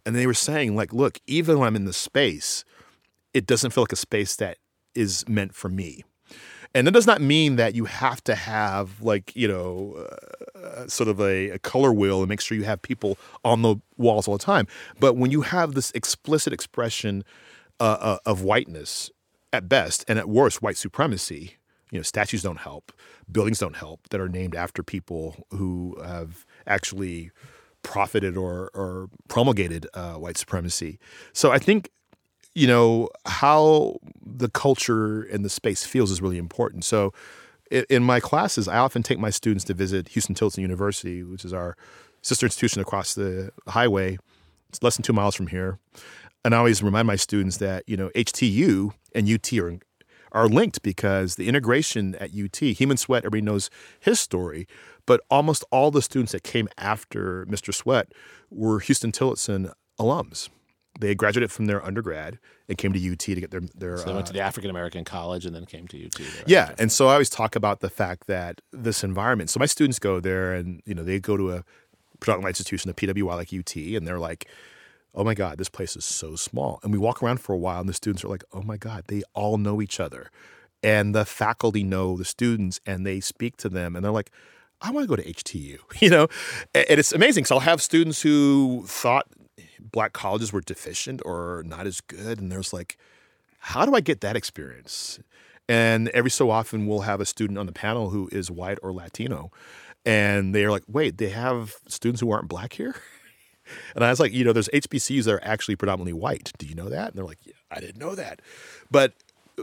And 0.07 0.17
they 0.17 0.27
were 0.27 0.35
saying, 0.35 0.77
like, 0.77 0.93
look, 0.93 1.19
even 1.27 1.59
when 1.59 1.67
I'm 1.69 1.77
in 1.77 1.85
the 1.85 1.93
space, 1.93 2.65
it 3.35 3.47
doesn't 3.47 3.71
feel 3.73 3.83
like 3.83 3.93
a 3.93 3.97
space 3.97 4.37
that 4.37 4.59
is 4.95 5.29
meant 5.29 5.55
for 5.55 5.69
me. 5.69 6.03
And 6.75 6.87
that 6.87 6.93
does 6.93 7.07
not 7.07 7.21
mean 7.21 7.57
that 7.57 7.75
you 7.75 7.85
have 7.87 8.23
to 8.25 8.35
have, 8.35 9.03
like, 9.03 9.35
you 9.35 9.49
know, 9.49 10.07
uh, 10.55 10.87
sort 10.87 11.09
of 11.09 11.21
a, 11.21 11.51
a, 11.51 11.59
color 11.59 11.93
wheel 11.93 12.21
and 12.21 12.29
make 12.29 12.41
sure 12.41 12.57
you 12.57 12.65
have 12.65 12.81
people 12.81 13.19
on 13.45 13.63
the 13.63 13.77
walls 13.97 14.29
all 14.29 14.37
the 14.39 14.45
time. 14.45 14.69
But 15.01 15.17
when 15.17 15.33
you 15.33 15.43
have 15.43 15.75
this 15.75 15.91
explicit 15.93 16.53
expression 16.53 17.25
uh, 17.81 17.97
uh, 18.01 18.19
of 18.25 18.43
whiteness 18.43 19.11
at 19.53 19.69
best, 19.69 20.05
and 20.07 20.17
at 20.17 20.29
worst, 20.29 20.63
white 20.63 20.77
supremacy, 20.77 21.57
you 21.91 21.99
know, 21.99 22.03
statues 22.03 22.43
don't 22.43 22.59
help, 22.59 22.93
buildings 23.31 23.59
don't 23.59 23.77
help 23.77 24.09
that 24.11 24.21
are 24.21 24.29
named 24.29 24.55
after 24.55 24.83
people 24.83 25.47
who 25.51 25.97
have 26.05 26.47
actually 26.67 27.31
profited 27.83 28.37
or, 28.37 28.71
or 28.75 29.09
promulgated 29.29 29.87
uh, 29.95 30.15
white 30.15 30.37
supremacy. 30.37 30.99
So 31.33 31.51
I 31.51 31.59
think, 31.59 31.91
you 32.55 32.67
know, 32.67 33.09
how 33.27 33.97
the 34.25 34.49
culture 34.49 35.23
and 35.23 35.45
the 35.45 35.51
space 35.51 35.85
feels 35.85 36.11
is 36.11 36.21
really 36.21 36.39
important. 36.39 36.85
So 36.85 37.13
in 37.71 38.03
my 38.03 38.21
classes, 38.21 38.69
I 38.69 38.79
often 38.79 39.03
take 39.03 39.19
my 39.19 39.31
students 39.31 39.65
to 39.65 39.75
visit 39.75 40.11
Huston 40.15 40.35
Tillotson 40.35 40.63
University, 40.63 41.23
which 41.23 41.45
is 41.45 41.53
our 41.53 41.77
sister 42.23 42.47
institution 42.47 42.83
across 42.83 43.15
the 43.15 43.53
highway. 43.69 44.19
It's 44.69 44.83
less 44.83 44.97
than 44.97 45.05
two 45.05 45.13
miles 45.13 45.35
from 45.35 45.49
here. 45.49 45.79
And 46.45 46.55
I 46.55 46.59
always 46.59 46.83
remind 46.83 47.07
my 47.07 47.17
students 47.17 47.59
that, 47.59 47.85
you 47.87 47.97
know, 47.97 48.11
HTU 48.15 48.93
and 49.15 49.29
UT 49.29 49.53
are 49.55 49.79
are 50.33 50.49
linked 50.49 50.83
because 50.83 51.37
the 51.37 51.49
integration 51.49 52.15
at 52.17 52.31
UT, 52.31 52.57
Heman 52.57 52.97
Sweatt, 52.97 53.25
everybody 53.25 53.43
knows 53.43 53.71
his 53.99 54.21
story, 54.21 54.67
but 55.07 55.21
almost 55.31 55.65
all 55.71 55.91
the 55.91 56.03
students 56.03 56.33
that 56.33 56.43
came 56.43 56.69
after 56.79 57.47
Mr. 57.47 57.75
Sweatt 57.75 58.13
were 58.51 58.81
Huston 58.81 59.13
Tillotson 59.13 59.73
alums. 59.99 60.49
They 60.99 61.15
graduated 61.15 61.53
from 61.53 61.67
their 61.67 61.85
undergrad 61.85 62.39
and 62.69 62.77
came 62.77 62.93
to 62.93 63.13
UT 63.13 63.19
to 63.21 63.35
get 63.37 63.51
their 63.51 63.63
their. 63.75 63.97
So 63.97 64.07
they 64.07 64.15
went 64.15 64.27
to 64.27 64.33
uh, 64.33 64.35
the 64.35 64.41
African 64.41 64.71
American 64.71 65.05
College 65.05 65.47
and 65.47 65.55
then 65.55 65.65
came 65.65 65.87
to 65.89 66.07
UT. 66.07 66.21
Yeah, 66.47 66.75
and 66.79 66.91
so 66.91 67.09
I 67.09 67.13
always 67.13 67.31
talk 67.31 67.57
about 67.57 67.81
the 67.81 67.89
fact 67.89 68.27
that 68.27 68.61
this 68.73 69.05
environment. 69.05 69.51
So 69.51 69.61
my 69.61 69.67
students 69.67 69.99
go 69.99 70.21
there, 70.21 70.53
and 70.53 70.83
you 70.85 70.95
know 70.95 71.05
they 71.05 71.21
go 71.21 71.37
to 71.37 71.53
a 71.53 71.65
predominantly 72.19 72.51
institution, 72.51 72.91
a 72.91 72.95
PWI 72.95 73.35
like 73.35 73.53
UT, 73.53 73.77
and 73.77 74.07
they're 74.07 74.19
like, 74.19 74.49
oh 75.15 75.25
my 75.25 75.35
God, 75.35 75.59
this 75.59 75.69
place 75.69 75.97
is 75.97 76.05
so 76.05 76.37
small. 76.37 76.81
And 76.83 76.93
we 76.93 76.99
walk 76.99 77.23
around 77.23 77.41
for 77.41 77.53
a 77.53 77.59
while, 77.59 77.81
and 77.81 77.89
the 77.89 77.95
students 77.95 78.25
are 78.25 78.29
like, 78.29 78.45
oh 78.53 78.63
my 78.63 78.77
God, 78.77 79.05
they 79.09 79.23
all 79.35 79.59
know 79.59 79.83
each 79.83 80.01
other. 80.01 80.31
And 80.83 81.15
the 81.15 81.25
faculty 81.25 81.83
know 81.83 82.17
the 82.17 82.25
students, 82.25 82.81
and 82.87 83.07
they 83.07 83.21
speak 83.21 83.57
to 83.59 83.69
them, 83.69 83.97
and 83.97 84.05
they're 84.05 84.13
like, 84.13 84.31
I 84.81 84.91
want 84.91 85.05
to 85.05 85.09
go 85.09 85.17
to 85.17 85.29
HTU, 85.29 85.79
you 86.01 86.11
know? 86.11 86.29
And 86.75 86.99
it's 86.99 87.13
amazing. 87.13 87.45
So 87.45 87.57
I'll 87.57 87.61
have 87.61 87.83
students 87.83 88.23
who 88.23 88.85
thought 88.87 89.27
black 89.79 90.13
colleges 90.13 90.53
were 90.53 90.61
deficient 90.61 91.21
or 91.25 91.63
not 91.67 91.87
as 91.87 92.01
good, 92.01 92.41
and 92.41 92.51
there's 92.51 92.73
like, 92.73 92.97
how 93.59 93.85
do 93.85 93.95
I 93.95 94.01
get 94.01 94.21
that 94.23 94.37
experience? 94.37 95.19
And 95.69 96.09
every 96.09 96.31
so 96.31 96.51
often, 96.51 96.87
we'll 96.87 97.01
have 97.01 97.21
a 97.21 97.27
student 97.27 97.59
on 97.59 97.67
the 97.67 97.73
panel 97.73 98.11
who 98.11 98.29
is 98.33 98.51
white 98.51 98.79
or 98.83 98.93
Latino, 98.93 99.51
and 100.05 100.55
they're 100.55 100.71
like, 100.71 100.83
wait, 100.89 101.19
they 101.19 101.29
have 101.29 101.77
students 101.87 102.21
who 102.21 102.31
aren't 102.31 102.49
black 102.49 102.73
here? 102.75 102.95
And 103.95 104.05
I 104.05 104.11
was 104.11 104.21
like, 104.21 104.33
you 104.33 104.45
know, 104.45 104.53
there's 104.53 104.69
HBCUs 104.69 105.25
that 105.25 105.35
are 105.35 105.45
actually 105.45 105.77
predominantly 105.77 106.13
white. 106.13 106.53
Do 106.59 106.67
you 106.67 106.75
know 106.75 106.89
that? 106.89 107.09
And 107.09 107.17
they're 107.17 107.25
like, 107.25 107.45
yeah, 107.45 107.55
I 107.71 107.81
didn't 107.81 107.99
know 107.99 108.15
that. 108.15 108.41
But 108.91 109.15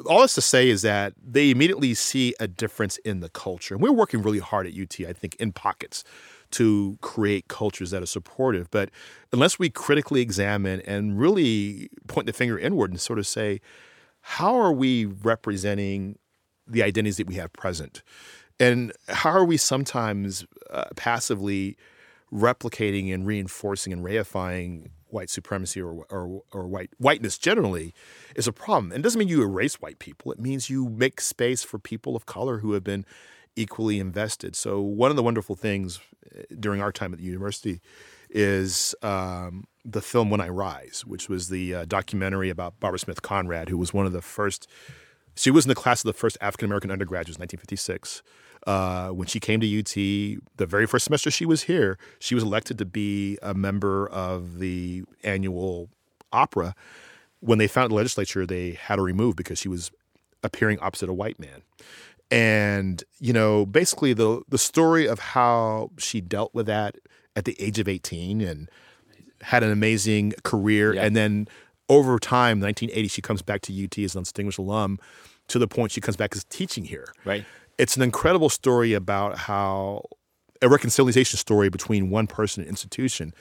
all 0.06 0.22
this 0.22 0.36
to 0.36 0.42
say 0.42 0.70
is 0.70 0.82
that 0.84 1.14
they 1.26 1.50
immediately 1.50 1.94
see 1.94 2.36
a 2.40 2.48
difference 2.48 2.98
in 2.98 3.20
the 3.20 3.30
culture. 3.30 3.74
And 3.74 3.82
we're 3.82 3.92
working 3.92 4.22
really 4.22 4.40
hard 4.40 4.68
at 4.68 4.74
UT, 4.74 5.08
I 5.08 5.14
think, 5.14 5.36
in 5.36 5.52
pockets 5.52 6.04
to 6.52 6.98
create 7.02 7.48
cultures 7.48 7.92
that 7.92 8.02
are 8.02 8.08
supportive. 8.08 8.70
But 8.72 8.90
unless 9.34 9.60
we 9.60 9.70
critically 9.70 10.22
examine 10.22 10.82
and 10.82 11.20
really 11.20 11.90
point 12.08 12.28
the 12.28 12.34
finger 12.34 12.58
inward 12.58 12.92
and 12.92 13.00
sort 13.02 13.20
of 13.20 13.28
say, 13.28 13.60
how 14.22 14.56
are 14.56 14.72
we 14.72 15.06
representing 15.06 16.18
the 16.66 16.84
identities 16.84 17.18
that 17.18 17.28
we 17.28 17.36
have 17.36 17.52
present? 17.54 18.02
And 18.60 18.92
how 19.08 19.32
are 19.32 19.46
we 19.46 19.58
sometimes 19.58 20.46
uh, 20.70 20.86
passively 20.96 21.78
replicating 22.32 23.14
and 23.14 23.26
reinforcing 23.26 23.94
and 23.94 24.04
reifying 24.04 24.90
white 25.10 25.30
supremacy 25.30 25.82
or, 25.82 26.06
or, 26.10 26.44
or 26.52 26.68
white 26.68 26.90
whiteness 26.98 27.38
generally 27.38 27.94
is 28.36 28.48
a 28.48 28.54
problem. 28.54 28.92
And 28.92 29.00
it 29.00 29.04
doesn't 29.04 29.20
mean 29.20 29.28
you 29.28 29.42
erase 29.42 29.76
white 29.76 30.00
people. 30.00 30.32
It 30.32 30.40
means 30.40 30.70
you 30.70 30.90
make 30.90 31.22
space 31.22 31.64
for 31.64 31.80
people 31.80 32.16
of 32.16 32.26
color 32.26 32.60
who 32.60 32.74
have 32.74 32.84
been 32.84 33.06
equally 33.56 34.00
invested. 34.00 34.56
So 34.56 34.82
one 34.82 35.10
of 35.10 35.16
the 35.16 35.24
wonderful 35.24 35.56
things 35.56 36.00
eh, 36.36 36.44
during 36.60 36.82
our 36.82 36.92
time 36.92 37.14
at 37.14 37.20
the 37.20 37.26
university 37.26 37.82
is 38.30 38.94
um, 39.02 39.66
the 39.86 40.02
film 40.02 40.30
When 40.30 40.42
I 40.42 40.50
Rise, 40.50 41.04
which 41.06 41.30
was 41.30 41.50
the 41.50 41.74
uh, 41.74 41.86
documentary 41.86 42.50
about 42.50 42.80
Barbara 42.80 43.00
Smith 43.00 43.22
Conrad, 43.22 43.70
who 43.70 43.78
was 43.78 43.94
one 43.94 44.06
of 44.06 44.14
the 44.14 44.22
first. 44.22 44.68
She 45.38 45.52
was 45.52 45.66
in 45.66 45.70
the 45.70 45.76
class 45.76 46.02
of 46.02 46.08
the 46.08 46.14
first 46.14 46.38
African 46.42 46.66
American 46.66 46.92
undergraduates, 46.92 47.40
1956. 47.40 48.24
Uh, 48.66 49.10
when 49.10 49.28
she 49.28 49.40
came 49.40 49.60
to 49.62 49.80
UT, 49.80 49.94
the 50.58 50.66
very 50.66 50.88
first 50.88 51.06
semester 51.06 51.30
she 51.32 51.46
was 51.46 51.64
here, 51.64 51.98
she 52.20 52.36
was 52.36 52.44
elected 52.44 52.78
to 52.80 52.86
be 52.86 53.38
a 53.42 53.54
member 53.54 54.10
of 54.10 54.60
the 54.60 55.04
annual 55.24 55.90
opera. 56.34 56.76
When 57.40 57.60
they 57.60 57.68
found 57.68 57.92
the 57.92 57.96
legislature, 57.96 58.46
they 58.46 58.72
had 58.72 58.98
her 58.98 59.06
removed 59.06 59.38
because 59.38 59.60
she 59.60 59.70
was 59.70 59.92
appearing 60.44 60.80
opposite 60.80 61.08
a 61.08 61.14
white 61.14 61.40
man. 61.40 61.62
And, 62.32 63.04
you 63.20 63.32
know, 63.32 63.66
basically 63.66 64.14
the 64.14 64.42
the 64.50 64.58
story 64.58 65.08
of 65.08 65.20
how 65.20 65.92
she 65.98 66.20
dealt 66.20 66.54
with 66.54 66.66
that 66.66 66.98
at 67.36 67.46
the 67.46 67.56
age 67.62 67.80
of 67.80 67.88
18 67.88 68.42
and 68.42 68.70
had 69.42 69.64
an 69.64 69.72
amazing 69.72 70.34
career. 70.44 70.94
Yeah. 70.96 71.06
And 71.06 71.16
then 71.16 71.48
over 71.90 72.20
time, 72.20 72.60
1980, 72.60 73.08
she 73.08 73.22
comes 73.22 73.42
back 73.42 73.62
to 73.62 73.84
UT 73.84 73.98
as 74.00 74.16
an 74.16 74.24
distinguished 74.24 74.60
alum 74.60 75.00
to 75.48 75.60
the 75.60 75.68
point 75.68 75.92
she 75.92 76.02
comes 76.02 76.18
back 76.18 76.36
as 76.36 76.44
teaching 76.46 76.84
here. 76.84 77.14
Right 77.24 77.46
it's 77.78 77.96
an 77.96 78.04
incredible 78.04 78.50
story 78.50 78.94
about 78.94 79.38
how 79.38 80.04
a 80.62 80.70
reconciliation 80.70 81.38
story 81.38 81.70
between 81.70 82.10
one 82.10 82.28
person 82.28 82.62
and 82.64 82.70
institution. 82.70 83.34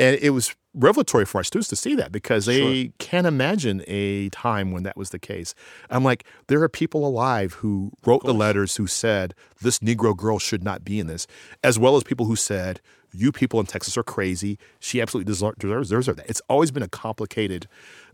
And 0.00 0.18
it 0.20 0.30
was 0.30 0.56
revelatory 0.72 1.24
for 1.24 1.38
our 1.38 1.44
students 1.44 1.68
to 1.68 1.76
see 1.76 1.94
that 1.94 2.10
because 2.10 2.46
they 2.46 2.84
sure. 2.84 2.92
can't 2.98 3.26
imagine 3.28 3.84
a 3.86 4.28
time 4.30 4.72
when 4.72 4.82
that 4.82 4.96
was 4.96 5.10
the 5.10 5.20
case. 5.20 5.54
I'm 5.88 6.02
like, 6.02 6.24
there 6.48 6.60
are 6.62 6.68
people 6.68 7.06
alive 7.06 7.54
who 7.54 7.92
wrote 8.04 8.24
the 8.24 8.34
letters 8.34 8.74
who 8.74 8.88
said, 8.88 9.34
this 9.60 9.78
Negro 9.78 10.16
girl 10.16 10.40
should 10.40 10.64
not 10.64 10.84
be 10.84 10.98
in 10.98 11.06
this, 11.06 11.28
as 11.62 11.78
well 11.78 11.96
as 11.96 12.02
people 12.02 12.26
who 12.26 12.34
said, 12.34 12.80
you 13.14 13.32
people 13.32 13.60
in 13.60 13.66
Texas 13.66 13.96
are 13.96 14.02
crazy. 14.02 14.58
She 14.80 15.00
absolutely 15.00 15.32
deserves, 15.32 15.58
deserves 15.58 16.06
that. 16.06 16.28
It's 16.28 16.42
always 16.48 16.70
been 16.70 16.82
a 16.82 16.88
complicated 16.88 17.68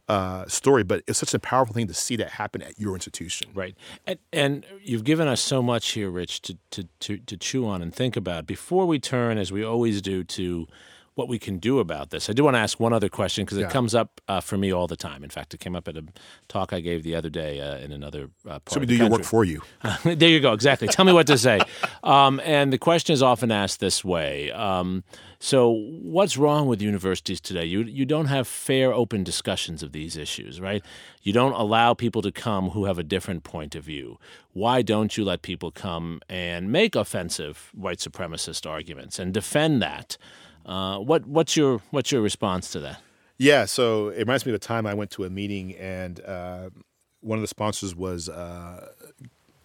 uh, 0.08 0.44
story, 0.46 0.82
but 0.82 1.02
it's 1.06 1.18
such 1.18 1.34
a 1.34 1.38
powerful 1.38 1.72
thing 1.72 1.86
to 1.86 1.94
see 1.94 2.16
that 2.16 2.30
happen 2.30 2.62
at 2.62 2.78
your 2.78 2.94
institution. 2.94 3.50
Right, 3.54 3.76
and, 4.06 4.18
and 4.32 4.66
you've 4.82 5.04
given 5.04 5.28
us 5.28 5.40
so 5.40 5.62
much 5.62 5.90
here, 5.90 6.10
Rich, 6.10 6.42
to, 6.42 6.58
to, 6.70 6.88
to, 7.00 7.18
to 7.18 7.36
chew 7.36 7.66
on 7.66 7.80
and 7.80 7.94
think 7.94 8.16
about. 8.16 8.46
Before 8.46 8.86
we 8.86 8.98
turn, 8.98 9.38
as 9.38 9.52
we 9.52 9.64
always 9.64 10.02
do, 10.02 10.24
to 10.24 10.66
what 11.20 11.28
we 11.28 11.38
can 11.38 11.58
do 11.58 11.78
about 11.86 12.08
this. 12.10 12.30
I 12.30 12.32
do 12.32 12.42
want 12.44 12.54
to 12.56 12.60
ask 12.66 12.80
one 12.80 12.94
other 12.98 13.10
question 13.10 13.44
because 13.44 13.58
it 13.58 13.66
Yeah. 13.68 13.76
comes 13.78 13.94
up 13.94 14.08
uh, 14.26 14.40
for 14.48 14.56
me 14.56 14.68
all 14.72 14.86
the 14.86 14.96
time. 14.96 15.22
In 15.22 15.28
fact, 15.30 15.52
it 15.54 15.60
came 15.60 15.76
up 15.76 15.86
at 15.86 15.96
a 15.96 16.04
talk 16.48 16.72
I 16.72 16.80
gave 16.80 17.02
the 17.02 17.14
other 17.14 17.28
day 17.30 17.52
uh, 17.60 17.76
in 17.84 17.92
another 17.92 18.22
uh, 18.46 18.58
part 18.60 18.70
So 18.70 18.76
of 18.76 18.80
we 18.82 18.86
the 18.86 18.92
do 18.94 18.96
your 18.96 19.10
country. 19.10 19.18
work 19.22 19.26
for 19.34 19.44
you. 19.44 19.60
there 20.22 20.30
you 20.36 20.40
go. 20.40 20.52
Exactly. 20.54 20.88
Tell 20.88 21.04
me 21.04 21.12
what 21.12 21.26
to 21.26 21.36
say. 21.38 21.58
Um, 22.02 22.40
and 22.58 22.72
the 22.72 22.78
question 22.78 23.12
is 23.12 23.22
often 23.22 23.50
asked 23.52 23.78
this 23.80 24.02
way. 24.02 24.50
Um, 24.52 25.04
so, 25.38 25.68
what's 26.16 26.36
wrong 26.42 26.66
with 26.66 26.80
universities 26.82 27.40
today? 27.40 27.66
You 27.66 27.80
you 27.82 28.06
don't 28.14 28.26
have 28.36 28.46
fair, 28.48 28.88
open 29.02 29.22
discussions 29.32 29.82
of 29.82 29.92
these 29.92 30.16
issues, 30.16 30.60
right? 30.68 30.82
You 31.22 31.32
don't 31.40 31.52
allow 31.52 31.92
people 31.94 32.22
to 32.22 32.32
come 32.32 32.70
who 32.70 32.82
have 32.86 32.98
a 32.98 33.02
different 33.14 33.42
point 33.44 33.74
of 33.74 33.84
view. 33.84 34.18
Why 34.54 34.82
don't 34.82 35.12
you 35.16 35.24
let 35.24 35.42
people 35.42 35.70
come 35.70 36.20
and 36.28 36.72
make 36.72 36.92
offensive 36.96 37.54
white 37.74 37.98
supremacist 37.98 38.62
arguments 38.68 39.18
and 39.18 39.32
defend 39.34 39.82
that? 39.82 40.16
Uh, 40.66 40.98
what 40.98 41.26
what's 41.26 41.56
your 41.56 41.80
what's 41.90 42.12
your 42.12 42.22
response 42.22 42.70
to 42.72 42.80
that? 42.80 43.00
Yeah, 43.38 43.64
so 43.64 44.08
it 44.08 44.18
reminds 44.18 44.44
me 44.44 44.52
of 44.52 44.56
a 44.56 44.58
time 44.58 44.86
I 44.86 44.94
went 44.94 45.10
to 45.12 45.24
a 45.24 45.30
meeting 45.30 45.74
and 45.76 46.20
uh, 46.20 46.70
one 47.20 47.38
of 47.38 47.42
the 47.42 47.48
sponsors 47.48 47.94
was 47.94 48.28
uh, 48.28 48.88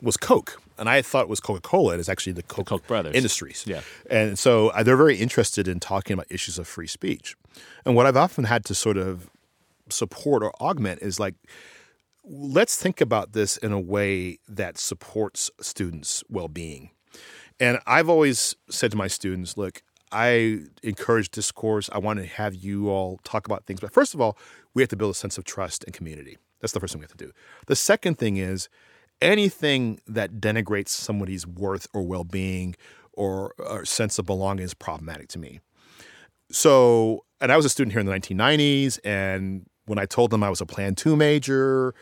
was 0.01 0.17
Coke, 0.17 0.61
and 0.77 0.87
I 0.89 1.01
thought 1.01 1.23
it 1.23 1.29
was 1.29 1.39
Coca 1.39 1.61
Cola. 1.61 1.95
It 1.95 1.99
is 1.99 2.09
actually 2.09 2.33
the 2.33 2.43
Coke, 2.43 2.67
Koch 2.67 2.85
brothers. 2.87 3.15
Industries. 3.15 3.63
Yeah. 3.65 3.81
and 4.09 4.37
so 4.37 4.69
uh, 4.69 4.83
they're 4.83 4.97
very 4.97 5.17
interested 5.17 5.67
in 5.67 5.79
talking 5.79 6.13
about 6.13 6.27
issues 6.29 6.59
of 6.59 6.67
free 6.67 6.87
speech. 6.87 7.35
And 7.85 7.95
what 7.95 8.05
I've 8.05 8.17
often 8.17 8.45
had 8.45 8.65
to 8.65 8.75
sort 8.75 8.97
of 8.97 9.29
support 9.89 10.43
or 10.43 10.51
augment 10.61 11.01
is 11.01 11.19
like, 11.19 11.35
let's 12.23 12.75
think 12.75 13.01
about 13.01 13.33
this 13.33 13.57
in 13.57 13.71
a 13.71 13.79
way 13.79 14.39
that 14.47 14.77
supports 14.77 15.51
students' 15.61 16.23
well 16.29 16.47
being. 16.47 16.91
And 17.59 17.79
I've 17.85 18.09
always 18.09 18.55
said 18.69 18.91
to 18.91 18.97
my 18.97 19.07
students, 19.07 19.57
look, 19.57 19.81
I 20.15 20.61
encourage 20.81 21.29
discourse. 21.29 21.89
I 21.91 21.97
want 21.97 22.19
to 22.19 22.25
have 22.25 22.55
you 22.55 22.89
all 22.89 23.19
talk 23.25 23.45
about 23.45 23.65
things. 23.65 23.81
But 23.81 23.91
first 23.91 24.13
of 24.13 24.21
all, 24.21 24.37
we 24.73 24.81
have 24.81 24.87
to 24.89 24.95
build 24.95 25.11
a 25.11 25.13
sense 25.13 25.37
of 25.37 25.43
trust 25.43 25.83
and 25.83 25.93
community. 25.93 26.37
That's 26.61 26.71
the 26.71 26.79
first 26.79 26.93
thing 26.93 27.01
we 27.01 27.03
have 27.03 27.11
to 27.17 27.25
do. 27.25 27.33
The 27.67 27.75
second 27.75 28.17
thing 28.17 28.37
is 28.37 28.69
anything 29.21 29.99
that 30.07 30.35
denigrates 30.39 30.87
somebody's 30.89 31.45
worth 31.45 31.87
or 31.93 32.01
well 32.01 32.23
being 32.23 32.75
or, 33.11 33.53
or 33.57 33.83
sense 33.83 34.17
of 34.17 34.25
belonging 34.25 34.63
is 34.63 34.73
problematic 34.73 35.27
to 35.29 35.39
me. 35.39 35.59
So, 36.49 37.25
and 37.41 37.51
I 37.51 37.57
was 37.57 37.65
a 37.65 37.69
student 37.69 37.91
here 37.91 37.99
in 37.99 38.05
the 38.05 38.13
1990s. 38.13 38.99
And 39.03 39.65
when 39.85 39.99
I 39.99 40.05
told 40.05 40.31
them 40.31 40.43
I 40.43 40.49
was 40.49 40.61
a 40.61 40.65
Plan 40.65 40.95
2 40.95 41.17
major, 41.17 41.93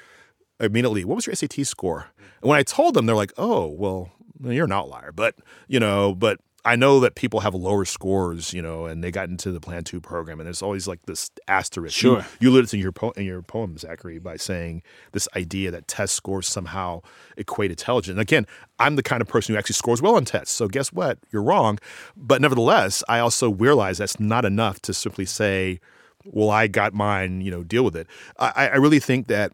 immediately, 0.60 1.04
what 1.04 1.16
was 1.16 1.26
your 1.26 1.36
SAT 1.36 1.66
score? 1.66 2.12
And 2.42 2.50
when 2.50 2.60
I 2.60 2.64
told 2.64 2.94
them, 2.94 3.08
they're 3.08 3.16
like, 3.16 3.34
oh, 3.38 3.68
well, 3.68 4.12
you're 4.40 4.66
an 4.66 4.72
outlier. 4.72 5.12
But, 5.12 5.36
you 5.68 5.80
know, 5.80 6.14
but 6.14 6.40
I 6.66 6.78
know 6.78 7.02
that 7.02 7.16
people 7.16 7.42
have 7.42 7.54
lower 7.54 7.84
scores, 7.84 8.54
you 8.54 8.62
know, 8.62 8.86
and 8.86 9.04
they 9.04 9.12
got 9.12 9.28
into 9.28 9.52
the 9.52 9.60
Plan 9.60 9.84
2 9.84 10.00
program. 10.00 10.40
And 10.40 10.48
there's 10.48 10.62
always 10.62 10.88
like 10.88 11.02
this 11.06 11.30
asterisk. 11.48 12.02
You- 12.02 12.16
Sure. 12.22 12.26
You, 12.40 12.50
alluded 12.52 12.70
to 12.70 12.78
your, 12.78 12.92
po- 12.94 13.12
in 13.12 13.26
your 13.26 13.42
poem, 13.42 13.78
Zachary, 13.78 14.18
by 14.18 14.38
saying 14.38 14.82
this 15.12 15.28
idea 15.36 15.72
that 15.72 15.88
test 15.90 16.16
scores 16.16 16.48
somehow 16.48 17.02
equate 17.36 17.72
intelligence. 17.72 18.12
And 18.14 18.22
again, 18.22 18.46
I'm 18.80 18.96
the 18.96 19.04
kind 19.04 19.22
of 19.22 19.28
person 19.28 19.54
who 19.54 19.60
actually 19.60 19.74
scores 19.76 20.02
well 20.02 20.16
on 20.16 20.24
tests. 20.24 20.54
So 20.56 20.68
guess 20.70 20.94
what? 20.94 21.20
You're 21.32 21.44
wrong. 21.44 21.80
But 22.16 22.40
nevertheless, 22.42 23.04
I 23.10 23.20
also 23.20 23.52
realize 23.52 23.98
that's 23.98 24.20
not 24.20 24.46
enough 24.46 24.80
to 24.84 24.94
simply 24.94 25.26
say, 25.26 25.82
well, 26.26 26.50
I 26.50 26.68
got 26.68 26.94
mine, 26.94 27.42
you 27.42 27.52
know, 27.52 27.64
deal 27.64 27.84
with 27.84 27.98
it. 27.98 28.08
I, 28.40 28.70
I 28.70 28.76
really 28.78 29.00
think 29.00 29.28
that 29.28 29.52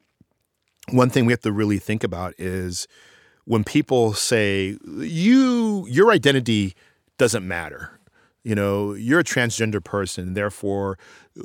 one 0.92 1.10
thing 1.10 1.26
we 1.26 1.34
have 1.34 1.42
to 1.42 1.52
really 1.52 1.80
think 1.80 2.04
about 2.04 2.36
is 2.38 2.88
when 3.46 3.64
people 3.64 4.14
say 4.14 4.78
you 5.00 5.88
your 5.90 6.12
identity 6.12 6.76
doesn't 7.20 7.48
matter 7.48 8.00
you 8.44 8.56
know 8.56 8.94
you're 8.94 9.20
a 9.20 9.24
transgender 9.24 9.84
person 9.84 10.34
therefore 10.34 10.98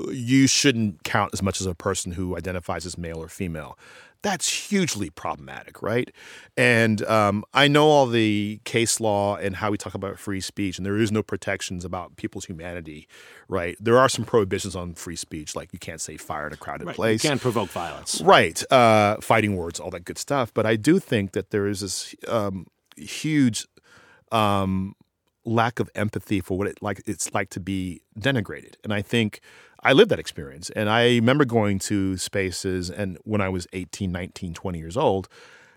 you 0.08 0.46
shouldn't 0.46 1.02
count 1.04 1.30
as 1.34 1.42
much 1.42 1.60
as 1.60 1.66
a 1.66 1.74
person 1.74 2.12
who 2.12 2.36
identifies 2.36 2.86
as 2.86 2.96
male 2.96 3.18
or 3.18 3.28
female 3.28 3.78
that's 4.22 4.68
hugely 4.70 5.10
problematic 5.10 5.82
right 5.82 6.10
and 6.56 7.04
um, 7.04 7.44
i 7.52 7.68
know 7.68 7.88
all 7.88 8.06
the 8.06 8.60
case 8.64 9.00
law 9.00 9.36
and 9.36 9.56
how 9.56 9.70
we 9.70 9.76
talk 9.76 9.94
about 9.94 10.18
free 10.18 10.40
speech 10.40 10.78
and 10.78 10.86
there 10.86 10.96
is 10.96 11.12
no 11.12 11.22
protections 11.22 11.84
about 11.84 12.16
people's 12.16 12.46
humanity 12.46 13.06
right 13.48 13.76
there 13.80 13.98
are 13.98 14.08
some 14.08 14.24
prohibitions 14.24 14.74
on 14.74 14.94
free 14.94 15.16
speech 15.16 15.54
like 15.54 15.72
you 15.72 15.78
can't 15.78 16.00
say 16.00 16.16
fire 16.16 16.46
in 16.46 16.52
a 16.52 16.56
crowded 16.56 16.88
place 16.94 17.22
You 17.22 17.30
can't 17.30 17.40
provoke 17.40 17.70
violence. 17.70 18.20
Right. 18.20 18.62
Uh, 18.72 19.16
fighting 19.20 19.56
words, 19.56 19.80
all 19.80 19.90
that 19.90 20.04
good 20.04 20.18
stuff. 20.18 20.52
But 20.54 20.66
I 20.66 20.76
do 20.76 20.98
think 20.98 21.32
that 21.32 21.50
there 21.50 21.66
is 21.66 21.80
this 21.80 22.14
um, 22.28 22.66
huge 22.96 23.66
um, 24.32 24.94
lack 25.44 25.78
of 25.80 25.90
empathy 25.94 26.40
for 26.40 26.56
what 26.56 26.66
it 26.66 26.82
like 26.82 27.02
it's 27.06 27.32
like 27.34 27.50
to 27.50 27.60
be 27.60 28.02
denigrated. 28.18 28.74
And 28.82 28.92
I 28.92 29.02
think 29.02 29.40
I 29.82 29.92
lived 29.92 30.10
that 30.10 30.18
experience. 30.18 30.70
And 30.70 30.88
I 30.88 31.04
remember 31.16 31.44
going 31.44 31.78
to 31.80 32.16
spaces 32.16 32.90
and 32.90 33.18
when 33.24 33.40
I 33.40 33.48
was 33.48 33.66
18, 33.72 34.10
19, 34.10 34.54
20 34.54 34.78
years 34.78 34.96
old. 34.96 35.28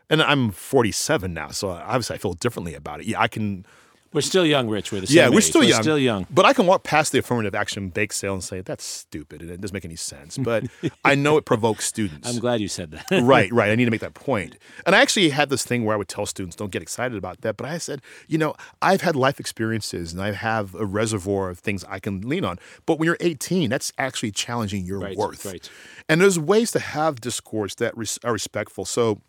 And 0.09 0.22
I'm 0.22 0.51
47 0.51 1.34
now, 1.34 1.49
so 1.49 1.70
obviously 1.70 2.15
I 2.15 2.18
feel 2.18 2.32
differently 2.32 2.74
about 2.74 3.01
it. 3.01 3.07
Yeah, 3.07 3.20
I 3.20 3.28
can 3.28 3.65
We're 4.14 4.22
still 4.22 4.45
young, 4.45 4.68
Rich. 4.70 4.91
We're 4.91 5.01
the 5.01 5.08
same 5.08 5.18
yeah, 5.18 5.30
we're 5.30 5.38
age. 5.38 5.43
still 5.45 5.64
young. 5.64 5.82
Still 5.82 5.97
young. 5.97 6.26
But 6.30 6.45
I 6.45 6.53
can 6.53 6.66
walk 6.66 6.84
past 6.84 7.12
the 7.12 7.20
affirmative 7.20 7.53
action 7.53 7.89
bake 7.89 8.14
sale 8.14 8.34
and 8.34 8.43
say, 8.43 8.62
that's 8.62 8.84
stupid 8.84 9.41
and 9.41 9.51
it 9.51 9.62
doesn't 9.62 9.74
make 9.74 9.86
any 9.86 9.95
sense. 9.95 10.38
But 10.47 10.66
I 11.03 11.16
know 11.16 11.38
it 11.38 11.45
provokes 11.45 11.86
students. 11.86 12.28
I'm 12.30 12.39
glad 12.39 12.62
you 12.62 12.68
said 12.68 12.91
that. 12.91 13.05
right, 13.24 13.51
right. 13.60 13.70
I 13.70 13.76
need 13.76 13.86
to 13.86 13.91
make 13.91 14.01
that 14.01 14.14
point. 14.14 14.55
And 14.86 14.95
I 14.95 15.01
actually 15.01 15.30
had 15.30 15.49
this 15.49 15.64
thing 15.66 15.84
where 15.84 15.93
I 15.93 15.97
would 15.97 16.08
tell 16.08 16.26
students, 16.26 16.55
don't 16.55 16.72
get 16.72 16.82
excited 16.82 17.18
about 17.18 17.41
that. 17.41 17.58
But 17.58 17.68
I 17.68 17.78
said, 17.80 18.01
you 18.28 18.38
know, 18.38 18.55
I've 18.82 19.01
had 19.01 19.16
life 19.16 19.39
experiences 19.39 20.14
and 20.14 20.22
I 20.22 20.32
have 20.32 20.74
a 20.76 20.86
reservoir 20.86 21.49
of 21.49 21.60
things 21.60 21.84
I 21.89 21.99
can 21.99 22.22
lean 22.22 22.45
on. 22.45 22.60
But 22.86 22.97
when 22.99 23.08
you're 23.08 23.18
18, 23.20 23.70
that's 23.70 23.91
actually 23.97 24.32
challenging 24.32 24.86
your 24.86 24.99
Right, 24.99 25.18
worth. 25.18 25.45
right. 25.45 25.70
And 26.08 26.22
there's 26.22 26.39
ways 26.39 26.72
to 26.72 26.80
have 26.80 27.20
discourse 27.20 27.76
that 27.76 27.95
res- 27.97 28.20
are 28.24 28.32
respectful. 28.34 28.86
So 28.86 29.22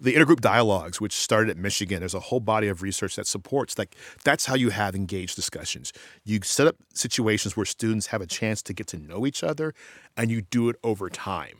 the 0.00 0.14
intergroup 0.14 0.40
dialogues 0.40 1.00
which 1.00 1.12
started 1.12 1.50
at 1.50 1.56
michigan 1.56 2.00
there's 2.00 2.14
a 2.14 2.20
whole 2.20 2.40
body 2.40 2.68
of 2.68 2.82
research 2.82 3.16
that 3.16 3.26
supports 3.26 3.78
like 3.78 3.96
that's 4.24 4.46
how 4.46 4.54
you 4.54 4.70
have 4.70 4.94
engaged 4.94 5.36
discussions 5.36 5.92
you 6.24 6.40
set 6.42 6.66
up 6.66 6.76
situations 6.94 7.56
where 7.56 7.66
students 7.66 8.06
have 8.08 8.20
a 8.20 8.26
chance 8.26 8.62
to 8.62 8.72
get 8.72 8.86
to 8.86 8.96
know 8.96 9.26
each 9.26 9.42
other 9.42 9.74
and 10.16 10.30
you 10.30 10.42
do 10.42 10.68
it 10.68 10.76
over 10.82 11.08
time 11.08 11.58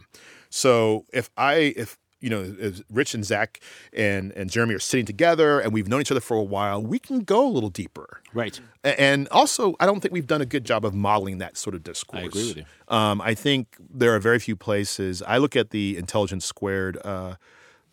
so 0.51 1.05
if 1.13 1.31
i 1.37 1.75
if 1.77 1.97
you 2.21 2.31
know 2.31 2.55
if 2.59 2.81
rich 2.91 3.15
and 3.15 3.25
zach 3.25 3.61
and 3.93 4.33
and 4.33 4.49
Jeremi 4.49 4.75
are 4.75 4.79
sitting 4.79 5.07
together 5.07 5.61
and 5.61 5.73
we've 5.73 5.89
known 5.89 6.01
each 6.01 6.11
other 6.11 6.21
for 6.21 6.37
a 6.37 6.43
while 6.43 6.81
we 6.81 6.99
can 6.99 7.21
go 7.21 7.47
a 7.47 7.51
little 7.51 7.71
deeper 7.71 8.23
right. 8.33 8.61
And 8.85 9.29
also, 9.29 9.75
I 9.79 9.87
don't 9.87 10.01
think 10.01 10.13
we've 10.13 10.27
done 10.27 10.41
a 10.41 10.47
good 10.47 10.65
job 10.65 10.85
of 10.85 10.93
modeling 10.93 11.39
that 11.39 11.57
sort 11.57 11.77
of 11.77 11.85
discourse. 11.85 12.23
I 12.23 12.27
agree 12.27 12.49
with 12.49 12.57
you. 12.57 12.65
Um, 12.89 13.21
I 13.21 13.35
think 13.35 13.77
there 13.79 14.15
are 14.15 14.19
very 14.19 14.41
few 14.41 14.57
places. 14.57 15.23
I 15.23 15.39
look 15.39 15.55
at 15.55 15.71
the 15.71 15.97
Intelligence 15.97 16.45
Squared 16.45 16.99
uh, 17.05 17.37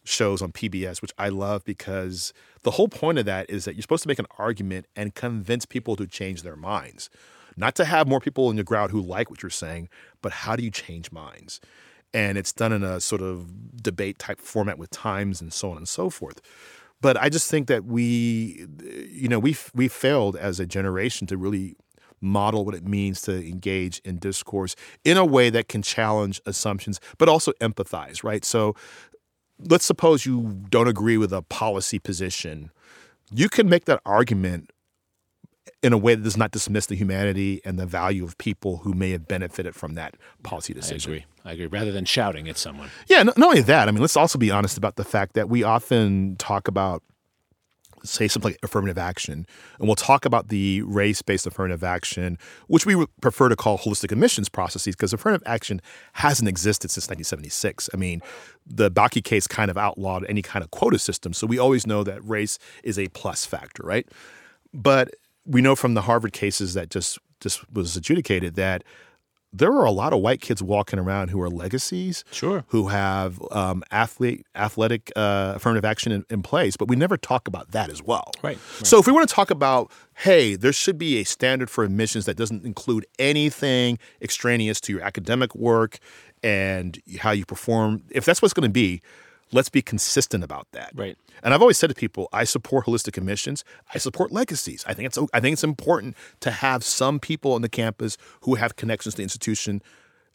shows 0.04 0.42
on 0.42 0.52
PBS, 0.52 1.02
which 1.02 1.14
I 1.18 1.30
love 1.30 1.64
because 1.64 2.34
the 2.64 2.72
whole 2.72 2.88
point 2.88 3.20
of 3.20 3.26
that 3.26 3.50
is 3.50 3.66
that 3.66 3.76
you're 3.76 3.82
supposed 3.82 4.04
to 4.04 4.08
make 4.08 4.20
an 4.20 4.28
argument 4.38 4.88
and 4.96 5.16
convince 5.16 5.66
people 5.66 5.96
to 5.96 6.08
change 6.08 6.44
their 6.44 6.56
minds. 6.56 7.10
Not 7.56 7.76
to 7.76 7.86
have 7.86 8.08
more 8.08 8.20
people 8.20 8.50
in 8.50 8.56
the 8.56 8.64
crowd 8.64 8.92
who 8.92 9.02
like 9.02 9.30
what 9.30 9.44
you're 9.44 9.50
saying, 9.50 9.90
but 10.22 10.32
how 10.32 10.56
do 10.56 10.64
you 10.64 10.72
change 10.72 11.12
minds? 11.12 11.60
And 12.14 12.38
it's 12.38 12.54
done 12.54 12.72
in 12.72 12.84
a 12.84 13.00
sort 13.00 13.22
of 13.22 13.82
debate 13.82 14.18
type 14.18 14.40
format 14.40 14.78
with 14.78 14.90
times 14.90 15.42
and 15.42 15.54
so 15.54 15.72
on 15.72 15.78
and 15.78 15.88
so 15.88 16.10
forth. 16.10 16.42
But 17.02 17.18
I 17.18 17.30
just 17.30 17.50
think 17.50 17.68
that 17.68 17.86
we, 17.86 18.66
you 19.10 19.28
know, 19.28 19.40
we 19.40 19.56
we 19.74 19.88
failed 19.88 20.36
as 20.36 20.60
a 20.60 20.66
generation 20.66 21.28
to 21.28 21.38
really 21.38 21.76
model 22.22 22.66
what 22.66 22.76
it 22.76 22.86
means 22.86 23.22
to 23.22 23.48
engage 23.48 24.00
in 24.00 24.18
discourse 24.18 24.76
in 25.06 25.18
a 25.18 25.26
way 25.26 25.50
that 25.50 25.70
can 25.70 25.82
challenge 25.82 26.42
assumptions, 26.46 27.00
but 27.18 27.30
also 27.30 27.52
empathize, 27.62 28.24
right? 28.24 28.44
So 28.44 28.76
let's 29.60 29.86
suppose 29.86 30.26
you 30.26 30.64
don't 30.70 30.88
agree 30.88 31.18
with 31.18 31.34
a 31.34 31.42
policy 31.42 32.00
position. 32.00 32.72
You 33.32 33.50
can 33.50 33.70
make 33.70 33.86
that 33.86 34.02
argument 34.06 34.72
in 35.82 35.94
a 35.94 35.98
way 35.98 36.16
that 36.16 36.24
does 36.24 36.38
not 36.38 36.52
dismiss 36.52 36.88
the 36.88 36.96
humanity 36.96 37.62
and 37.64 37.80
the 37.80 37.86
value 37.86 38.24
of 38.24 38.38
people 38.38 38.78
who 38.78 38.94
may 38.94 39.12
have 39.12 39.28
benefited 39.28 39.76
from 39.76 39.96
that 39.96 40.16
policy 40.44 40.74
decision. 40.74 41.12
I 41.12 41.16
agree. 41.16 41.26
I 41.46 41.52
agree. 41.54 41.68
Rather 41.68 41.92
than 41.92 42.06
shouting 42.06 42.50
at 42.50 42.58
someone. 42.58 42.90
Yeah, 43.08 43.24
not 43.24 43.42
only 43.42 43.62
that, 43.62 43.88
I 43.88 43.92
mean, 43.92 44.02
let's 44.02 44.18
also 44.18 44.38
be 44.38 44.52
honest 44.52 44.78
about 44.78 44.98
the 44.98 45.06
fact 45.06 45.34
that 45.34 45.48
we 45.50 45.64
often 45.64 46.36
talk 46.38 46.68
about, 46.68 47.02
say, 48.04 48.28
something 48.28 48.52
like 48.52 48.60
affirmative 48.64 48.98
action, 48.98 49.46
and 49.80 49.88
we'll 49.88 49.96
talk 49.96 50.26
about 50.26 50.50
the 50.50 50.82
race 50.84 51.22
based 51.22 51.48
affirmative 51.48 51.84
action, 51.84 52.38
which 52.68 52.86
we 52.86 53.06
prefer 53.22 53.50
to 53.50 53.56
call 53.56 53.78
holistic 53.78 54.12
admissions 54.12 54.50
processes, 54.50 54.96
because 54.96 55.14
affirmative 55.14 55.46
action 55.46 55.82
hasn't 56.14 56.48
existed 56.48 56.92
since 56.92 57.06
1976. 57.06 57.90
I 57.94 57.98
mean, 57.98 58.22
the 58.66 58.90
Bakke 58.90 59.24
case 59.24 59.48
kind 59.48 59.72
of 59.72 59.78
outlawed 59.78 60.26
any 60.30 60.42
kind 60.42 60.64
of 60.64 60.72
quota 60.72 61.00
system, 61.00 61.34
so 61.34 61.48
we 61.48 61.58
always 61.58 61.86
know 61.86 62.04
that 62.04 62.24
race 62.28 62.60
is 62.84 63.00
a 63.00 63.08
plus 63.10 63.46
factor, 63.46 63.84
right? 63.84 64.08
But 64.74 65.16
we 65.46 65.62
know 65.62 65.76
from 65.76 65.94
the 65.94 66.02
Harvard 66.02 66.34
cases 66.34 66.74
that 66.76 66.90
just 66.90 67.20
just 67.40 67.72
was 67.72 67.96
adjudicated 67.96 68.56
that 68.56 68.84
there 69.52 69.72
are 69.72 69.86
a 69.86 69.92
lot 69.92 70.14
of 70.14 70.20
white 70.20 70.42
kids 70.42 70.62
walking 70.62 71.00
around 71.00 71.30
who 71.30 71.42
are 71.42 71.50
legacies, 71.50 72.24
Sure. 72.32 72.64
who 72.68 72.88
have 72.90 73.42
um, 73.52 73.84
athlete, 73.92 74.46
athletic 74.56 75.12
uh, 75.16 75.54
affirmative 75.56 75.86
action 75.86 76.12
in, 76.12 76.24
in 76.30 76.42
place, 76.44 76.78
but 76.78 76.88
we 76.88 76.96
never 76.96 77.18
talk 77.18 77.48
about 77.48 77.72
that 77.72 77.90
as 77.90 78.04
well. 78.04 78.32
Right, 78.44 78.60
So 78.84 79.00
if 79.00 79.08
we 79.08 79.14
want 79.14 79.28
to 79.28 79.34
talk 79.34 79.50
about, 79.50 79.92
hey, 80.18 80.56
there 80.56 80.72
should 80.74 80.98
be 80.98 81.18
a 81.18 81.24
standard 81.24 81.70
for 81.70 81.84
admissions 81.84 82.26
that 82.26 82.38
doesn't 82.38 82.64
include 82.64 83.06
anything 83.18 83.98
extraneous 84.22 84.80
to 84.82 84.94
your 84.94 85.02
academic 85.02 85.56
work 85.56 85.98
and 86.44 87.00
how 87.20 87.32
you 87.32 87.46
perform, 87.46 88.04
if 88.12 88.26
that's 88.26 88.42
what's 88.42 88.54
going 88.54 88.68
to 88.68 88.74
be, 88.74 89.02
let's 89.52 89.70
be 89.70 89.82
consistent 89.82 90.44
about 90.44 90.68
that. 90.72 90.92
Right. 90.94 91.18
And 91.44 91.54
I've 91.54 91.62
always 91.62 91.78
said 91.78 91.90
to 91.90 91.96
people, 91.96 92.30
I 92.32 92.44
support 92.44 92.86
holistic 92.86 93.18
admissions. 93.18 93.64
I 93.94 93.98
support 93.98 94.32
legacies. 94.32 94.84
I 94.88 94.94
think 94.94 95.08
it's 95.08 95.18
I 95.34 95.40
think 95.40 95.54
it's 95.54 95.64
important 95.64 96.16
to 96.42 96.52
have 96.52 96.84
some 96.84 97.20
people 97.20 97.54
on 97.54 97.62
the 97.62 97.70
campus 97.70 98.18
who 98.42 98.56
have 98.56 98.76
connections 98.76 99.16
to 99.16 99.18
the 99.18 99.24
institution. 99.24 99.82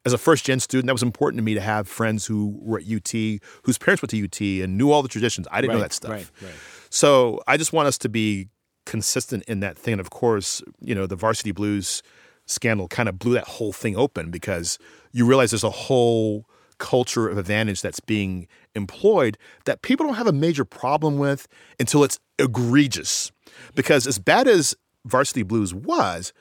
As 0.07 0.12
a 0.12 0.19
first 0.19 0.45
gen 0.45 0.61
student, 0.61 0.87
that 0.87 0.93
was 0.93 1.03
important 1.03 1.39
to 1.39 1.43
me 1.43 1.55
to 1.55 1.62
have 1.62 1.89
friends 1.89 2.27
who 2.27 2.59
were 2.61 2.79
at 2.79 2.85
UT, 2.85 3.11
whose 3.62 3.79
parents 3.79 4.03
went 4.03 4.11
to 4.11 4.23
UT 4.23 4.62
and 4.62 4.77
knew 4.77 4.91
all 4.91 5.03
the 5.03 5.09
traditions. 5.09 5.49
I 5.51 5.62
didn't 5.62 5.77
know 5.77 5.81
that 5.81 5.95
stuff. 5.95 6.11
right, 6.11 6.31
right. 6.43 6.53
So 6.91 7.41
I 7.47 7.57
just 7.57 7.73
want 7.73 7.89
us 7.89 7.97
to 7.99 8.11
be 8.11 8.49
consistent 8.85 9.45
in 9.45 9.61
that 9.61 9.79
thing. 9.79 9.93
And 9.93 10.01
of 10.01 10.11
course, 10.11 10.62
you 10.81 10.95
know, 10.95 11.07
the 11.07 11.17
varsity 11.17 11.53
blues 11.53 12.03
scandal 12.47 12.89
kind 12.89 13.09
of 13.09 13.19
blew 13.19 13.33
that 13.33 13.45
whole 13.45 13.73
thing 13.73 13.97
open 13.97 14.31
because 14.31 14.79
you 15.12 15.25
realize 15.25 15.51
there's 15.51 15.65
a 15.65 15.71
whole 15.71 16.47
culture 16.79 17.29
of 17.29 17.39
advantage 17.39 17.83
that's 17.83 18.01
being 18.01 18.47
employed 18.75 19.39
that 19.64 19.83
people 19.83 20.07
don't 20.07 20.16
have 20.16 20.27
a 20.27 20.33
major 20.33 20.64
problem 20.64 21.18
with 21.18 21.47
until 21.79 22.05
it's 22.05 22.18
egregious. 22.39 23.33
Because 23.75 24.07
as 24.07 24.18
bad 24.18 24.49
as 24.49 24.75
varsity 25.05 25.43
blues 25.43 25.75
was, 25.75 26.33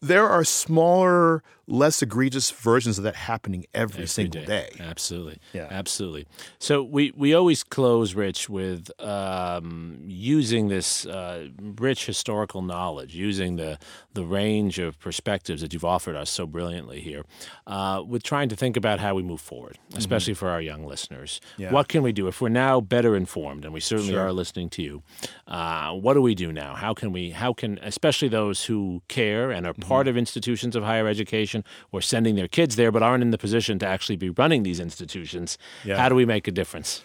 there 0.00 0.28
are 0.28 0.44
smaller, 0.44 1.42
less 1.68 2.00
egregious 2.02 2.50
versions 2.50 2.96
of 2.98 3.04
that 3.04 3.16
happening 3.16 3.64
every, 3.74 3.94
Every 3.94 4.06
single 4.06 4.44
day. 4.44 4.70
Absolutely. 4.80 5.38
Yeah. 5.52 5.66
Absolutely. 5.70 6.26
So 6.58 6.82
we, 6.82 7.12
we 7.16 7.34
always 7.34 7.64
close, 7.64 8.14
Rich, 8.14 8.48
with 8.48 8.90
um, 9.00 9.98
using 10.06 10.68
this 10.68 11.06
uh, 11.06 11.48
rich 11.60 12.06
historical 12.06 12.62
knowledge, 12.62 13.14
using 13.14 13.56
the, 13.56 13.78
the 14.14 14.24
range 14.24 14.78
of 14.78 14.98
perspectives 15.00 15.60
that 15.62 15.72
you've 15.72 15.84
offered 15.84 16.16
us 16.16 16.30
so 16.30 16.46
brilliantly 16.46 17.00
here, 17.00 17.24
uh, 17.66 18.02
with 18.06 18.22
trying 18.22 18.48
to 18.48 18.56
think 18.56 18.76
about 18.76 19.00
how 19.00 19.14
we 19.14 19.22
move 19.22 19.40
forward, 19.40 19.78
especially 19.94 20.34
for 20.34 20.48
our 20.48 20.60
young 20.60 20.84
listeners. 20.86 21.40
Mm-hmm. 21.54 21.62
Yeah. 21.62 21.72
What 21.72 21.88
can 21.88 22.02
we 22.02 22.12
do 22.12 22.28
if 22.28 22.40
we're 22.40 22.48
now 22.48 22.80
better 22.80 23.16
informed, 23.16 23.64
and 23.64 23.72
we 23.74 23.80
certainly 23.80 24.12
Sure. 24.12 24.20
are 24.26 24.32
listening 24.32 24.70
to 24.70 24.82
you? 24.82 25.02
Uh, 25.46 25.92
what 25.92 26.14
do 26.14 26.22
we 26.22 26.34
do 26.34 26.52
now? 26.52 26.74
How 26.74 26.94
can 26.94 27.12
we? 27.12 27.30
How 27.30 27.52
can 27.52 27.78
especially 27.82 28.28
those 28.28 28.64
who 28.64 29.02
care 29.08 29.50
and 29.50 29.66
are 29.66 29.76
Mm-hmm. 29.76 29.88
part 29.88 30.08
of 30.08 30.16
institutions 30.16 30.74
of 30.74 30.84
higher 30.84 31.06
education 31.06 31.55
or 31.92 32.00
sending 32.00 32.34
their 32.34 32.48
kids 32.48 32.76
there, 32.76 32.90
but 32.90 33.02
aren't 33.02 33.22
in 33.22 33.30
the 33.30 33.38
position 33.38 33.78
to 33.80 33.86
actually 33.86 34.16
be 34.16 34.30
running 34.30 34.62
these 34.62 34.80
institutions? 34.80 35.58
Yeah. 35.84 35.96
How 35.96 36.08
do 36.08 36.14
we 36.14 36.24
make 36.24 36.48
a 36.48 36.52
difference? 36.52 37.04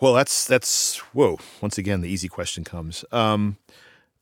Well, 0.00 0.14
that's 0.14 0.46
that's 0.46 0.98
whoa. 1.14 1.38
Once 1.60 1.78
again, 1.78 2.00
the 2.00 2.08
easy 2.08 2.28
question 2.28 2.64
comes. 2.64 3.04
Um, 3.12 3.56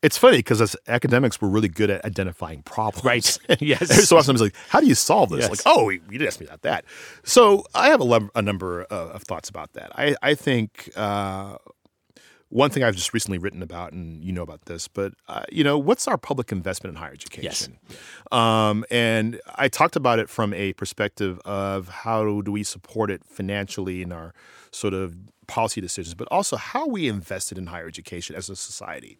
it's 0.03 0.19
funny 0.19 0.39
because 0.39 0.61
as 0.61 0.77
academics, 0.89 1.41
we're 1.41 1.49
really 1.49 1.69
good 1.69 1.89
at 1.89 2.05
identifying 2.05 2.63
problems. 2.63 3.05
Right. 3.05 3.39
Yes. 3.61 3.91
Every 3.91 4.05
so 4.05 4.19
often, 4.19 4.35
it's 4.35 4.43
like, 4.43 4.57
how 4.69 4.81
do 4.81 4.87
you 4.87 4.97
solve 4.97 5.31
this? 5.31 5.41
Yes. 5.41 5.51
Like, 5.51 5.61
oh, 5.65 5.89
you 5.89 6.01
didn't 6.01 6.27
ask 6.27 6.41
me 6.41 6.47
about 6.47 6.63
that. 6.63 6.85
So 7.25 7.65
I 7.75 7.89
have 7.89 8.01
a, 8.01 8.29
a 8.35 8.43
number 8.43 8.87
uh, 8.91 9.11
of 9.11 9.23
thoughts 9.23 9.49
about 9.49 9.73
that. 9.75 9.93
I 9.99 10.17
I 10.23 10.35
think. 10.35 10.91
Uh, 10.97 11.57
one 12.53 12.69
thing 12.71 12.83
I've 12.83 12.95
just 12.95 13.15
recently 13.15 13.39
written 13.39 13.63
about, 13.63 13.93
and 13.93 14.23
you 14.23 14.31
know 14.31 14.43
about 14.43 14.67
this, 14.67 14.87
but 14.87 15.15
uh, 15.27 15.45
you 15.51 15.65
know, 15.65 15.79
what's 15.79 16.07
our 16.07 16.19
public 16.19 16.53
investment 16.53 16.95
in 16.95 17.01
higher 17.01 17.13
education? 17.13 17.79
Um, 18.31 18.85
and 18.91 19.41
I 19.57 19.69
talked 19.69 19.97
about 19.97 20.19
it 20.19 20.29
from 20.29 20.53
a 20.53 20.75
perspective 20.75 21.41
of 21.47 21.89
how 21.89 22.43
do 22.43 22.53
we 22.53 22.63
support 22.63 23.11
it 23.11 23.25
financially 23.25 24.03
in 24.03 24.13
our 24.13 24.35
sort 24.71 24.93
of 24.93 25.17
policy 25.47 25.81
decisions, 25.81 26.15
but 26.15 26.29
also 26.31 26.57
how 26.57 26.87
we 26.87 27.09
invested 27.09 27.57
in 27.59 27.67
higher 27.67 27.87
education 27.87 28.37
as 28.37 28.49
a 28.51 28.57
society. 28.57 29.19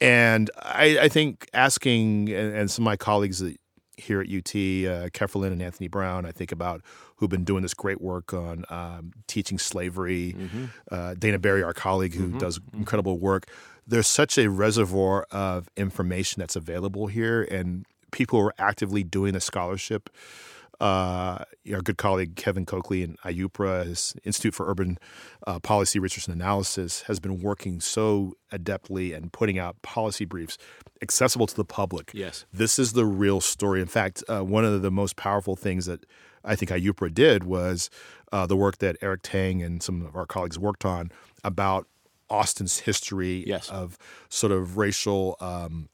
And 0.00 0.50
I, 0.56 0.98
I 1.02 1.08
think 1.08 1.48
asking, 1.52 2.30
and, 2.30 2.54
and 2.54 2.70
some 2.70 2.84
of 2.84 2.86
my 2.86 2.96
colleagues 2.96 3.40
that- 3.40 3.58
here 4.02 4.20
at 4.20 4.26
UT, 4.26 4.50
uh, 4.54 5.08
Keffrelyn 5.10 5.52
and 5.52 5.62
Anthony 5.62 5.88
Brown, 5.88 6.26
I 6.26 6.32
think 6.32 6.52
about 6.52 6.82
who've 7.16 7.30
been 7.30 7.44
doing 7.44 7.62
this 7.62 7.74
great 7.74 8.00
work 8.00 8.34
on 8.34 8.64
um, 8.68 9.12
teaching 9.26 9.58
slavery. 9.58 10.36
Uh, 10.90 11.14
Daina 11.14 11.38
Berry, 11.40 11.62
our 11.62 11.72
colleague, 11.72 12.14
who 12.14 12.38
does 12.38 12.60
incredible 12.74 13.18
work. 13.18 13.48
There's 13.86 14.06
such 14.08 14.38
a 14.38 14.48
reservoir 14.48 15.26
of 15.30 15.68
information 15.76 16.40
that's 16.40 16.56
available 16.56 17.06
here, 17.08 17.42
and 17.42 17.84
people 18.12 18.40
who 18.40 18.46
are 18.46 18.54
actively 18.58 19.02
doing 19.02 19.32
the 19.32 19.40
scholarship. 19.40 20.10
Uh, 20.82 21.44
our 21.72 21.80
good 21.80 21.96
colleague 21.96 22.34
Kevin 22.34 22.66
Cokley 22.66 23.04
in 23.04 23.16
IUPRA, 23.24 23.86
his 23.86 24.16
Institute 24.24 24.52
for 24.52 24.68
Urban 24.68 24.98
uh, 25.46 25.60
Policy 25.60 26.00
Research 26.00 26.26
and 26.26 26.34
Analysis, 26.34 27.02
has 27.02 27.20
been 27.20 27.40
working 27.40 27.80
so 27.80 28.34
adeptly 28.52 29.14
and 29.16 29.32
putting 29.32 29.60
out 29.60 29.80
policy 29.82 30.24
briefs 30.24 30.58
accessible 31.00 31.46
to 31.46 31.54
the 31.54 31.64
public. 31.64 32.10
Yes. 32.12 32.46
This 32.52 32.80
is 32.80 32.94
the 32.94 33.06
real 33.06 33.40
story. 33.40 33.80
In 33.80 33.86
fact, 33.86 34.24
uh, 34.28 34.40
one 34.44 34.64
of 34.64 34.82
the 34.82 34.90
most 34.90 35.14
powerful 35.14 35.54
things 35.54 35.86
that 35.86 36.04
I 36.44 36.56
think 36.56 36.72
IUPRA 36.72 37.14
did 37.14 37.44
was 37.44 37.88
uh, 38.32 38.46
the 38.46 38.56
work 38.56 38.78
that 38.78 38.96
Eric 39.00 39.20
Tang 39.22 39.62
and 39.62 39.80
some 39.80 40.04
of 40.04 40.16
our 40.16 40.26
colleagues 40.26 40.58
worked 40.58 40.84
on 40.84 41.12
about 41.44 41.86
Austin's 42.28 42.80
history 42.80 43.44
Yes. 43.46 43.68
of 43.70 43.96
sort 44.30 44.50
of 44.50 44.76
racial 44.76 45.36
um, 45.38 45.88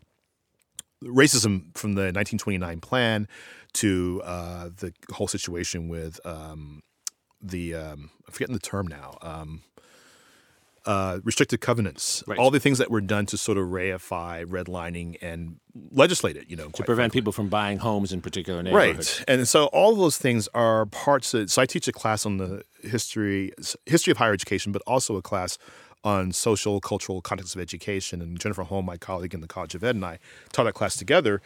racism 1.05 1.77
from 1.77 1.93
the 1.95 2.03
1929 2.05 2.81
plan 2.81 3.29
to 3.81 4.23
uh, 4.25 4.69
the 4.77 4.93
whole 5.13 5.29
situation 5.29 5.89
with 5.89 6.21
um, 6.27 6.83
the 7.41 7.75
um, 7.75 8.11
I'm 8.27 8.33
forgetting 8.33 8.55
the 8.55 8.61
term 8.61 8.87
now. 8.87 9.19
Um, 9.23 9.63
uh, 10.87 11.19
restricted 11.23 11.61
covenants, 11.61 12.25
Right. 12.27 12.39
all 12.39 12.51
the 12.51 12.61
things 12.61 12.79
that 12.79 12.91
were 12.91 13.03
done 13.03 13.27
to 13.27 13.37
sort 13.37 13.59
of 13.59 13.67
reify 13.67 14.47
redlining 14.47 15.19
and 15.21 15.57
legislate 15.91 16.37
it, 16.37 16.49
you 16.49 16.57
know, 16.57 16.71
To 16.71 16.83
prevent 16.83 17.13
people 17.13 17.31
from 17.31 17.49
buying 17.49 17.77
homes 17.79 18.11
in 18.11 18.23
particular 18.23 18.63
neighborhoods. 18.63 19.19
Right, 19.19 19.25
and 19.29 19.47
so 19.47 19.67
all 19.67 19.93
of 19.93 19.99
those 19.99 20.17
things 20.17 20.49
are 20.55 20.87
parts. 20.87 21.35
Of, 21.35 21.51
so 21.51 21.61
I 21.61 21.67
teach 21.67 21.89
a 21.89 21.93
class 21.93 22.25
on 22.25 22.39
the 22.39 22.63
history 22.83 23.53
history 23.85 24.13
of 24.13 24.17
higher 24.17 24.33
education, 24.33 24.73
but 24.73 24.81
also 24.87 25.17
a 25.17 25.23
class 25.23 25.59
on 26.09 26.33
social 26.33 26.81
cultural 26.81 27.21
context 27.21 27.55
of 27.57 27.61
education. 27.61 28.21
And 28.23 28.39
Jennifer 28.41 28.63
Holme, 28.65 28.87
my 28.87 28.97
colleague 28.97 29.35
in 29.35 29.41
the 29.41 29.47
College 29.57 29.75
of 29.75 29.83
Ed, 29.85 29.95
and 29.97 30.05
I 30.05 30.19
taught 30.53 30.65
that 30.65 30.75
class 30.75 30.97
together. 30.97 31.41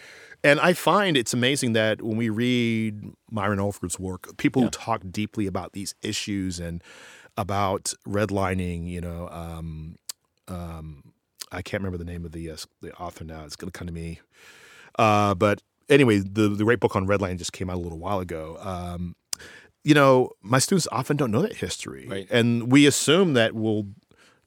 And 0.44 0.60
I 0.60 0.72
find 0.72 1.16
it's 1.16 1.34
amazing 1.34 1.72
that 1.74 2.02
when 2.02 2.16
we 2.16 2.28
read 2.28 2.92
Myron 3.30 3.58
Orfield's 3.60 3.98
work, 3.98 4.36
people 4.36 4.62
who 4.62 4.70
talk 4.70 5.02
deeply 5.10 5.46
about 5.46 5.72
these 5.72 5.94
issues 6.02 6.60
and 6.60 6.82
about 7.36 7.94
redlining, 8.06 8.88
you 8.88 9.00
know, 9.00 9.28
um, 9.30 9.96
um, 10.48 11.12
I 11.50 11.62
can't 11.62 11.82
remember 11.82 11.98
the 12.04 12.10
name 12.12 12.24
of 12.24 12.32
the 12.32 12.50
uh, 12.50 12.56
the 12.80 12.92
author 12.96 13.24
now. 13.24 13.44
It's 13.44 13.56
going 13.56 13.70
to 13.72 13.78
come 13.78 13.86
to 13.86 13.92
me. 13.92 14.20
Uh, 14.98 15.34
but 15.34 15.62
anyway, 15.88 16.18
the 16.18 16.48
the 16.48 16.64
great 16.64 16.80
book 16.80 16.96
on 16.96 17.06
redlining 17.06 17.38
just 17.38 17.52
came 17.52 17.70
out 17.70 17.76
a 17.76 17.80
little 17.86 17.98
while 17.98 18.20
ago. 18.20 18.56
Um, 18.60 19.14
you 19.84 19.94
know, 19.94 20.30
my 20.42 20.58
students 20.60 20.86
often 20.92 21.16
don't 21.16 21.30
know 21.30 21.42
that 21.42 21.56
history, 21.56 22.06
Right. 22.08 22.28
and 22.30 22.70
we 22.70 22.86
assume 22.86 23.32
that 23.34 23.52
we'll, 23.52 23.86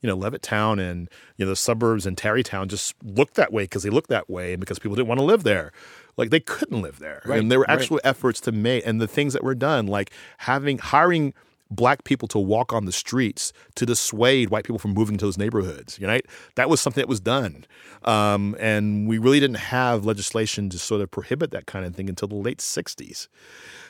you 0.05 0.11
know, 0.11 0.17
Levittown 0.17 0.79
and 0.79 1.09
you 1.35 1.45
know 1.45 1.49
the 1.49 1.55
suburbs 1.55 2.05
and 2.05 2.15
Tarrytown 2.15 2.69
just 2.69 2.93
looked 3.03 3.33
that 3.35 3.51
way 3.51 3.63
because 3.63 3.81
they 3.81 3.89
looked 3.89 4.09
that 4.09 4.29
way 4.29 4.53
and 4.53 4.59
because 4.59 4.77
people 4.77 4.95
didn't 4.95 5.07
want 5.07 5.19
to 5.19 5.25
live 5.25 5.41
there. 5.41 5.71
Like 6.15 6.29
they 6.29 6.39
couldn't 6.39 6.81
live 6.81 6.99
there, 6.99 7.23
Right, 7.25 7.39
and 7.39 7.51
there 7.51 7.57
were 7.57 7.65
right. 7.67 7.79
actual 7.79 7.99
efforts 8.03 8.39
to 8.41 8.51
make 8.51 8.85
and 8.85 9.01
the 9.01 9.07
things 9.07 9.33
that 9.33 9.43
were 9.43 9.55
done, 9.55 9.87
like 9.87 10.11
having 10.37 10.77
hiring 10.77 11.33
black 11.71 12.03
people 12.03 12.27
to 12.27 12.37
walk 12.37 12.71
on 12.71 12.85
the 12.85 12.91
streets 12.91 13.51
to 13.73 13.85
dissuade 13.87 14.51
white 14.51 14.63
people 14.63 14.77
from 14.77 14.93
moving 14.93 15.17
to 15.17 15.25
those 15.25 15.39
neighborhoods. 15.39 15.97
You 15.99 16.05
know, 16.05 16.19
that 16.53 16.69
was 16.69 16.79
something 16.79 17.01
that 17.01 17.09
was 17.09 17.19
done, 17.19 17.65
um, 18.03 18.55
and 18.59 19.07
we 19.07 19.17
really 19.17 19.39
didn't 19.39 19.57
have 19.57 20.05
legislation 20.05 20.69
to 20.69 20.77
sort 20.77 21.01
of 21.01 21.09
prohibit 21.09 21.49
that 21.49 21.65
kind 21.65 21.83
of 21.83 21.95
thing 21.95 22.09
until 22.09 22.27
the 22.27 22.35
late 22.35 22.59
'60s. 22.59 23.27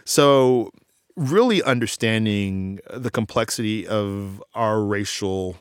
So, 0.06 0.72
really 1.18 1.62
understanding 1.62 2.80
the 2.94 3.12
complexity 3.12 3.86
of 3.86 4.42
our 4.54 4.82
racial 4.82 5.58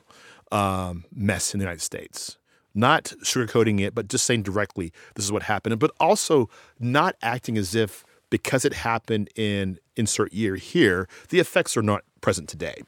um, 0.54 1.04
mess 1.14 1.52
in 1.52 1.58
the 1.58 1.64
United 1.64 1.82
States. 1.82 2.38
Not 2.74 3.12
sugarcoating 3.22 3.80
it, 3.80 3.94
but 3.94 4.08
just 4.08 4.24
saying 4.24 4.42
directly, 4.42 4.92
this 5.14 5.24
is 5.24 5.32
what 5.32 5.42
happened. 5.44 5.78
But 5.78 5.92
also 6.00 6.48
not 6.80 7.16
acting 7.22 7.58
as 7.58 7.74
if 7.74 8.04
because 8.30 8.64
it 8.64 8.72
happened 8.72 9.28
in 9.36 9.78
insert 9.96 10.32
year 10.32 10.56
here, 10.56 11.08
the 11.28 11.38
effects 11.38 11.76
are 11.76 11.82
not 11.82 12.02
present 12.20 12.48
today. 12.48 12.82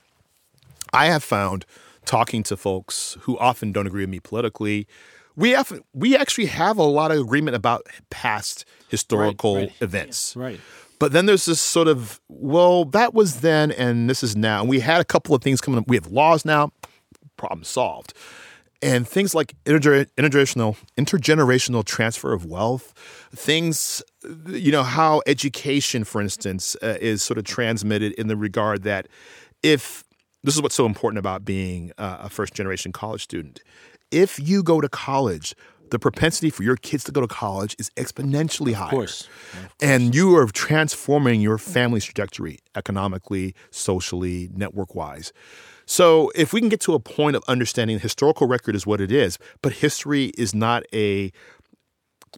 I 0.92 1.06
have 1.06 1.22
found 1.22 1.66
talking 2.04 2.42
to 2.44 2.56
folks 2.56 3.16
who 3.22 3.38
often 3.38 3.72
don't 3.72 3.86
agree 3.86 4.02
with 4.02 4.10
me 4.10 4.20
politically, 4.20 4.86
we 5.36 5.50
have, 5.50 5.80
we 5.92 6.16
actually 6.16 6.46
have 6.46 6.78
a 6.78 6.82
lot 6.82 7.10
of 7.10 7.20
agreement 7.20 7.56
about 7.56 7.86
past 8.10 8.64
historical 8.88 9.56
right. 9.56 9.72
events. 9.80 10.34
Right. 10.34 10.60
But 10.98 11.12
then 11.12 11.26
there's 11.26 11.44
this 11.44 11.60
sort 11.60 11.88
of, 11.88 12.20
well, 12.28 12.86
that 12.86 13.12
was 13.12 13.40
then 13.40 13.70
and 13.72 14.08
this 14.08 14.22
is 14.22 14.34
now. 14.34 14.60
And 14.60 14.68
we 14.70 14.80
had 14.80 15.00
a 15.00 15.04
couple 15.04 15.34
of 15.34 15.42
things 15.42 15.60
coming 15.60 15.78
up. 15.78 15.88
We 15.88 15.96
have 15.96 16.06
laws 16.06 16.44
now, 16.44 16.72
problem 17.46 17.64
solved. 17.64 18.12
and 18.82 19.08
things 19.08 19.34
like 19.34 19.54
interger- 19.64 20.06
intergenerational 20.18 20.76
intergenerational 20.98 21.82
transfer 21.84 22.32
of 22.34 22.44
wealth, 22.44 22.92
things 23.34 24.02
you 24.48 24.70
know 24.70 24.82
how 24.82 25.22
education, 25.26 26.04
for 26.04 26.20
instance, 26.20 26.76
uh, 26.82 26.98
is 27.00 27.22
sort 27.22 27.38
of 27.38 27.44
transmitted 27.44 28.12
in 28.20 28.26
the 28.28 28.36
regard 28.36 28.82
that 28.82 29.08
if 29.62 30.04
this 30.44 30.54
is 30.54 30.62
what's 30.62 30.74
so 30.74 30.86
important 30.86 31.18
about 31.18 31.44
being 31.44 31.90
uh, 31.98 32.18
a 32.20 32.28
first 32.28 32.52
generation 32.54 32.92
college 32.92 33.22
student, 33.22 33.60
if 34.10 34.38
you 34.38 34.62
go 34.62 34.80
to 34.80 34.88
college. 34.88 35.54
The 35.90 36.00
propensity 36.00 36.50
for 36.50 36.64
your 36.64 36.74
kids 36.74 37.04
to 37.04 37.12
go 37.12 37.20
to 37.20 37.28
college 37.28 37.76
is 37.78 37.90
exponentially 37.90 38.74
higher. 38.74 38.86
Of 38.86 38.90
course. 38.90 39.28
And 39.80 40.16
you 40.16 40.34
are 40.36 40.48
transforming 40.48 41.40
your 41.40 41.58
family's 41.58 42.04
trajectory 42.04 42.58
economically, 42.74 43.54
socially, 43.70 44.50
network 44.52 44.96
wise. 44.96 45.32
So 45.86 46.30
if 46.34 46.52
we 46.52 46.60
can 46.60 46.68
get 46.68 46.80
to 46.80 46.94
a 46.94 47.00
point 47.00 47.36
of 47.36 47.44
understanding 47.46 47.96
the 47.96 48.02
historical 48.02 48.46
record 48.46 48.74
is 48.74 48.86
what 48.86 49.00
it 49.00 49.12
is, 49.12 49.38
but 49.62 49.74
history 49.74 50.32
is 50.36 50.54
not 50.54 50.82
a 50.92 51.32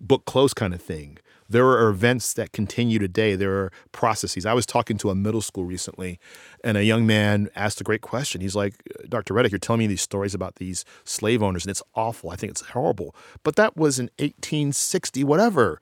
book 0.00 0.26
close 0.26 0.52
kind 0.54 0.74
of 0.74 0.82
thing. 0.82 1.18
There 1.50 1.66
are 1.66 1.88
events 1.88 2.34
that 2.34 2.52
continue 2.52 2.98
today. 2.98 3.34
There 3.34 3.54
are 3.54 3.72
processes. 3.90 4.44
I 4.44 4.52
was 4.52 4.66
talking 4.66 4.98
to 4.98 5.08
a 5.08 5.14
middle 5.14 5.40
school 5.40 5.64
recently, 5.64 6.20
and 6.62 6.76
a 6.76 6.84
young 6.84 7.06
man 7.06 7.48
asked 7.56 7.80
a 7.80 7.84
great 7.84 8.02
question. 8.02 8.42
He's 8.42 8.54
like, 8.54 8.74
Dr. 9.08 9.32
Reddick, 9.32 9.52
you're 9.52 9.58
telling 9.58 9.78
me 9.78 9.86
these 9.86 10.02
stories 10.02 10.34
about 10.34 10.56
these 10.56 10.84
slave 11.04 11.42
owners, 11.42 11.64
and 11.64 11.70
it's 11.70 11.82
awful. 11.94 12.28
I 12.28 12.36
think 12.36 12.50
it's 12.50 12.60
horrible. 12.60 13.16
But 13.44 13.56
that 13.56 13.78
was 13.78 13.98
in 13.98 14.10
1860, 14.18 15.24
whatever. 15.24 15.80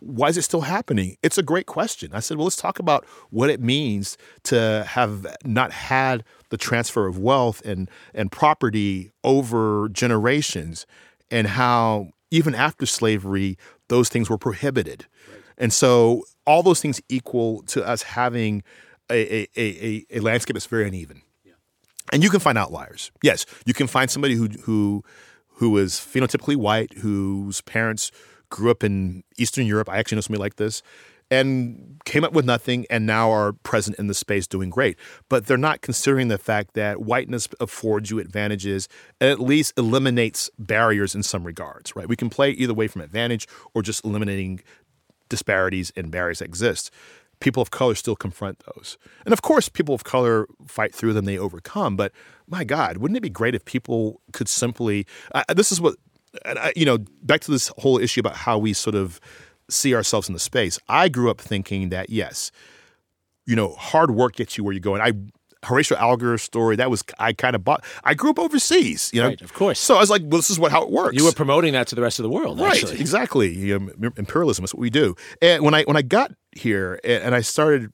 Why 0.00 0.28
is 0.28 0.36
it 0.36 0.42
still 0.42 0.62
happening? 0.62 1.16
It's 1.22 1.38
a 1.38 1.42
great 1.42 1.66
question. 1.66 2.10
I 2.14 2.20
said, 2.20 2.36
well, 2.36 2.44
let's 2.44 2.56
talk 2.56 2.78
about 2.78 3.04
what 3.30 3.50
it 3.50 3.60
means 3.60 4.16
to 4.44 4.84
have 4.88 5.26
not 5.44 5.72
had 5.72 6.24
the 6.48 6.56
transfer 6.56 7.06
of 7.06 7.18
wealth 7.18 7.60
and, 7.64 7.90
and 8.14 8.32
property 8.32 9.10
over 9.22 9.88
generations 9.90 10.86
and 11.30 11.46
how 11.46 12.08
even 12.30 12.54
after 12.54 12.86
slavery, 12.86 13.58
those 13.88 14.08
things 14.08 14.30
were 14.30 14.38
prohibited. 14.38 15.06
Right. 15.30 15.40
And 15.58 15.72
so 15.72 16.24
all 16.46 16.62
those 16.62 16.80
things 16.80 17.00
equal 17.08 17.62
to 17.64 17.86
us 17.86 18.02
having 18.02 18.62
a, 19.10 19.42
a, 19.42 19.48
a, 19.56 20.06
a 20.10 20.20
landscape 20.20 20.54
that's 20.54 20.66
very 20.66 20.88
uneven. 20.88 21.22
Yeah. 21.44 21.52
And 22.12 22.22
you 22.22 22.30
can 22.30 22.40
find 22.40 22.58
outliers. 22.58 23.12
Yes, 23.22 23.46
you 23.64 23.74
can 23.74 23.86
find 23.86 24.10
somebody 24.10 24.34
who 24.34 24.48
who 24.62 25.04
who 25.58 25.76
is 25.78 25.92
phenotypically 25.92 26.56
white, 26.56 26.92
whose 26.98 27.60
parents 27.62 28.10
grew 28.50 28.70
up 28.70 28.84
in 28.84 29.24
Eastern 29.38 29.66
Europe. 29.66 29.88
I 29.88 29.98
actually 29.98 30.16
know 30.16 30.22
somebody 30.22 30.40
like 30.40 30.56
this 30.56 30.82
and 31.30 32.00
came 32.04 32.24
up 32.24 32.32
with 32.32 32.44
nothing 32.44 32.86
and 32.88 33.04
now 33.04 33.30
are 33.30 33.52
present 33.52 33.98
in 33.98 34.06
the 34.06 34.14
space 34.14 34.46
doing 34.46 34.70
great. 34.70 34.96
But 35.28 35.46
they're 35.46 35.56
not 35.56 35.80
considering 35.80 36.28
the 36.28 36.38
fact 36.38 36.74
that 36.74 37.00
whiteness 37.00 37.48
affords 37.60 38.10
you 38.10 38.18
advantages 38.18 38.88
and 39.20 39.30
at 39.30 39.40
least 39.40 39.72
eliminates 39.76 40.50
barriers 40.58 41.14
in 41.14 41.22
some 41.22 41.44
regards, 41.44 41.96
right? 41.96 42.08
We 42.08 42.16
can 42.16 42.30
play 42.30 42.50
either 42.50 42.74
way 42.74 42.86
from 42.86 43.02
advantage 43.02 43.48
or 43.74 43.82
just 43.82 44.04
eliminating 44.04 44.60
disparities 45.28 45.92
and 45.96 46.10
barriers 46.10 46.38
that 46.38 46.44
exist. 46.44 46.92
People 47.40 47.60
of 47.60 47.70
color 47.70 47.94
still 47.94 48.16
confront 48.16 48.60
those. 48.60 48.96
And 49.24 49.32
of 49.32 49.42
course, 49.42 49.68
people 49.68 49.94
of 49.94 50.04
color 50.04 50.46
fight 50.66 50.94
through 50.94 51.12
them, 51.12 51.24
they 51.24 51.36
overcome. 51.36 51.96
But 51.96 52.12
my 52.48 52.64
God, 52.64 52.98
wouldn't 52.98 53.18
it 53.18 53.22
be 53.22 53.28
great 53.28 53.54
if 53.54 53.64
people 53.64 54.22
could 54.32 54.48
simply, 54.48 55.06
uh, 55.34 55.42
this 55.54 55.70
is 55.70 55.80
what, 55.80 55.96
uh, 56.44 56.70
you 56.76 56.84
know, 56.84 56.98
back 57.22 57.40
to 57.42 57.50
this 57.50 57.72
whole 57.78 57.98
issue 57.98 58.20
about 58.20 58.36
how 58.36 58.58
we 58.58 58.72
sort 58.72 58.94
of, 58.94 59.20
see 59.68 59.94
ourselves 59.94 60.28
in 60.28 60.32
the 60.32 60.40
space. 60.40 60.78
I 60.88 61.08
grew 61.08 61.30
up 61.30 61.40
thinking 61.40 61.88
that 61.88 62.10
yes, 62.10 62.50
you 63.46 63.56
know, 63.56 63.70
hard 63.70 64.12
work 64.12 64.36
gets 64.36 64.56
you 64.56 64.64
where 64.64 64.72
you 64.72 64.80
go. 64.80 64.94
And 64.94 65.02
I 65.02 65.12
Horatio 65.66 65.98
Alger's 65.98 66.42
story 66.42 66.76
that 66.76 66.90
was 66.90 67.02
I 67.18 67.32
kind 67.32 67.56
of 67.56 67.64
bought. 67.64 67.84
I 68.04 68.14
grew 68.14 68.30
up 68.30 68.38
overseas, 68.38 69.10
you 69.12 69.20
know, 69.20 69.28
right, 69.28 69.40
of 69.42 69.52
course. 69.54 69.80
So 69.80 69.96
I 69.96 70.00
was 70.00 70.10
like, 70.10 70.22
well, 70.22 70.38
this 70.38 70.50
is 70.50 70.58
what 70.58 70.70
how 70.70 70.82
it 70.82 70.90
works. 70.90 71.16
You 71.16 71.24
were 71.24 71.32
promoting 71.32 71.72
that 71.72 71.88
to 71.88 71.94
the 71.94 72.02
rest 72.02 72.18
of 72.18 72.22
the 72.22 72.28
world, 72.30 72.60
right? 72.60 72.74
Actually. 72.74 73.00
Exactly. 73.00 73.52
You 73.52 73.78
know, 73.78 74.10
imperialism 74.16 74.64
is 74.64 74.72
what 74.72 74.80
we 74.80 74.90
do. 74.90 75.16
And 75.42 75.64
when 75.64 75.74
I 75.74 75.82
when 75.84 75.96
I 75.96 76.02
got 76.02 76.32
here 76.52 77.00
and 77.02 77.34
I 77.34 77.40
started 77.40 77.92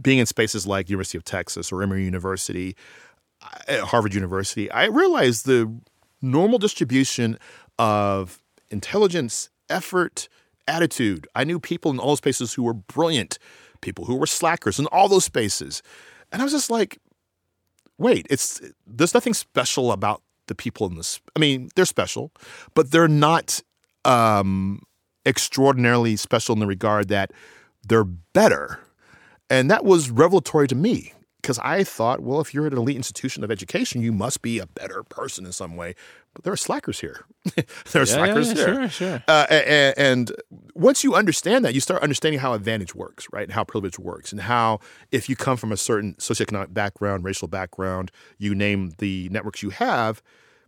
being 0.00 0.18
in 0.18 0.26
spaces 0.26 0.66
like 0.66 0.90
University 0.90 1.16
of 1.16 1.24
Texas 1.24 1.70
or 1.70 1.82
Emory 1.82 2.04
University, 2.04 2.74
Harvard 3.68 4.14
University, 4.14 4.68
I 4.72 4.86
realized 4.86 5.46
the 5.46 5.72
normal 6.20 6.58
distribution 6.58 7.38
of 7.78 8.42
intelligence, 8.70 9.50
effort, 9.68 10.28
attitude. 10.66 11.26
I 11.34 11.44
knew 11.44 11.58
people 11.58 11.90
in 11.90 11.98
all 11.98 12.08
those 12.08 12.18
spaces 12.18 12.54
who 12.54 12.62
were 12.62 12.74
brilliant, 12.74 13.38
people 13.80 14.04
who 14.04 14.16
were 14.16 14.26
slackers 14.26 14.78
in 14.78 14.86
all 14.86 15.08
those 15.08 15.24
spaces. 15.24 15.82
And 16.32 16.40
I 16.40 16.44
was 16.44 16.52
just 16.52 16.70
like, 16.70 16.98
wait, 17.98 18.26
it's 18.30 18.60
there's 18.86 19.14
nothing 19.14 19.34
special 19.34 19.92
about 19.92 20.22
the 20.46 20.54
people 20.54 20.86
in 20.86 20.96
this. 20.96 21.20
I 21.36 21.38
mean, 21.38 21.70
they're 21.74 21.84
special, 21.84 22.32
but 22.74 22.90
they're 22.90 23.08
not 23.08 23.62
um, 24.04 24.82
extraordinarily 25.24 26.16
special 26.16 26.54
in 26.54 26.60
the 26.60 26.66
regard 26.66 27.08
that 27.08 27.32
they're 27.86 28.04
better. 28.04 28.80
And 29.50 29.70
that 29.70 29.84
was 29.84 30.10
revelatory 30.10 30.68
to 30.68 30.74
me 30.74 31.12
because 31.44 31.58
I 31.58 31.84
thought, 31.84 32.20
well, 32.20 32.40
if 32.40 32.54
you're 32.54 32.66
at 32.66 32.72
an 32.72 32.78
elite 32.78 32.96
institution 32.96 33.44
of 33.44 33.50
education, 33.50 34.00
you 34.00 34.12
must 34.12 34.40
be 34.40 34.58
a 34.58 34.66
better 34.66 35.02
person 35.02 35.44
in 35.44 35.52
some 35.52 35.76
way. 35.76 35.94
But 36.32 36.42
there 36.42 36.54
are 36.54 36.56
slackers 36.56 37.00
here. 37.00 37.26
there 37.54 37.66
are 37.96 37.98
yeah, 37.98 38.04
slackers 38.04 38.48
yeah, 38.48 38.54
here. 38.54 38.74
Sure, 38.74 38.88
sure. 38.88 39.22
Uh, 39.28 39.46
and, 39.50 39.94
and, 39.98 40.32
once 40.74 41.04
you 41.04 41.14
understand 41.14 41.62
that, 41.66 41.74
you 41.74 41.80
start 41.80 42.02
understanding 42.02 42.40
how 42.40 42.54
advantage 42.54 42.94
works, 42.94 43.26
right? 43.30 43.42
And 43.42 43.52
how 43.52 43.62
privilege 43.62 43.98
works, 43.98 44.32
and 44.32 44.40
how 44.40 44.80
if 45.12 45.28
you 45.28 45.36
come 45.36 45.58
from 45.58 45.70
a 45.70 45.76
certain 45.76 46.14
socioeconomic 46.14 46.72
background, 46.72 47.24
racial 47.24 47.46
background, 47.46 48.10
you 48.38 48.54
name 48.54 48.94
the 48.96 49.28
networks 49.30 49.62
you 49.62 49.68
have, 49.68 50.22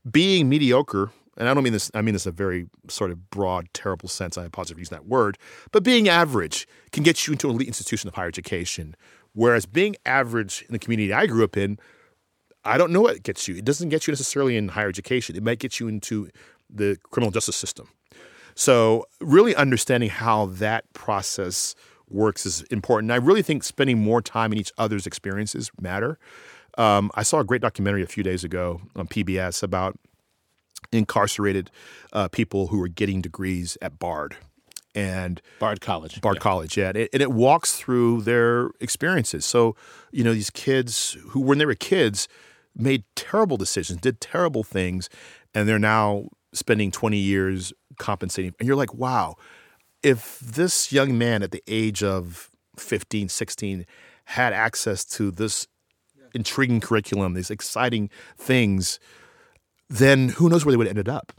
being 0.09 0.47
mediocre. 0.47 1.11
And 1.39 1.49
I 1.49 1.55
don't 1.55 1.65
mean 1.65 1.73
this. 1.73 1.91
I 1.95 2.03
mean 2.03 2.13
this 2.13 2.27
in 2.27 2.31
a 2.31 2.33
very 2.33 2.69
sort 2.89 3.11
of 3.11 3.31
broad, 3.31 3.69
terrible 3.73 4.11
sense. 4.11 4.37
I 4.37 4.45
apologize 4.45 4.75
for 4.75 4.79
using 4.79 4.97
that 4.97 5.07
word. 5.07 5.39
But 5.73 5.85
being 5.85 6.07
average 6.07 6.69
can 6.93 7.03
get 7.03 7.27
you 7.27 7.33
into 7.33 7.49
an 7.49 7.55
elite 7.55 7.69
institution 7.69 8.09
of 8.09 8.15
higher 8.15 8.29
education 8.29 8.95
Whereas 9.37 9.67
being 9.67 9.97
average 10.07 10.65
in 10.67 10.73
the 10.73 10.79
community 10.79 11.13
I 11.13 11.27
grew 11.27 11.45
up 11.45 11.59
in, 11.59 11.79
I 12.65 12.79
don't 12.79 12.91
know 12.91 13.03
what 13.03 13.23
gets 13.23 13.47
you. 13.47 13.55
It 13.55 13.67
doesn't 13.67 13.91
get 13.91 14.07
you 14.07 14.13
necessarily 14.13 14.57
in 14.57 14.69
higher 14.69 14.89
education. 14.89 15.37
It 15.37 15.43
might 15.43 15.59
get 15.59 15.79
you 15.79 15.89
into 15.89 16.31
the 16.71 16.97
criminal 17.11 17.31
justice 17.31 17.55
system. 17.55 17.87
So, 18.55 19.05
really 19.21 19.55
understanding 19.55 20.09
how 20.09 20.47
that 20.47 20.91
process 20.95 21.75
works 22.09 22.47
is 22.47 22.63
important. 22.71 23.13
I 23.13 23.17
really 23.17 23.43
think 23.43 23.63
spending 23.63 23.99
more 23.99 24.23
time 24.23 24.53
in 24.53 24.59
each 24.59 24.73
other's 24.79 25.07
experiences 25.07 25.71
matter. 25.79 26.19
Um, 26.79 27.11
I 27.15 27.23
saw 27.23 27.41
a 27.41 27.45
great 27.45 27.61
documentary 27.61 28.03
a 28.03 28.07
few 28.07 28.23
days 28.23 28.43
ago 28.43 28.81
on 28.97 29.07
PBS 29.07 29.63
about 29.63 29.99
incarcerated 30.93 31.71
uh, 32.15 32.29
people 32.29 32.69
who 32.69 32.79
were 32.79 32.89
getting 32.89 33.21
degrees 33.21 33.77
at 33.83 33.99
Bard 33.99 34.37
and 34.97 35.43
Bard 35.61 35.81
College. 35.81 36.21
Bard 36.21 36.37
yeah. 36.37 36.41
College, 36.41 36.77
yeah. 36.77 36.89
And 36.89 36.97
it, 36.97 37.11
and 37.13 37.23
it, 37.23 37.31
walks 37.31 37.77
through 37.77 38.23
their 38.23 38.71
experiences. 38.81 39.45
So, 39.45 39.77
you 40.11 40.25
know, 40.25 40.33
these 40.33 40.51
kids 40.51 41.17
who, 41.29 41.41
when 41.41 41.59
they 41.59 41.67
were 41.67 41.75
kids, 41.75 42.27
made 42.75 43.05
terrible 43.15 43.57
decisions, 43.57 44.01
did 44.01 44.21
terrible 44.21 44.65
things, 44.65 45.09
and 45.55 45.69
they're 45.69 45.79
now 45.79 46.29
spending 46.53 46.91
20 46.91 47.17
years 47.19 47.73
compensating. 47.99 48.55
And 48.59 48.67
you're 48.67 48.77
like, 48.77 48.95
wow, 48.95 49.37
if 50.03 50.39
this 50.41 50.93
young 50.93 51.17
man 51.19 51.43
at 51.43 51.51
the 51.51 51.63
age 51.67 52.03
of 52.03 52.51
15, 52.79 53.29
16 53.29 53.87
had 54.25 54.53
access 54.53 55.05
to 55.05 55.31
this 55.31 55.67
intriguing 56.35 56.81
curriculum, 56.81 57.35
these 57.35 57.51
exciting 57.51 58.11
things, 58.37 58.99
then 59.89 60.31
who 60.31 60.49
knows 60.49 60.65
where 60.65 60.73
they 60.73 60.77
would 60.77 60.87
have 60.87 60.97
ended 60.97 61.09
up. 61.09 61.33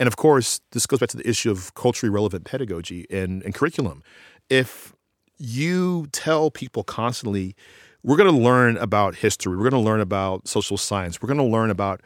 And 0.00 0.06
of 0.08 0.16
course, 0.16 0.60
this 0.72 0.86
goes 0.86 0.98
back 0.98 1.10
to 1.10 1.18
the 1.18 1.28
issue 1.28 1.50
of 1.50 1.74
culturally 1.74 2.10
relevant 2.12 2.44
pedagogy 2.44 3.06
and, 3.10 3.42
and 3.44 3.54
curriculum. 3.54 4.02
If 4.48 4.94
you 5.38 6.08
tell 6.10 6.50
people 6.50 6.82
constantly, 6.82 7.54
we're 8.02 8.16
going 8.16 8.34
to 8.34 8.40
learn 8.40 8.78
about 8.78 9.14
history, 9.16 9.56
we're 9.56 9.70
going 9.70 9.82
to 9.82 9.88
learn 9.88 10.00
about 10.00 10.48
social 10.48 10.78
science, 10.78 11.20
we're 11.20 11.28
going 11.28 11.38
to 11.38 11.44
learn 11.44 11.70
about, 11.70 12.00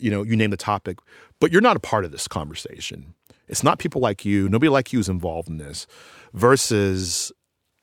you 0.00 0.10
know, 0.10 0.22
you 0.22 0.34
name 0.34 0.50
the 0.50 0.56
topic, 0.56 0.98
but 1.38 1.52
you're 1.52 1.60
not 1.60 1.76
a 1.76 1.80
part 1.80 2.06
of 2.06 2.10
this 2.10 2.26
conversation. 2.26 3.14
It's 3.48 3.62
not 3.62 3.78
people 3.78 4.00
like 4.00 4.24
you, 4.24 4.48
nobody 4.48 4.70
like 4.70 4.92
you 4.92 4.98
is 4.98 5.08
involved 5.08 5.48
in 5.48 5.58
this, 5.58 5.86
versus, 6.32 7.32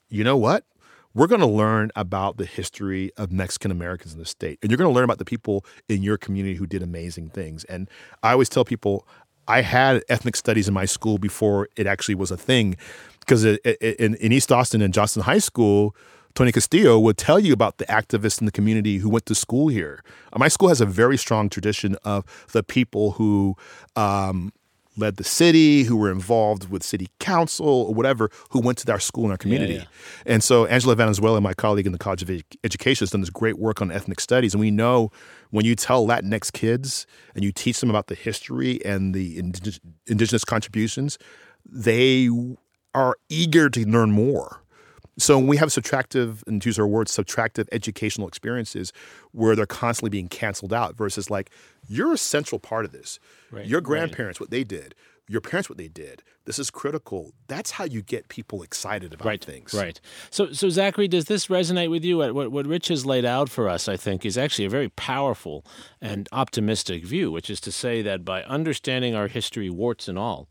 you 0.09 0.23
know 0.23 0.35
what? 0.35 0.65
We're 1.15 1.27
going 1.27 1.41
to 1.41 1.47
learn 1.47 1.91
about 1.95 2.37
the 2.37 2.45
history 2.45 3.11
of 3.17 3.31
Mexican 3.31 3.69
Americans 3.69 4.13
in 4.13 4.19
the 4.19 4.25
state. 4.25 4.57
And 4.63 4.71
you're 4.71 4.79
going 4.79 4.89
to 4.89 4.93
learn 4.93 5.03
about 5.03 5.19
the 5.19 5.25
people 5.25 5.63
in 5.87 6.01
your 6.01 6.17
community 6.17 6.55
who 6.55 6.65
did 6.65 6.81
amazing 6.81 7.29
things. 7.29 7.63
And 7.65 7.87
I 8.23 8.31
always 8.31 8.49
tell 8.49 8.65
people, 8.65 9.07
I 9.47 9.61
had 9.61 10.03
ethnic 10.09 10.35
studies 10.35 10.67
in 10.67 10.73
my 10.73 10.85
school 10.85 11.17
before 11.17 11.69
it 11.75 11.87
actually 11.87 12.15
was 12.15 12.31
a 12.31 12.37
thing, 12.37 12.77
because 13.19 13.45
in, 13.45 13.57
in 14.15 14.31
East 14.31 14.51
Austin 14.51 14.81
and 14.81 14.93
Johnston 14.93 15.23
High 15.23 15.39
School, 15.39 15.95
Tony 16.35 16.51
Castillo 16.51 16.97
would 16.99 17.17
tell 17.17 17.39
you 17.39 17.53
about 17.53 17.77
the 17.77 17.85
activists 17.85 18.39
in 18.39 18.45
the 18.45 18.51
community 18.51 18.97
who 18.97 19.09
went 19.09 19.25
to 19.27 19.35
school 19.35 19.67
here. 19.67 20.03
My 20.35 20.47
school 20.47 20.69
has 20.69 20.81
a 20.81 20.85
very 20.85 21.17
strong 21.17 21.47
tradition 21.47 21.95
of 22.03 22.25
the 22.53 22.63
people 22.63 23.11
who 23.11 23.55
um, 23.95 24.51
led 24.97 25.17
the 25.17 25.23
city, 25.23 25.83
who 25.83 25.97
were 25.97 26.11
involved 26.11 26.69
with 26.69 26.83
city 26.83 27.07
council 27.19 27.67
or 27.67 27.93
whatever, 27.93 28.29
who 28.51 28.59
went 28.59 28.77
to 28.79 28.91
our 28.91 28.99
school 28.99 29.23
and 29.23 29.31
our 29.31 29.37
community. 29.37 29.75
yeah. 29.75 29.83
And 30.25 30.43
so 30.43 30.65
Angela 30.65 30.95
Valenzuela, 30.95 31.41
my 31.41 31.53
colleague 31.53 31.85
in 31.85 31.91
the 31.91 31.97
College 31.97 32.21
of 32.21 32.29
Ed- 32.29 32.43
Education, 32.63 33.03
has 33.03 33.11
done 33.11 33.21
this 33.21 33.29
great 33.29 33.57
work 33.57 33.81
on 33.81 33.91
ethnic 33.91 34.19
studies. 34.19 34.53
And 34.53 34.61
we 34.61 34.71
know 34.71 35.11
when 35.51 35.65
you 35.65 35.75
tell 35.75 36.05
Latinx 36.05 36.51
kids 36.51 37.05
and 37.35 37.43
you 37.43 37.51
teach 37.51 37.79
them 37.79 37.89
about 37.89 38.07
the 38.07 38.15
history 38.15 38.83
and 38.85 39.13
the 39.13 39.37
indig- 39.37 39.79
indigenous 40.07 40.43
contributions, 40.43 41.17
they 41.65 42.29
are 42.93 43.17
eager 43.29 43.69
to 43.69 43.87
learn 43.87 44.11
more. 44.11 44.62
So 45.17 45.37
when 45.37 45.47
we 45.47 45.57
have 45.57 45.69
subtractive, 45.69 46.45
and 46.47 46.61
to 46.61 46.69
use 46.69 46.79
our 46.79 46.87
words, 46.87 47.15
subtractive 47.15 47.67
educational 47.71 48.27
experiences 48.27 48.91
where 49.31 49.55
they're 49.55 49.65
constantly 49.65 50.09
being 50.09 50.27
canceled 50.27 50.73
out 50.73 50.95
versus 50.95 51.29
like, 51.29 51.51
you're 51.87 52.13
a 52.13 52.17
central 52.17 52.59
part 52.59 52.85
of 52.85 52.91
this. 52.91 53.19
Right, 53.51 53.65
Your 53.65 53.79
right. 53.79 53.85
grandparents, 53.85 54.39
what 54.39 54.49
they 54.49 54.63
did, 54.63 54.95
your 55.27 55.41
parents, 55.41 55.69
what 55.69 55.77
they 55.77 55.87
did. 55.87 56.23
This 56.45 56.59
is 56.59 56.69
critical. 56.69 57.31
That's 57.47 57.71
how 57.71 57.85
you 57.85 58.01
get 58.01 58.27
people 58.27 58.63
excited 58.63 59.13
about 59.13 59.25
right, 59.25 59.43
things. 59.43 59.73
Right. 59.73 59.99
So, 60.29 60.51
so 60.51 60.69
Zachary, 60.69 61.07
does 61.07 61.25
this 61.25 61.47
resonate 61.47 61.89
with 61.89 62.03
you? 62.03 62.17
What, 62.17 62.51
what 62.51 62.65
Rich 62.65 62.89
has 62.89 63.05
laid 63.05 63.23
out 63.23 63.49
for 63.49 63.69
us, 63.69 63.87
I 63.87 63.95
think, 63.95 64.25
is 64.25 64.37
actually 64.37 64.65
a 64.65 64.69
very 64.69 64.89
powerful 64.89 65.65
and 66.01 66.27
optimistic 66.31 67.05
view, 67.05 67.31
which 67.31 67.49
is 67.49 67.61
to 67.61 67.71
say 67.71 68.01
that 68.01 68.25
by 68.25 68.43
understanding 68.43 69.15
our 69.15 69.27
history, 69.27 69.69
warts 69.69 70.07
and 70.07 70.17
all, 70.19 70.49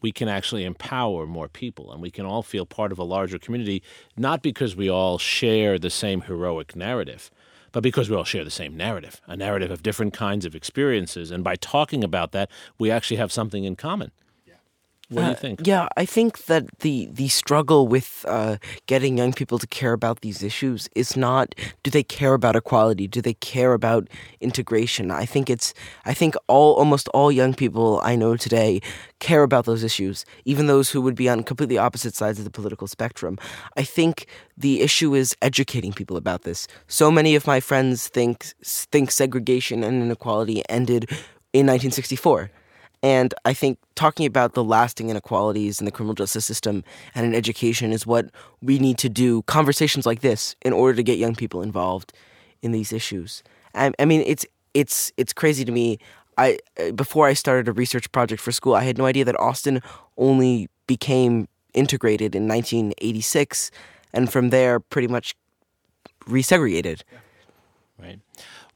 we 0.00 0.12
can 0.12 0.28
actually 0.28 0.64
empower 0.64 1.26
more 1.26 1.48
people 1.48 1.92
and 1.92 2.00
we 2.00 2.10
can 2.10 2.26
all 2.26 2.42
feel 2.42 2.66
part 2.66 2.92
of 2.92 2.98
a 2.98 3.04
larger 3.04 3.38
community, 3.38 3.82
not 4.16 4.42
because 4.42 4.76
we 4.76 4.88
all 4.88 5.18
share 5.18 5.78
the 5.78 5.90
same 5.90 6.22
heroic 6.22 6.74
narrative, 6.74 7.30
but 7.72 7.82
because 7.82 8.10
we 8.10 8.16
all 8.16 8.24
share 8.24 8.44
the 8.44 8.50
same 8.50 8.76
narrative, 8.76 9.20
a 9.26 9.36
narrative 9.36 9.70
of 9.70 9.82
different 9.82 10.12
kinds 10.12 10.44
of 10.44 10.54
experiences. 10.54 11.30
And 11.30 11.44
by 11.44 11.56
talking 11.56 12.02
about 12.02 12.32
that, 12.32 12.50
we 12.78 12.90
actually 12.90 13.18
have 13.18 13.32
something 13.32 13.64
in 13.64 13.76
common. 13.76 14.10
What 15.10 15.22
do 15.22 15.26
you 15.26 15.32
Uh, 15.32 15.34
think? 15.34 15.66
Yeah, 15.66 15.88
I 15.96 16.04
think 16.06 16.44
that 16.46 16.64
the 16.80 17.08
the 17.12 17.28
struggle 17.28 17.88
with 17.88 18.24
uh, 18.28 18.56
getting 18.86 19.18
young 19.18 19.32
people 19.32 19.58
to 19.58 19.66
care 19.66 19.92
about 19.92 20.20
these 20.20 20.40
issues 20.42 20.88
is 20.94 21.16
not 21.16 21.54
do 21.82 21.90
they 21.90 22.04
care 22.04 22.34
about 22.34 22.54
equality? 22.56 23.08
Do 23.08 23.20
they 23.20 23.34
care 23.34 23.72
about 23.74 24.08
integration? 24.40 25.10
I 25.10 25.26
think 25.26 25.50
it's 25.50 25.74
I 26.04 26.14
think 26.14 26.34
all 26.46 26.74
almost 26.74 27.08
all 27.08 27.32
young 27.32 27.54
people 27.54 28.00
I 28.04 28.14
know 28.16 28.36
today 28.36 28.80
care 29.18 29.42
about 29.42 29.64
those 29.64 29.82
issues, 29.84 30.24
even 30.44 30.66
those 30.66 30.90
who 30.92 31.00
would 31.02 31.16
be 31.16 31.28
on 31.28 31.42
completely 31.42 31.76
opposite 31.78 32.14
sides 32.14 32.38
of 32.38 32.44
the 32.44 32.50
political 32.50 32.86
spectrum. 32.86 33.36
I 33.76 33.82
think 33.82 34.26
the 34.56 34.80
issue 34.80 35.14
is 35.14 35.36
educating 35.42 35.92
people 35.92 36.16
about 36.16 36.42
this. 36.42 36.68
So 36.86 37.10
many 37.10 37.34
of 37.36 37.46
my 37.46 37.60
friends 37.60 38.08
think 38.08 38.44
think 38.92 39.10
segregation 39.10 39.82
and 39.84 40.02
inequality 40.02 40.62
ended 40.68 41.02
in 41.52 41.66
1964. 41.66 42.50
And 43.02 43.32
I 43.44 43.54
think 43.54 43.78
talking 43.94 44.26
about 44.26 44.54
the 44.54 44.62
lasting 44.62 45.08
inequalities 45.08 45.80
in 45.80 45.86
the 45.86 45.90
criminal 45.90 46.14
justice 46.14 46.44
system 46.44 46.84
and 47.14 47.24
in 47.24 47.34
education 47.34 47.92
is 47.92 48.06
what 48.06 48.30
we 48.60 48.78
need 48.78 48.98
to 48.98 49.08
do. 49.08 49.42
Conversations 49.42 50.04
like 50.04 50.20
this 50.20 50.54
in 50.62 50.72
order 50.72 50.94
to 50.96 51.02
get 51.02 51.18
young 51.18 51.34
people 51.34 51.62
involved 51.62 52.12
in 52.62 52.72
these 52.72 52.92
issues. 52.92 53.42
I, 53.74 53.92
I 53.98 54.04
mean, 54.04 54.22
it's 54.26 54.44
it's 54.74 55.12
it's 55.16 55.32
crazy 55.32 55.64
to 55.64 55.72
me. 55.72 55.98
I 56.36 56.58
uh, 56.78 56.92
before 56.92 57.26
I 57.26 57.34
started 57.34 57.68
a 57.68 57.72
research 57.72 58.10
project 58.12 58.42
for 58.42 58.52
school, 58.52 58.74
I 58.74 58.84
had 58.84 58.98
no 58.98 59.06
idea 59.06 59.24
that 59.24 59.38
Austin 59.38 59.80
only 60.16 60.68
became 60.86 61.48
integrated 61.72 62.34
in 62.34 62.48
1986, 62.48 63.70
and 64.12 64.30
from 64.30 64.50
there, 64.50 64.80
pretty 64.80 65.08
much 65.08 65.34
resegregated. 66.26 67.02
Right. 67.98 68.18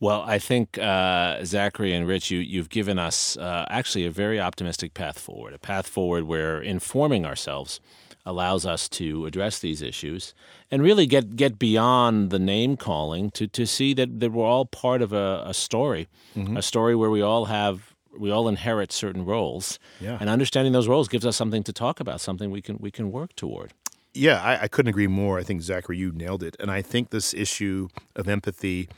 Well, 0.01 0.23
I 0.27 0.39
think 0.39 0.77
uh, 0.79 1.45
Zachary 1.45 1.93
and 1.95 2.07
Rich, 2.07 2.31
you, 2.31 2.39
you've 2.41 2.69
given 2.69 2.99
us 2.99 3.37
uh, 3.37 3.65
actually 3.71 4.05
a 4.07 4.11
very 4.11 4.41
optimistic 4.41 4.93
path 4.95 5.19
forward, 5.19 5.55
a 5.55 5.59
path 5.59 5.87
forward 5.89 6.25
where 6.25 6.61
informing 6.61 7.25
ourselves 7.25 7.81
allows 8.27 8.65
us 8.65 8.89
to 8.89 9.27
address 9.27 9.59
these 9.59 9.83
issues 9.83 10.35
and 10.71 10.83
really 10.83 11.07
get, 11.07 11.37
get 11.37 11.59
beyond 11.59 12.31
the 12.31 12.39
name 12.39 12.77
calling 12.77 13.31
to, 13.33 13.47
to 13.47 13.67
see 13.67 13.93
that, 13.95 14.19
that 14.21 14.33
we're 14.33 14.47
all 14.47 14.65
part 14.67 15.03
of 15.03 15.13
a, 15.13 15.43
a 15.47 15.53
story, 15.55 16.09
a 16.57 16.63
story 16.63 16.97
where 16.97 17.11
we 17.11 17.23
all 17.23 17.47
have 17.47 17.95
we 18.17 18.31
all 18.31 18.47
inherit 18.49 18.93
certain 18.93 19.25
roles, 19.25 19.81
Yeah. 20.01 20.19
and 20.21 20.31
understanding 20.31 20.73
those 20.73 20.87
roles 20.87 21.09
gives 21.09 21.27
us 21.27 21.35
something 21.35 21.65
to 21.65 21.73
talk 21.73 21.99
about, 21.99 22.21
something 22.21 22.49
we 22.53 22.63
can 22.63 22.77
we 22.79 22.93
can 22.93 23.11
work 23.11 23.35
toward. 23.35 23.73
Yeah, 24.15 24.41
I, 24.41 24.63
I 24.63 24.69
couldn't 24.69 24.91
agree 24.91 25.09
more. 25.09 25.37
I 25.41 25.43
think 25.43 25.63
Zachary, 25.63 25.99
you 25.99 26.13
nailed 26.13 26.45
it. 26.45 26.55
And 26.61 26.71
I 26.71 26.81
think 26.81 27.11
this 27.11 27.35
issue 27.35 27.89
of 28.15 28.29
empathy 28.29 28.89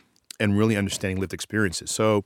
and 0.41 0.57
really 0.59 0.77
understanding 0.77 1.21
lived 1.21 1.33
experiences. 1.35 1.91
So 1.91 2.23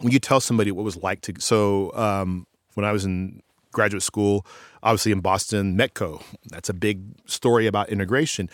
when 0.00 0.12
you 0.12 0.18
tell 0.18 0.40
somebody 0.40 0.70
what 0.72 0.82
it 0.82 0.84
was 0.84 0.96
like 0.96 1.20
to, 1.22 1.34
so 1.38 1.92
um, 1.94 2.46
when 2.74 2.84
I 2.84 2.92
was 2.92 3.04
in 3.04 3.42
graduate 3.72 4.02
school, 4.02 4.46
obviously 4.82 5.12
in 5.12 5.20
Boston, 5.20 5.76
Metco, 5.76 6.22
that's 6.48 6.68
a 6.68 6.74
big 6.74 7.02
story 7.26 7.66
about 7.66 7.88
integration. 7.88 8.48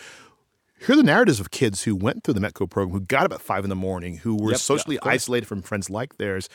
Here 0.79 0.93
are 0.93 0.95
the 0.95 1.03
narratives 1.03 1.39
of 1.41 1.51
kids 1.51 1.83
who 1.83 1.93
went 1.95 2.23
through 2.23 2.35
the 2.35 2.39
Metco 2.39 2.69
program, 2.69 2.93
who 2.93 3.01
got 3.01 3.25
up 3.25 3.33
at 3.33 3.41
five 3.41 3.65
in 3.65 3.69
the 3.69 3.75
morning, 3.75 4.17
who 4.17 4.35
were 4.35 4.51
Yep, 4.51 4.59
socially 4.61 4.97
course. 4.97 5.13
isolated 5.13 5.45
from 5.45 5.61
friends 5.61 5.89
like 5.89 6.17
theirs. 6.17 6.47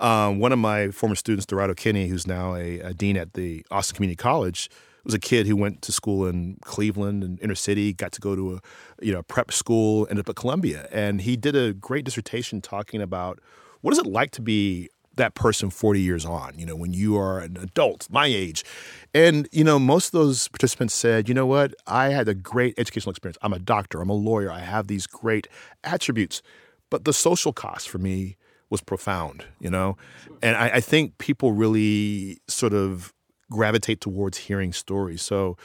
Um, 0.00 0.38
one 0.38 0.52
of 0.52 0.58
my 0.58 0.90
former 0.90 1.16
students, 1.16 1.44
Dorado 1.44 1.74
Kinney, 1.74 2.08
who's 2.08 2.26
now 2.26 2.54
a, 2.54 2.78
a 2.80 2.94
dean 2.94 3.16
at 3.16 3.34
the 3.34 3.66
Austin 3.70 3.96
Community 3.96 4.16
College, 4.16 4.70
was 5.08 5.14
a 5.14 5.18
kid 5.18 5.46
who 5.46 5.56
went 5.56 5.80
to 5.82 5.90
school 5.90 6.26
in 6.26 6.58
Cleveland 6.62 7.24
and 7.24 7.40
inner 7.40 7.54
city, 7.54 7.94
got 7.94 8.12
to 8.12 8.20
go 8.20 8.36
to 8.36 8.54
a 8.56 8.60
you 9.00 9.12
know 9.12 9.22
prep 9.22 9.50
school, 9.50 10.06
ended 10.10 10.26
up 10.26 10.28
at 10.28 10.36
Columbia, 10.36 10.86
and 10.92 11.22
he 11.22 11.36
did 11.36 11.56
a 11.56 11.72
great 11.72 12.04
dissertation 12.04 12.60
talking 12.60 13.00
about 13.00 13.40
what 13.80 13.92
is 13.92 13.98
it 13.98 14.06
like 14.06 14.30
to 14.32 14.42
be 14.42 14.90
that 15.16 15.34
person 15.34 15.68
40 15.68 16.00
years 16.00 16.24
on, 16.24 16.56
you 16.58 16.64
know, 16.64 16.76
when 16.76 16.92
you 16.92 17.16
are 17.18 17.40
an 17.40 17.56
adult, 17.56 18.06
my 18.08 18.26
age. 18.26 18.64
And, 19.12 19.48
you 19.50 19.64
know, 19.64 19.78
most 19.78 20.06
of 20.06 20.12
those 20.12 20.46
participants 20.46 20.94
said, 20.94 21.28
you 21.28 21.34
know 21.34 21.46
what, 21.46 21.74
I 21.88 22.10
had 22.10 22.28
a 22.28 22.34
great 22.34 22.74
educational 22.78 23.10
experience. 23.10 23.36
I'm 23.42 23.52
a 23.52 23.58
doctor, 23.58 24.00
I'm 24.00 24.10
a 24.10 24.14
lawyer, 24.14 24.48
I 24.50 24.60
have 24.60 24.86
these 24.86 25.08
great 25.08 25.48
attributes. 25.82 26.40
But 26.88 27.04
the 27.04 27.12
social 27.12 27.52
cost 27.52 27.88
for 27.88 27.98
me 27.98 28.36
was 28.70 28.80
profound, 28.80 29.44
you 29.58 29.70
know? 29.70 29.96
And 30.40 30.56
I, 30.56 30.68
I 30.74 30.80
think 30.80 31.18
people 31.18 31.52
really 31.52 32.38
sort 32.46 32.72
of 32.72 33.12
gravitate 33.50 34.00
towards 34.00 34.38
hearing 34.38 34.72
stories. 34.72 35.22
So 35.22 35.56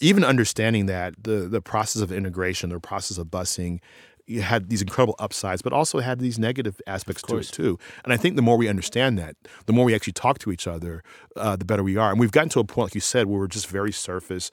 even 0.00 0.24
understanding 0.24 0.86
that 0.86 1.14
the 1.22 1.48
the 1.48 1.60
process 1.60 2.02
of 2.02 2.12
integration, 2.12 2.70
the 2.70 2.80
process 2.80 3.18
of 3.18 3.28
busing, 3.28 3.80
you 4.26 4.42
had 4.42 4.68
these 4.68 4.82
incredible 4.82 5.14
upsides, 5.18 5.62
but 5.62 5.72
also 5.72 6.00
had 6.00 6.18
these 6.18 6.38
negative 6.38 6.80
aspects 6.86 7.22
to 7.22 7.38
it 7.38 7.46
too. 7.46 7.78
And 8.04 8.12
I 8.12 8.16
think 8.16 8.36
the 8.36 8.42
more 8.42 8.56
we 8.56 8.68
understand 8.68 9.18
that, 9.18 9.36
the 9.66 9.72
more 9.72 9.84
we 9.84 9.94
actually 9.94 10.14
talk 10.14 10.38
to 10.40 10.50
each 10.52 10.66
other, 10.66 11.02
uh, 11.36 11.56
the 11.56 11.64
better 11.64 11.82
we 11.82 11.96
are. 11.96 12.10
And 12.10 12.20
we've 12.20 12.32
gotten 12.32 12.48
to 12.50 12.60
a 12.60 12.64
point, 12.64 12.86
like 12.86 12.94
you 12.94 13.00
said, 13.00 13.26
where 13.26 13.38
we're 13.38 13.46
just 13.46 13.68
very 13.68 13.92
surface. 13.92 14.50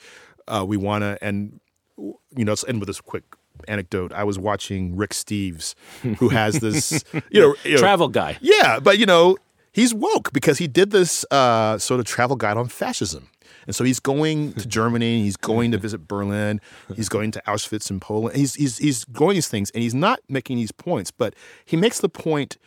Uh, 0.48 0.64
we 0.68 0.78
want 0.78 1.02
to, 1.04 1.18
and 1.22 1.60
you 1.98 2.46
know, 2.46 2.52
let's 2.52 2.66
end 2.68 2.80
with 2.80 2.88
this 2.88 3.02
quick 3.02 3.24
anecdote. 3.68 4.14
I 4.14 4.24
was 4.24 4.38
watching 4.38 4.96
Rick 4.96 5.12
Steves, 5.12 5.76
who 6.18 6.30
has 6.30 6.60
this, 6.60 7.04
you 7.30 7.42
know, 7.42 7.56
you 7.64 7.72
know 7.72 7.78
Travel 7.78 8.08
guy. 8.08 8.38
yeah, 8.42 8.80
but 8.80 9.00
you 9.00 9.06
know, 9.06 9.38
he's 9.74 9.94
woke 9.94 10.32
because 10.32 10.58
he 10.60 10.68
did 10.68 10.92
this 10.92 11.26
uh, 11.32 11.78
sort 11.78 12.00
of 12.00 12.06
travel 12.06 12.36
guide 12.36 12.58
on 12.58 12.68
fascism. 12.68 13.30
And 13.66 13.76
so 13.76 13.84
he's 13.84 14.00
going 14.00 14.54
to 14.62 14.68
Germany, 14.68 15.24
he's 15.24 15.38
going 15.38 15.72
to 15.72 15.78
visit 15.78 16.08
Berlin, 16.08 16.62
he's 16.96 17.10
going 17.10 17.32
to 17.32 17.42
Auschwitz 17.48 17.90
in 17.90 18.00
Poland. 18.00 18.36
He's 18.36 18.56
he's 18.56 18.78
he's 18.78 19.04
going 19.06 19.36
these 19.36 19.48
things 19.50 19.70
and 19.72 19.84
he's 19.84 19.94
not 19.96 20.20
making 20.30 20.58
these 20.58 20.72
points, 20.72 21.12
but 21.12 21.36
he 21.66 21.76
makes 21.78 22.00
the 22.00 22.10
point 22.10 22.58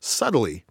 subtly 0.00 0.64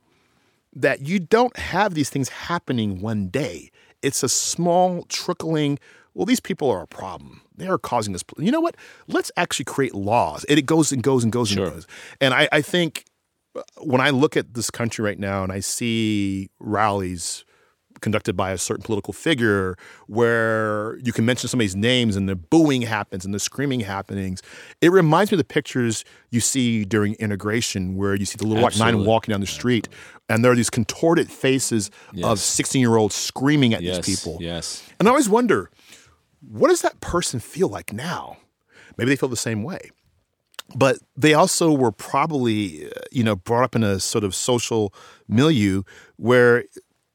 that 0.74 1.02
you 1.02 1.20
don't 1.20 1.56
have 1.58 1.94
these 1.94 2.10
things 2.10 2.30
happening 2.30 3.00
one 3.02 3.28
day. 3.28 3.72
It's 4.02 4.24
a 4.24 4.30
small 4.30 5.04
trickling, 5.04 5.80
well, 6.14 6.26
these 6.26 6.40
people 6.42 6.70
are 6.70 6.82
a 6.82 6.88
problem. 6.88 7.42
They 7.56 7.68
are 7.68 7.78
causing 7.78 8.14
this. 8.14 8.24
You 8.38 8.52
know 8.52 8.60
what? 8.60 8.76
Let's 9.08 9.32
actually 9.38 9.66
create 9.66 9.96
laws. 9.96 10.44
And 10.46 10.60
it 10.60 10.66
goes 10.66 10.92
and 10.92 11.02
goes 11.02 11.24
and 11.24 11.32
goes 11.32 11.50
Sure. 11.50 11.66
and 11.66 11.74
goes. 11.76 11.88
And 12.20 12.34
I, 12.34 12.50
I 12.52 12.62
think 12.62 13.06
when 13.82 14.02
I 14.02 14.10
look 14.10 14.36
at 14.38 14.54
this 14.54 14.70
country 14.70 15.04
right 15.04 15.20
now 15.20 15.44
and 15.44 15.52
I 15.52 15.60
see 15.60 16.50
rallies 16.60 17.46
conducted 18.02 18.36
by 18.36 18.52
a 18.52 18.58
certain 18.58 18.84
political 18.84 19.14
figure 19.14 19.78
where 20.08 20.98
you 20.98 21.14
can 21.14 21.26
mention 21.26 21.48
somebody's 21.48 21.76
names 21.78 22.16
and 22.18 22.28
the 22.28 22.36
booing 22.36 22.82
happens 22.82 23.24
and 23.24 23.34
the 23.34 23.40
screaming 23.40 23.80
happenings, 23.80 24.42
it 24.82 24.92
reminds 24.92 25.32
me 25.32 25.36
of 25.36 25.40
the 25.40 25.44
pictures 25.46 26.04
you 26.30 26.42
see 26.42 26.84
during 26.84 27.14
integration 27.16 27.96
where 27.96 28.14
you 28.14 28.26
see 28.26 28.36
the 28.38 28.46
little 28.46 28.62
white 28.62 28.78
nine 28.78 29.06
walking 29.06 29.32
down 29.32 29.40
the 29.40 29.48
street 29.48 29.88
and 30.28 30.44
there 30.44 30.52
are 30.52 30.56
these 30.56 30.70
contorted 30.70 31.32
faces 31.32 31.90
of 32.22 32.40
16 32.40 32.82
year 32.82 32.98
olds 32.98 33.16
screaming 33.16 33.74
at 33.74 33.82
Yes. 33.82 34.06
these 34.06 34.20
people. 34.20 34.38
Yes. 34.42 34.84
And 35.00 35.08
I 35.08 35.12
always 35.12 35.30
wonder, 35.30 35.70
what 36.42 36.68
does 36.68 36.82
that 36.82 37.00
person 37.00 37.40
feel 37.40 37.70
like 37.70 37.94
now? 37.94 38.38
Maybe 38.98 39.10
they 39.10 39.16
feel 39.16 39.30
the 39.30 39.38
same 39.38 39.64
way. 39.64 39.90
But 40.76 40.98
they 41.16 41.34
also 41.34 41.72
were 41.72 41.92
probably, 41.92 42.88
uh, 42.88 42.90
you 43.12 43.24
know, 43.24 43.36
brought 43.36 43.64
up 43.64 43.76
in 43.76 43.84
a 43.84 44.00
sort 44.00 44.24
of 44.24 44.34
social 44.34 44.94
milieu 45.28 45.84
where, 46.18 46.64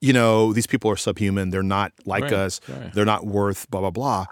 you 0.01 0.12
know, 0.12 0.53
these 0.53 0.66
people 0.66 0.90
are 0.90 0.96
subhuman. 0.96 1.51
They're 1.51 1.62
not 1.62 1.92
like 2.07 2.24
Right, 2.24 2.32
us. 2.32 2.61
right. 2.68 2.92
They're 2.94 3.05
not 3.05 3.26
worth 3.26 3.68
blah, 3.70 3.80
blah, 3.80 3.90
blah. 3.90 4.26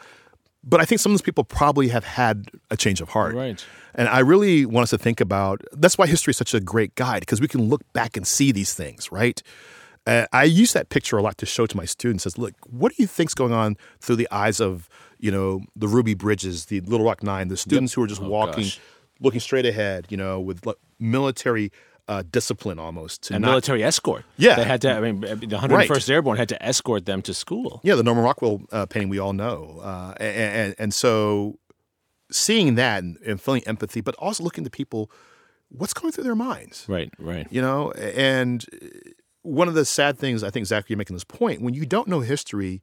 But 0.64 0.80
I 0.80 0.84
think 0.84 1.00
some 1.00 1.12
of 1.12 1.14
those 1.14 1.22
people 1.24 1.44
probably 1.44 1.88
have 1.88 2.04
had 2.04 2.50
a 2.70 2.76
change 2.76 3.00
of 3.00 3.08
heart. 3.10 3.34
Right. 3.34 3.64
And 3.94 4.08
I 4.08 4.20
really 4.20 4.64
want 4.66 4.84
us 4.84 4.90
to 4.90 4.98
think 4.98 5.20
about 5.20 5.62
that's 5.72 5.98
why 5.98 6.06
history 6.06 6.30
is 6.30 6.36
such 6.36 6.54
a 6.54 6.60
great 6.60 6.94
guide 6.94 7.20
because 7.20 7.40
we 7.40 7.48
can 7.48 7.68
look 7.68 7.82
back 7.92 8.16
and 8.16 8.26
see 8.26 8.52
these 8.52 8.72
things, 8.74 9.10
right? 9.10 9.42
And 10.06 10.26
I 10.32 10.44
use 10.44 10.72
that 10.74 10.88
picture 10.90 11.18
a 11.18 11.22
lot 11.22 11.38
to 11.38 11.46
show 11.46 11.66
to 11.66 11.76
my 11.76 11.84
students. 11.84 12.24
Says, 12.24 12.38
look, 12.38 12.54
what 12.66 12.90
do 12.94 13.02
you 13.02 13.06
think's 13.06 13.34
going 13.34 13.52
on 13.52 13.76
through 14.00 14.16
the 14.16 14.28
eyes 14.30 14.60
of 14.60 14.88
you 15.18 15.30
know 15.30 15.62
the 15.74 15.88
Ruby 15.88 16.14
Bridges, 16.14 16.66
the 16.66 16.80
Little 16.82 17.04
Rock 17.04 17.22
Nine, 17.22 17.48
the 17.48 17.56
students 17.56 17.92
who 17.94 18.02
are 18.02 18.06
just 18.06 18.22
Oh, 18.22 18.28
walking, 18.28 18.64
gosh. 18.64 18.80
Looking 19.20 19.40
straight 19.40 19.66
ahead, 19.66 20.06
you 20.10 20.16
know, 20.16 20.40
with 20.40 20.64
like, 20.66 20.76
military 20.98 21.70
uh, 22.08 22.22
discipline 22.30 22.78
almost. 22.78 23.24
To 23.24 23.34
and 23.34 23.42
not- 23.42 23.48
military 23.50 23.82
escort. 23.84 24.24
Yeah. 24.36 24.56
they 24.56 24.64
had 24.64 24.80
to. 24.82 24.92
I 24.92 25.00
mean, 25.00 25.20
the 25.20 25.36
101st 25.58 25.88
Right. 25.90 26.08
Airborne 26.10 26.36
had 26.38 26.48
to 26.50 26.62
escort 26.62 27.04
them 27.06 27.20
to 27.22 27.34
school. 27.34 27.80
Yeah, 27.84 27.96
the 27.96 28.02
Norman 28.02 28.24
Rockwell 28.24 28.62
uh, 28.72 28.86
painting 28.86 29.08
we 29.10 29.18
all 29.18 29.32
know, 29.34 29.80
uh, 29.82 30.14
and, 30.18 30.36
and 30.36 30.74
and 30.78 30.94
so 30.94 31.58
seeing 32.30 32.74
that 32.76 33.02
and, 33.02 33.16
and 33.26 33.40
feeling 33.40 33.62
empathy, 33.66 34.00
but 34.00 34.14
also 34.16 34.42
looking 34.44 34.64
to 34.64 34.70
people, 34.70 35.10
what's 35.70 35.92
going 35.94 36.12
through 36.12 36.24
their 36.24 36.34
minds, 36.34 36.84
Right, 36.88 37.10
right. 37.18 37.46
you 37.50 37.62
know? 37.62 37.90
And 37.92 38.64
one 39.42 39.66
of 39.68 39.72
the 39.74 39.84
sad 39.86 40.18
things 40.18 40.42
I 40.44 40.50
think 40.50 40.66
Zach, 40.66 40.88
you're 40.90 40.98
making 40.98 41.16
this 41.16 41.24
point 41.24 41.62
when 41.62 41.72
you 41.74 41.86
don't 41.86 42.06
know 42.08 42.20
history. 42.20 42.82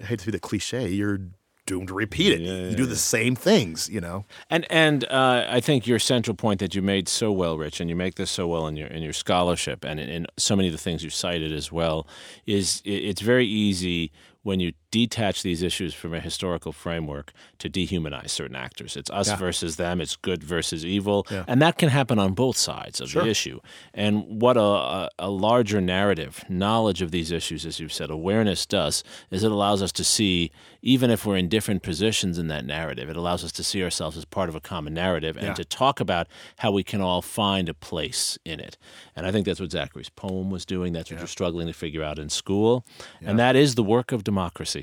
I 0.00 0.06
hate 0.06 0.18
to 0.20 0.26
be 0.26 0.32
the 0.32 0.40
cliche, 0.40 0.88
you're 0.88 1.18
doomed 1.66 1.88
to 1.88 1.94
repeat 1.94 2.32
it. 2.32 2.40
you 2.40 2.76
do 2.76 2.86
the 2.86 2.96
same 2.96 3.36
things, 3.36 3.88
you 3.88 4.00
know. 4.00 4.24
And 4.50 4.66
and 4.70 5.04
uh, 5.04 5.46
I 5.48 5.60
think 5.60 5.86
your 5.86 5.98
central 5.98 6.34
point 6.36 6.60
that 6.60 6.74
you 6.74 6.82
made 6.82 7.08
so 7.08 7.30
well, 7.32 7.56
Rich, 7.56 7.80
and 7.80 7.88
you 7.88 7.96
make 7.96 8.16
this 8.16 8.30
so 8.30 8.46
well 8.48 8.66
in 8.66 8.76
your 8.76 8.88
in 8.88 9.02
your 9.02 9.12
scholarship 9.12 9.84
and 9.84 10.00
in, 10.00 10.08
in 10.08 10.26
so 10.38 10.56
many 10.56 10.68
of 10.68 10.72
the 10.72 10.78
things 10.78 11.02
you 11.04 11.10
cited 11.10 11.52
as 11.52 11.70
well, 11.70 12.06
is 12.46 12.82
i- 12.86 12.90
it's 12.90 13.20
very 13.22 13.46
easy 13.46 14.10
when 14.42 14.58
you 14.60 14.72
detach 14.92 15.42
these 15.42 15.62
issues 15.62 15.94
from 15.94 16.14
a 16.14 16.20
historical 16.20 16.70
framework 16.70 17.32
to 17.58 17.68
dehumanize 17.68 18.30
certain 18.30 18.54
actors. 18.54 18.96
It's 18.96 19.10
us 19.10 19.28
versus 19.38 19.76
them. 19.76 20.00
It's 20.00 20.14
good 20.14 20.44
versus 20.44 20.84
evil, 20.84 21.26
and 21.48 21.60
that 21.62 21.78
can 21.78 21.88
happen 21.88 22.20
on 22.20 22.34
both 22.34 22.56
sides 22.56 23.00
of 23.00 23.10
the 23.10 23.26
issue. 23.26 23.58
And 23.94 24.40
what 24.40 24.56
a, 24.56 25.08
a, 25.18 25.30
larger 25.30 25.80
narrative, 25.80 26.44
knowledge 26.48 27.00
of 27.00 27.10
these 27.10 27.32
issues, 27.32 27.64
as 27.64 27.80
you've 27.80 27.92
said, 27.92 28.10
awareness 28.10 28.66
does, 28.66 29.02
is 29.30 29.42
it 29.42 29.50
allows 29.50 29.80
us 29.82 29.92
to 29.92 30.04
see, 30.04 30.52
even 30.82 31.10
if 31.10 31.24
we're 31.24 31.38
in 31.38 31.48
different 31.48 31.82
positions 31.82 32.38
in 32.38 32.48
that 32.48 32.66
narrative, 32.66 33.08
it 33.08 33.16
allows 33.16 33.42
us 33.42 33.52
to 33.52 33.64
see 33.64 33.82
ourselves 33.82 34.18
as 34.18 34.26
part 34.26 34.50
of 34.50 34.54
a 34.54 34.60
common 34.60 34.92
narrative 34.92 35.36
and 35.38 35.56
to 35.56 35.64
talk 35.64 36.00
about 36.00 36.28
how 36.58 36.70
we 36.70 36.82
can 36.84 37.00
all 37.00 37.22
find 37.22 37.68
a 37.70 37.74
place 37.74 38.38
in 38.44 38.60
it. 38.60 38.76
And 39.16 39.26
I 39.26 39.32
think 39.32 39.46
that's 39.46 39.60
what 39.60 39.72
Zachary's 39.72 40.10
poem 40.10 40.50
was 40.50 40.66
doing. 40.66 40.92
That's 40.92 41.10
what 41.10 41.18
you're 41.18 41.26
struggling 41.26 41.66
to 41.66 41.72
figure 41.72 42.02
out 42.02 42.18
in 42.18 42.28
school. 42.28 42.84
And 43.22 43.38
that 43.38 43.56
is 43.56 43.74
the 43.74 43.82
work 43.82 44.12
of 44.12 44.22
democracy. 44.22 44.81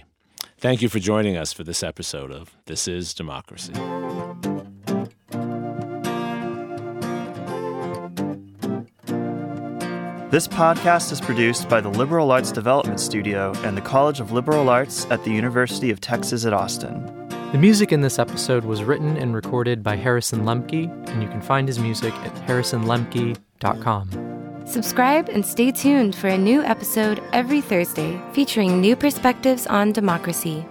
Thank 0.59 0.81
you 0.81 0.89
for 0.89 0.99
joining 0.99 1.37
us 1.37 1.53
for 1.53 1.63
this 1.63 1.83
episode 1.83 2.33
of 2.33 2.53
This 2.65 2.85
is 2.85 3.13
Democracy. 3.13 3.71
This 10.29 10.49
podcast 10.49 11.13
is 11.13 11.21
produced 11.21 11.69
by 11.69 11.79
the 11.79 11.87
Liberal 11.87 12.29
Arts 12.31 12.51
Development 12.51 12.99
Studio 12.99 13.53
and 13.63 13.77
the 13.77 13.81
College 13.81 14.19
of 14.19 14.33
Liberal 14.33 14.67
Arts 14.69 15.05
at 15.09 15.23
the 15.23 15.31
University 15.31 15.91
of 15.91 16.01
Texas 16.01 16.45
at 16.45 16.51
Austin. 16.51 17.05
The 17.53 17.57
music 17.57 17.93
in 17.93 18.01
this 18.01 18.19
episode 18.19 18.65
was 18.65 18.83
written 18.83 19.15
and 19.15 19.33
recorded 19.33 19.81
by 19.81 19.95
Harrison 19.95 20.41
Lemke, 20.41 20.91
and 21.09 21.23
you 21.23 21.29
can 21.29 21.41
find 21.41 21.69
his 21.69 21.79
music 21.79 22.13
at 22.15 22.35
harrisonlemke.com. 22.47 24.38
Subscribe 24.69 25.29
and 25.29 25.43
stay 25.43 25.71
tuned 25.71 26.13
for 26.15 26.27
a 26.27 26.37
new 26.37 26.61
episode 26.61 27.23
every 27.33 27.59
Thursday 27.59 28.21
featuring 28.33 28.79
new 28.79 28.95
perspectives 28.95 29.65
on 29.65 29.91
democracy. 29.91 30.63